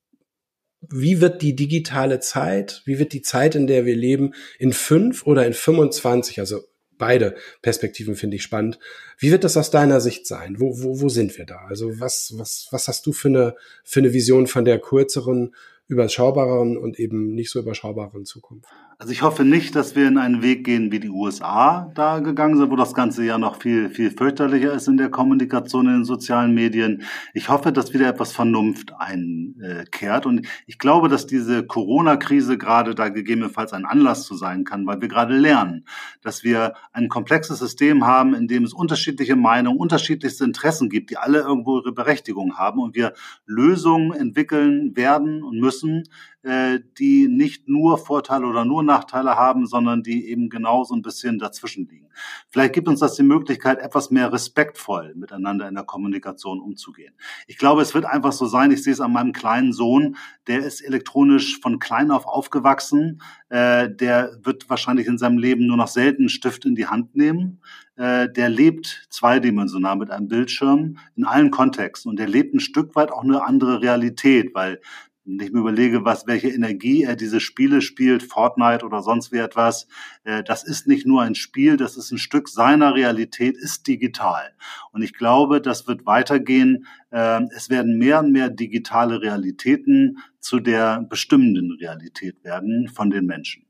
wie 0.81 1.21
wird 1.21 1.41
die 1.41 1.55
digitale 1.55 2.19
Zeit, 2.19 2.81
wie 2.85 2.99
wird 2.99 3.13
die 3.13 3.21
Zeit, 3.21 3.55
in 3.55 3.65
der 3.65 3.85
wir 3.85 3.95
leben, 3.95 4.33
in 4.59 4.73
fünf 4.73 5.25
oder 5.25 5.45
in 5.45 5.53
25, 5.53 6.39
also 6.39 6.61
beide 7.03 7.35
Perspektiven 7.61 8.15
finde 8.15 8.37
ich 8.37 8.43
spannend. 8.43 8.79
Wie 9.17 9.29
wird 9.29 9.43
das 9.43 9.57
aus 9.57 9.69
deiner 9.69 9.99
Sicht 9.99 10.25
sein? 10.25 10.55
Wo, 10.59 10.81
wo, 10.81 11.01
wo 11.01 11.09
sind 11.09 11.37
wir 11.37 11.45
da? 11.45 11.65
Also 11.67 11.99
was, 11.99 12.33
was, 12.37 12.69
was 12.71 12.87
hast 12.87 13.05
du 13.05 13.11
für 13.11 13.27
eine, 13.27 13.55
für 13.83 13.99
eine 13.99 14.13
Vision 14.13 14.47
von 14.47 14.63
der 14.63 14.79
kürzeren, 14.79 15.53
überschaubareren 15.89 16.78
und 16.78 16.99
eben 16.99 17.36
nicht 17.36 17.51
so 17.51 17.59
überschaubaren 17.59 18.23
Zukunft? 18.23 18.69
Also 19.04 19.12
ich 19.12 19.22
hoffe 19.22 19.43
nicht, 19.43 19.76
dass 19.76 19.97
wir 19.97 20.08
in 20.08 20.18
einen 20.18 20.41
Weg 20.41 20.64
gehen, 20.64 20.93
wie 20.93 21.01
die 21.01 21.10
USA 21.10 21.91
da 21.93 22.20
gegangen 22.20 22.56
sind, 22.56 22.72
wo 22.72 22.78
das 22.78 22.93
Ganze 22.93 23.26
ja 23.26 23.38
noch 23.38 23.58
viel, 23.58 23.89
viel 23.89 24.12
fürchterlicher 24.12 24.72
ist 24.72 24.88
in 24.88 24.95
der 24.95 25.10
Kommunikation 25.10 25.88
in 25.88 25.93
den 25.95 26.06
sozialen 26.06 26.54
Medien. 26.54 27.04
Ich 27.34 27.49
hoffe, 27.49 27.74
dass 27.74 27.93
wieder 27.93 28.08
etwas 28.08 28.32
Vernunft 28.32 28.93
einkehrt. 28.97 30.26
Und 30.26 30.47
ich 30.68 30.80
glaube, 30.80 31.10
dass 31.10 31.28
diese 31.28 31.68
Corona-Krise 31.68 32.58
gerade 32.58 32.95
da 32.95 33.10
gegebenenfalls 33.10 33.74
ein 33.74 33.84
Anlass 33.84 34.24
zu 34.24 34.36
sein 34.36 34.64
kann, 34.64 34.88
weil 34.88 35.01
wir 35.01 35.10
gerade 35.10 35.38
lernen, 35.38 35.84
dass 36.22 36.45
wir 36.45 36.72
ein 36.93 37.10
komplexes 37.10 37.60
System 37.60 38.08
haben, 38.08 38.34
in 38.34 38.47
dem 38.47 38.64
es 38.64 38.72
unterschiedliche 38.72 39.36
Meinungen, 39.36 39.80
unterschiedlichste 39.80 40.45
Interessen 40.45 40.89
gibt, 40.89 41.10
die 41.10 41.18
alle 41.18 41.39
irgendwo 41.39 41.80
ihre 41.80 41.91
Berechtigung 41.91 42.58
haben 42.58 42.80
und 42.80 42.95
wir 42.95 43.12
Lösungen 43.45 44.14
entwickeln 44.14 44.95
werden 44.95 45.43
und 45.43 45.60
müssen, 45.60 46.04
äh, 46.43 46.79
die 46.97 47.27
nicht 47.27 47.67
nur 47.67 47.97
Vorteile 47.97 48.45
oder 48.45 48.65
nur 48.65 48.83
Nachteile 48.83 49.35
haben, 49.35 49.65
sondern 49.65 50.03
die 50.03 50.29
eben 50.29 50.49
genau 50.49 50.83
so 50.83 50.93
ein 50.93 51.01
bisschen 51.01 51.39
dazwischen 51.39 51.87
liegen. 51.87 52.09
Vielleicht 52.49 52.73
gibt 52.73 52.87
uns 52.87 52.99
das 52.99 53.15
die 53.15 53.23
Möglichkeit, 53.23 53.79
etwas 53.79 54.11
mehr 54.11 54.31
respektvoll 54.31 55.13
miteinander 55.15 55.67
in 55.67 55.75
der 55.75 55.83
Kommunikation 55.83 56.59
umzugehen. 56.59 57.15
Ich 57.47 57.57
glaube, 57.57 57.81
es 57.81 57.93
wird 57.93 58.05
einfach 58.05 58.33
so 58.33 58.45
sein, 58.45 58.71
ich 58.71 58.83
sehe 58.83 58.93
es 58.93 59.01
an 59.01 59.13
meinem 59.13 59.31
kleinen 59.31 59.73
Sohn, 59.73 60.17
der 60.47 60.59
ist 60.59 60.81
elektronisch 60.81 61.59
von 61.61 61.79
klein 61.79 62.11
auf 62.11 62.25
aufgewachsen, 62.25 63.21
äh, 63.49 63.89
der 63.89 64.37
wird 64.43 64.69
wahrscheinlich 64.69 65.07
in 65.07 65.17
seinem 65.17 65.37
Leben 65.37 65.65
nur 65.65 65.77
noch 65.77 65.87
selten 65.87 66.29
Stift 66.29 66.65
in 66.65 66.75
die 66.75 66.87
Hand 66.87 67.15
nehmen 67.15 67.61
äh, 67.95 68.27
der 68.29 68.49
lebt 68.49 69.05
zweidimensional 69.09 69.95
mit 69.95 70.09
einem 70.09 70.27
Bildschirm 70.27 70.97
in 71.15 71.25
allen 71.25 71.51
Kontexten 71.51 72.09
und 72.09 72.17
der 72.17 72.27
lebt 72.27 72.53
ein 72.55 72.59
Stück 72.59 72.95
weit 72.95 73.11
auch 73.11 73.23
eine 73.23 73.43
andere 73.43 73.81
Realität, 73.81 74.55
weil 74.55 74.81
wenn 75.26 75.45
ich 75.45 75.53
mir 75.53 75.59
überlege, 75.59 76.03
was, 76.03 76.28
welche 76.28 76.49
Energie 76.49 77.03
er 77.03 77.15
diese 77.15 77.39
Spiele 77.39 77.82
spielt, 77.82 78.24
Fortnite 78.24 78.86
oder 78.86 79.01
sonst 79.01 79.32
wie 79.32 79.38
etwas, 79.38 79.88
äh, 80.24 80.43
das 80.43 80.63
ist 80.63 80.88
nicht 80.88 81.05
nur 81.05 81.21
ein 81.21 81.36
Spiel, 81.36 81.78
das 81.78 81.95
ist 81.95 82.11
ein 82.11 82.17
Stück 82.17 82.49
seiner 82.49 82.93
Realität, 82.93 83.55
ist 83.57 83.88
digital. 83.88 84.53
Und 84.91 85.01
ich 85.01 85.13
glaube, 85.13 85.61
das 85.61 85.88
wird 85.88 86.05
weitergehen. 86.05 86.86
Äh, 87.11 87.41
es 87.55 87.69
werden 87.69 87.97
mehr 87.97 88.19
und 88.19 88.32
mehr 88.32 88.49
digitale 88.49 89.21
Realitäten 89.21 90.17
zu 90.39 90.59
der 90.59 91.01
bestimmenden 91.01 91.71
Realität 91.71 92.43
werden 92.43 92.89
von 92.89 93.09
den 93.09 93.26
Menschen. 93.26 93.65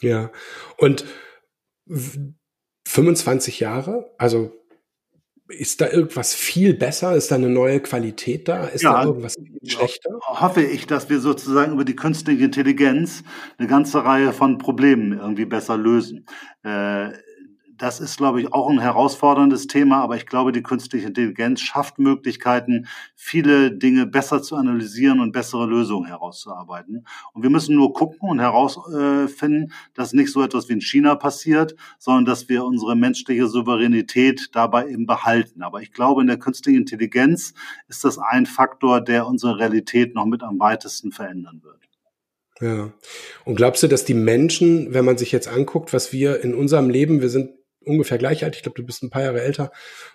Ja, 0.00 0.30
und 0.78 1.04
25 2.86 3.60
Jahre, 3.60 4.12
also 4.18 4.61
ist 5.52 5.80
da 5.80 5.88
irgendwas 5.88 6.34
viel 6.34 6.74
besser? 6.74 7.14
Ist 7.14 7.30
da 7.30 7.36
eine 7.36 7.48
neue 7.48 7.80
Qualität 7.80 8.48
da? 8.48 8.66
Ist 8.66 8.82
ja, 8.82 8.92
da 8.92 9.04
irgendwas 9.04 9.36
schlechter? 9.64 10.10
Hoffe 10.22 10.62
ich, 10.62 10.86
dass 10.86 11.08
wir 11.08 11.20
sozusagen 11.20 11.72
über 11.72 11.84
die 11.84 11.96
künstliche 11.96 12.44
Intelligenz 12.44 13.22
eine 13.58 13.68
ganze 13.68 14.04
Reihe 14.04 14.32
von 14.32 14.58
Problemen 14.58 15.18
irgendwie 15.18 15.46
besser 15.46 15.76
lösen. 15.76 16.26
Äh, 16.64 17.10
das 17.82 17.98
ist, 17.98 18.16
glaube 18.16 18.40
ich, 18.40 18.52
auch 18.52 18.70
ein 18.70 18.78
herausforderndes 18.78 19.66
Thema, 19.66 20.02
aber 20.04 20.14
ich 20.14 20.26
glaube, 20.26 20.52
die 20.52 20.62
künstliche 20.62 21.08
Intelligenz 21.08 21.60
schafft 21.62 21.98
Möglichkeiten, 21.98 22.86
viele 23.16 23.72
Dinge 23.72 24.06
besser 24.06 24.40
zu 24.40 24.54
analysieren 24.54 25.18
und 25.18 25.32
bessere 25.32 25.66
Lösungen 25.66 26.06
herauszuarbeiten. 26.06 27.04
Und 27.32 27.42
wir 27.42 27.50
müssen 27.50 27.74
nur 27.74 27.92
gucken 27.92 28.30
und 28.30 28.38
herausfinden, 28.38 29.72
dass 29.94 30.12
nicht 30.12 30.30
so 30.30 30.44
etwas 30.44 30.68
wie 30.68 30.74
in 30.74 30.80
China 30.80 31.16
passiert, 31.16 31.74
sondern 31.98 32.24
dass 32.24 32.48
wir 32.48 32.64
unsere 32.64 32.94
menschliche 32.94 33.48
Souveränität 33.48 34.50
dabei 34.52 34.88
eben 34.88 35.06
behalten. 35.06 35.62
Aber 35.62 35.82
ich 35.82 35.90
glaube, 35.92 36.20
in 36.20 36.28
der 36.28 36.38
künstlichen 36.38 36.82
Intelligenz 36.82 37.52
ist 37.88 38.04
das 38.04 38.16
ein 38.16 38.46
Faktor, 38.46 39.00
der 39.00 39.26
unsere 39.26 39.58
Realität 39.58 40.14
noch 40.14 40.26
mit 40.26 40.44
am 40.44 40.60
weitesten 40.60 41.10
verändern 41.10 41.62
wird. 41.64 41.80
Ja. 42.60 42.92
Und 43.44 43.56
glaubst 43.56 43.82
du, 43.82 43.88
dass 43.88 44.04
die 44.04 44.14
Menschen, 44.14 44.94
wenn 44.94 45.04
man 45.04 45.18
sich 45.18 45.32
jetzt 45.32 45.48
anguckt, 45.48 45.92
was 45.92 46.12
wir 46.12 46.44
in 46.44 46.54
unserem 46.54 46.88
Leben, 46.88 47.20
wir 47.20 47.28
sind 47.28 47.50
ungefähr 47.84 48.18
gleich 48.18 48.44
alt, 48.44 48.56
ich 48.56 48.62
glaube, 48.62 48.76
du 48.76 48.86
bist 48.86 49.02
ein 49.02 49.10
paar 49.10 49.22
Jahre 49.22 49.42
älter, 49.42 49.72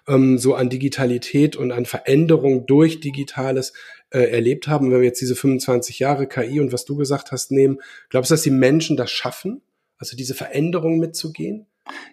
ähm, 0.07 0.37
so 0.37 0.55
an 0.55 0.69
Digitalität 0.69 1.55
und 1.55 1.71
an 1.71 1.85
Veränderung 1.85 2.65
durch 2.65 2.99
Digitales 2.99 3.73
äh, 4.09 4.19
erlebt 4.19 4.67
haben. 4.67 4.91
Wenn 4.91 4.99
wir 4.99 5.07
jetzt 5.07 5.21
diese 5.21 5.35
25 5.35 5.99
Jahre 5.99 6.27
KI 6.27 6.59
und 6.59 6.71
was 6.71 6.85
du 6.85 6.95
gesagt 6.95 7.31
hast 7.31 7.51
nehmen, 7.51 7.79
glaubst 8.09 8.31
du, 8.31 8.33
dass 8.33 8.43
die 8.43 8.51
Menschen 8.51 8.97
das 8.97 9.11
schaffen, 9.11 9.61
also 9.97 10.15
diese 10.15 10.33
Veränderung 10.33 10.99
mitzugehen? 10.99 11.67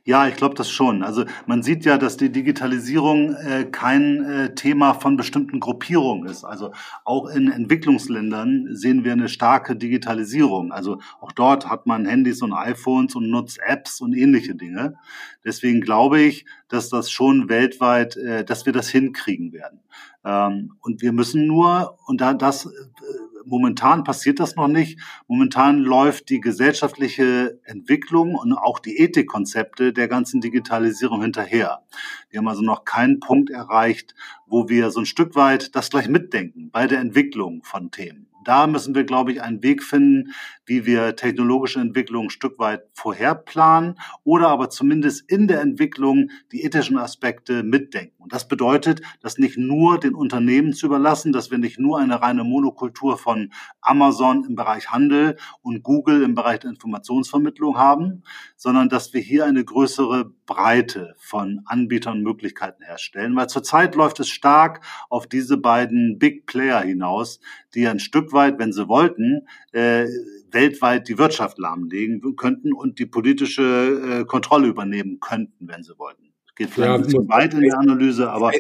Ja, 0.05 0.29
ich 0.29 0.37
glaube 0.37 0.55
das 0.55 0.71
schon. 0.71 1.03
Also 1.03 1.25
man 1.47 1.63
sieht 1.63 1.85
ja, 1.85 1.99
dass 1.99 2.17
die 2.17 2.31
Digitalisierung 2.31 3.35
äh, 3.35 3.65
kein 3.65 4.25
äh, 4.25 4.55
Thema 4.55 4.95
von 4.95 5.17
bestimmten 5.17 5.61
Gruppierungen 5.61 6.29
ist. 6.29 6.45
Also 6.45 6.73
auch 7.05 7.27
in 7.29 7.51
Entwicklungsländern 7.51 8.69
sehen 8.75 9.05
wir 9.05 9.13
eine 9.13 9.29
starke 9.29 9.77
Digitalisierung. 9.77 10.73
Also 10.73 10.99
auch 11.21 11.33
dort 11.33 11.69
hat 11.69 11.87
man 11.87 12.07
Handys 12.07 12.43
und 12.43 12.53
iPhones 12.53 13.15
und 13.15 13.31
nutzt 13.31 13.59
Apps 13.65 14.01
und 14.01 14.15
ähnliche 14.15 14.55
Dinge. 14.55 14.95
Deswegen 15.45 15.81
glaube 15.81 16.21
ich, 16.21 16.45
dass 16.69 16.89
das 16.89 17.11
schon 17.11 17.49
weltweit, 17.49 18.17
äh, 18.17 18.45
dass 18.45 18.67
wir 18.67 18.73
das 18.73 18.89
hinkriegen 18.89 19.53
werden. 19.53 19.81
Ähm, 20.25 20.77
und 20.81 21.03
wir 21.03 21.13
müssen 21.13 21.47
nur, 21.47 21.99
und 22.07 22.21
da 22.21 22.35
das 22.35 22.67
äh, 22.67 22.71
momentan 23.47 24.05
passiert 24.05 24.41
das 24.41 24.57
noch 24.57 24.69
nicht. 24.69 25.01
Momentan 25.27 25.79
läuft 25.79 26.29
die 26.29 26.41
gesellschaftliche 26.41 27.61
Entwicklung 27.65 28.35
und 28.35 28.53
auch 28.53 28.79
die 28.79 28.99
Ethikkonzepte 28.99 29.93
der 29.93 30.09
ganzen 30.09 30.41
Digitalisierung 30.41 31.23
hinterher. 31.23 31.83
Wir 32.31 32.39
haben 32.39 32.49
also 32.49 32.63
noch 32.63 32.85
keinen 32.85 33.21
Punkt 33.21 33.51
erreicht, 33.51 34.15
wo 34.47 34.69
wir 34.69 34.91
so 34.91 35.01
ein 35.01 35.07
Stück 35.07 35.35
weit 35.37 35.75
das 35.75 35.91
gleich 35.91 36.09
mitdenken 36.09 36.71
bei 36.71 36.87
der 36.87 37.01
Entwicklung 37.01 37.63
von 37.63 37.91
Themen 37.91 38.34
da 38.45 38.67
müssen 38.67 38.95
wir, 38.95 39.05
glaube 39.05 39.33
ich, 39.33 39.43
einen 39.43 39.63
Weg 39.63 39.83
finden, 39.83 40.33
wie 40.67 40.87
wir 40.87 41.17
technologische 41.17 41.81
Entwicklung 41.81 42.27
ein 42.27 42.31
Stück 42.31 42.59
weit 42.59 42.83
vorherplanen 42.95 43.99
oder 44.23 44.49
aber 44.49 44.71
zumindest 44.71 45.31
in 45.31 45.49
der 45.49 45.61
Entwicklung 45.61 46.31
die 46.53 46.63
ethischen 46.63 46.99
Aspekte 46.99 47.63
mitdenken. 47.63 48.15
Und 48.23 48.33
das 48.33 48.49
bedeutet, 48.49 49.03
das 49.21 49.39
nicht 49.39 49.59
nur 49.59 49.99
den 49.99 50.15
Unternehmen 50.15 50.73
zu 50.73 50.87
überlassen, 50.87 51.33
dass 51.33 51.51
wir 51.51 51.59
nicht 51.59 51.79
nur 51.79 51.99
eine 51.99 52.23
reine 52.23 52.45
Monokultur 52.45 53.19
von 53.19 53.53
Amazon 53.81 54.45
im 54.45 54.55
Bereich 54.55 54.91
Handel 54.91 55.37
und 55.63 55.83
Google 55.83 56.23
im 56.23 56.35
Bereich 56.35 56.61
der 56.61 56.71
Informationsvermittlung 56.71 57.77
haben, 57.77 58.23
sondern 58.57 58.89
dass 58.89 59.13
wir 59.13 59.21
hier 59.21 59.45
eine 59.45 59.65
größere 59.65 60.33
Breite 60.47 61.15
von 61.19 61.61
Anbietern 61.67 62.19
und 62.19 62.23
Möglichkeiten 62.23 62.83
herstellen. 62.83 63.35
Weil 63.37 63.49
zurzeit 63.49 63.95
läuft 63.95 64.21
es 64.21 64.29
stark 64.29 64.81
auf 65.09 65.27
diese 65.27 65.57
beiden 65.57 66.19
Big 66.19 66.47
Player 66.47 66.81
hinaus, 66.81 67.41
die 67.75 67.87
ein 67.87 67.99
Stück 67.99 68.33
weit, 68.33 68.59
wenn 68.59 68.73
sie 68.73 68.89
wollten, 68.89 69.47
äh, 69.73 70.07
weltweit 70.51 71.09
die 71.09 71.19
Wirtschaft 71.19 71.59
lahmlegen 71.59 72.37
könnten 72.37 72.73
und 72.73 72.99
die 72.99 73.07
politische 73.07 74.21
äh, 74.21 74.25
Kontrolle 74.25 74.69
übernehmen 74.69 75.19
könnten, 75.21 75.69
wenn 75.69 75.83
sie 75.83 75.99
wollten. 75.99 76.33
Geht 76.57 76.71
vielleicht 76.71 76.89
ja, 76.89 76.95
ein 76.95 77.03
bisschen 77.03 77.29
weit 77.29 77.53
in 77.55 77.63
der 77.63 77.79
Analyse, 77.79 78.31
aber 78.31 78.53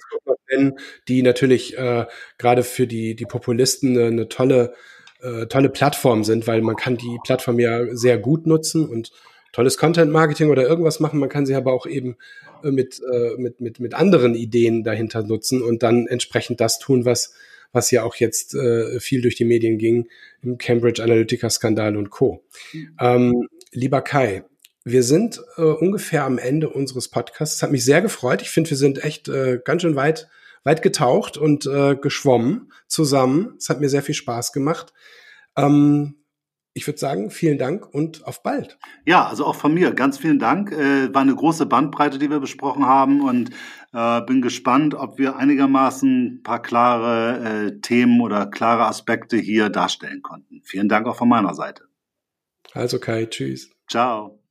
die 1.08 1.22
natürlich 1.22 1.78
äh, 1.78 2.06
gerade 2.38 2.62
für 2.64 2.86
die 2.86 3.14
die 3.14 3.24
Populisten 3.24 3.96
eine, 3.96 4.06
eine 4.06 4.28
tolle 4.28 4.74
äh, 5.20 5.46
tolle 5.46 5.70
Plattform 5.70 6.24
sind, 6.24 6.46
weil 6.46 6.60
man 6.60 6.76
kann 6.76 6.96
die 6.96 7.18
Plattform 7.24 7.58
ja 7.58 7.94
sehr 7.94 8.18
gut 8.18 8.46
nutzen 8.46 8.88
und 8.88 9.10
tolles 9.54 9.78
Content 9.78 10.10
Marketing 10.10 10.50
oder 10.50 10.66
irgendwas 10.66 11.00
machen. 11.00 11.20
Man 11.20 11.28
kann 11.28 11.46
sie 11.46 11.54
aber 11.54 11.72
auch 11.72 11.86
eben 11.86 12.16
äh, 12.62 12.70
mit, 12.70 13.00
äh, 13.00 13.36
mit, 13.38 13.60
mit, 13.60 13.80
mit 13.80 13.94
anderen 13.94 14.34
Ideen 14.34 14.82
dahinter 14.82 15.22
nutzen 15.22 15.62
und 15.62 15.82
dann 15.82 16.06
entsprechend 16.06 16.60
das 16.60 16.78
tun, 16.78 17.04
was 17.04 17.32
was 17.72 17.90
ja 17.90 18.04
auch 18.04 18.14
jetzt 18.14 18.54
äh, 18.54 19.00
viel 19.00 19.20
durch 19.20 19.34
die 19.34 19.44
Medien 19.44 19.78
ging, 19.78 20.08
im 20.42 20.58
Cambridge 20.58 21.02
Analytica-Skandal 21.02 21.96
und 21.96 22.10
Co. 22.10 22.44
Ähm, 23.00 23.48
lieber 23.72 24.00
Kai, 24.00 24.44
wir 24.84 25.02
sind 25.02 25.42
äh, 25.56 25.62
ungefähr 25.62 26.24
am 26.24 26.38
Ende 26.38 26.68
unseres 26.68 27.08
Podcasts. 27.08 27.62
Hat 27.64 27.72
mich 27.72 27.84
sehr 27.84 28.00
gefreut. 28.00 28.42
Ich 28.42 28.50
finde, 28.50 28.70
wir 28.70 28.76
sind 28.76 29.02
echt 29.02 29.28
äh, 29.28 29.58
ganz 29.64 29.82
schön 29.82 29.96
weit, 29.96 30.28
weit 30.62 30.82
getaucht 30.82 31.36
und 31.36 31.66
äh, 31.66 31.96
geschwommen 31.96 32.72
zusammen. 32.86 33.54
Es 33.58 33.68
hat 33.68 33.80
mir 33.80 33.88
sehr 33.88 34.02
viel 34.02 34.14
Spaß 34.14 34.52
gemacht. 34.52 34.92
Ähm, 35.56 36.14
ich 36.74 36.86
würde 36.88 36.98
sagen, 36.98 37.30
vielen 37.30 37.56
Dank 37.56 37.86
und 37.94 38.26
auf 38.26 38.42
bald. 38.42 38.78
Ja, 39.06 39.26
also 39.26 39.46
auch 39.46 39.54
von 39.54 39.72
mir 39.72 39.92
ganz 39.92 40.18
vielen 40.18 40.40
Dank. 40.40 40.72
Äh, 40.72 41.14
war 41.14 41.22
eine 41.22 41.34
große 41.34 41.66
Bandbreite, 41.66 42.18
die 42.18 42.30
wir 42.30 42.40
besprochen 42.40 42.84
haben 42.84 43.22
und 43.22 43.50
äh, 43.92 44.20
bin 44.22 44.42
gespannt, 44.42 44.94
ob 44.94 45.18
wir 45.18 45.36
einigermaßen 45.36 46.26
ein 46.26 46.42
paar 46.42 46.60
klare 46.60 47.68
äh, 47.68 47.80
Themen 47.80 48.20
oder 48.20 48.46
klare 48.46 48.86
Aspekte 48.86 49.36
hier 49.36 49.70
darstellen 49.70 50.22
konnten. 50.22 50.62
Vielen 50.64 50.88
Dank 50.88 51.06
auch 51.06 51.16
von 51.16 51.28
meiner 51.28 51.54
Seite. 51.54 51.84
Also 52.72 52.98
Kai, 52.98 53.26
tschüss. 53.26 53.70
Ciao. 53.88 54.43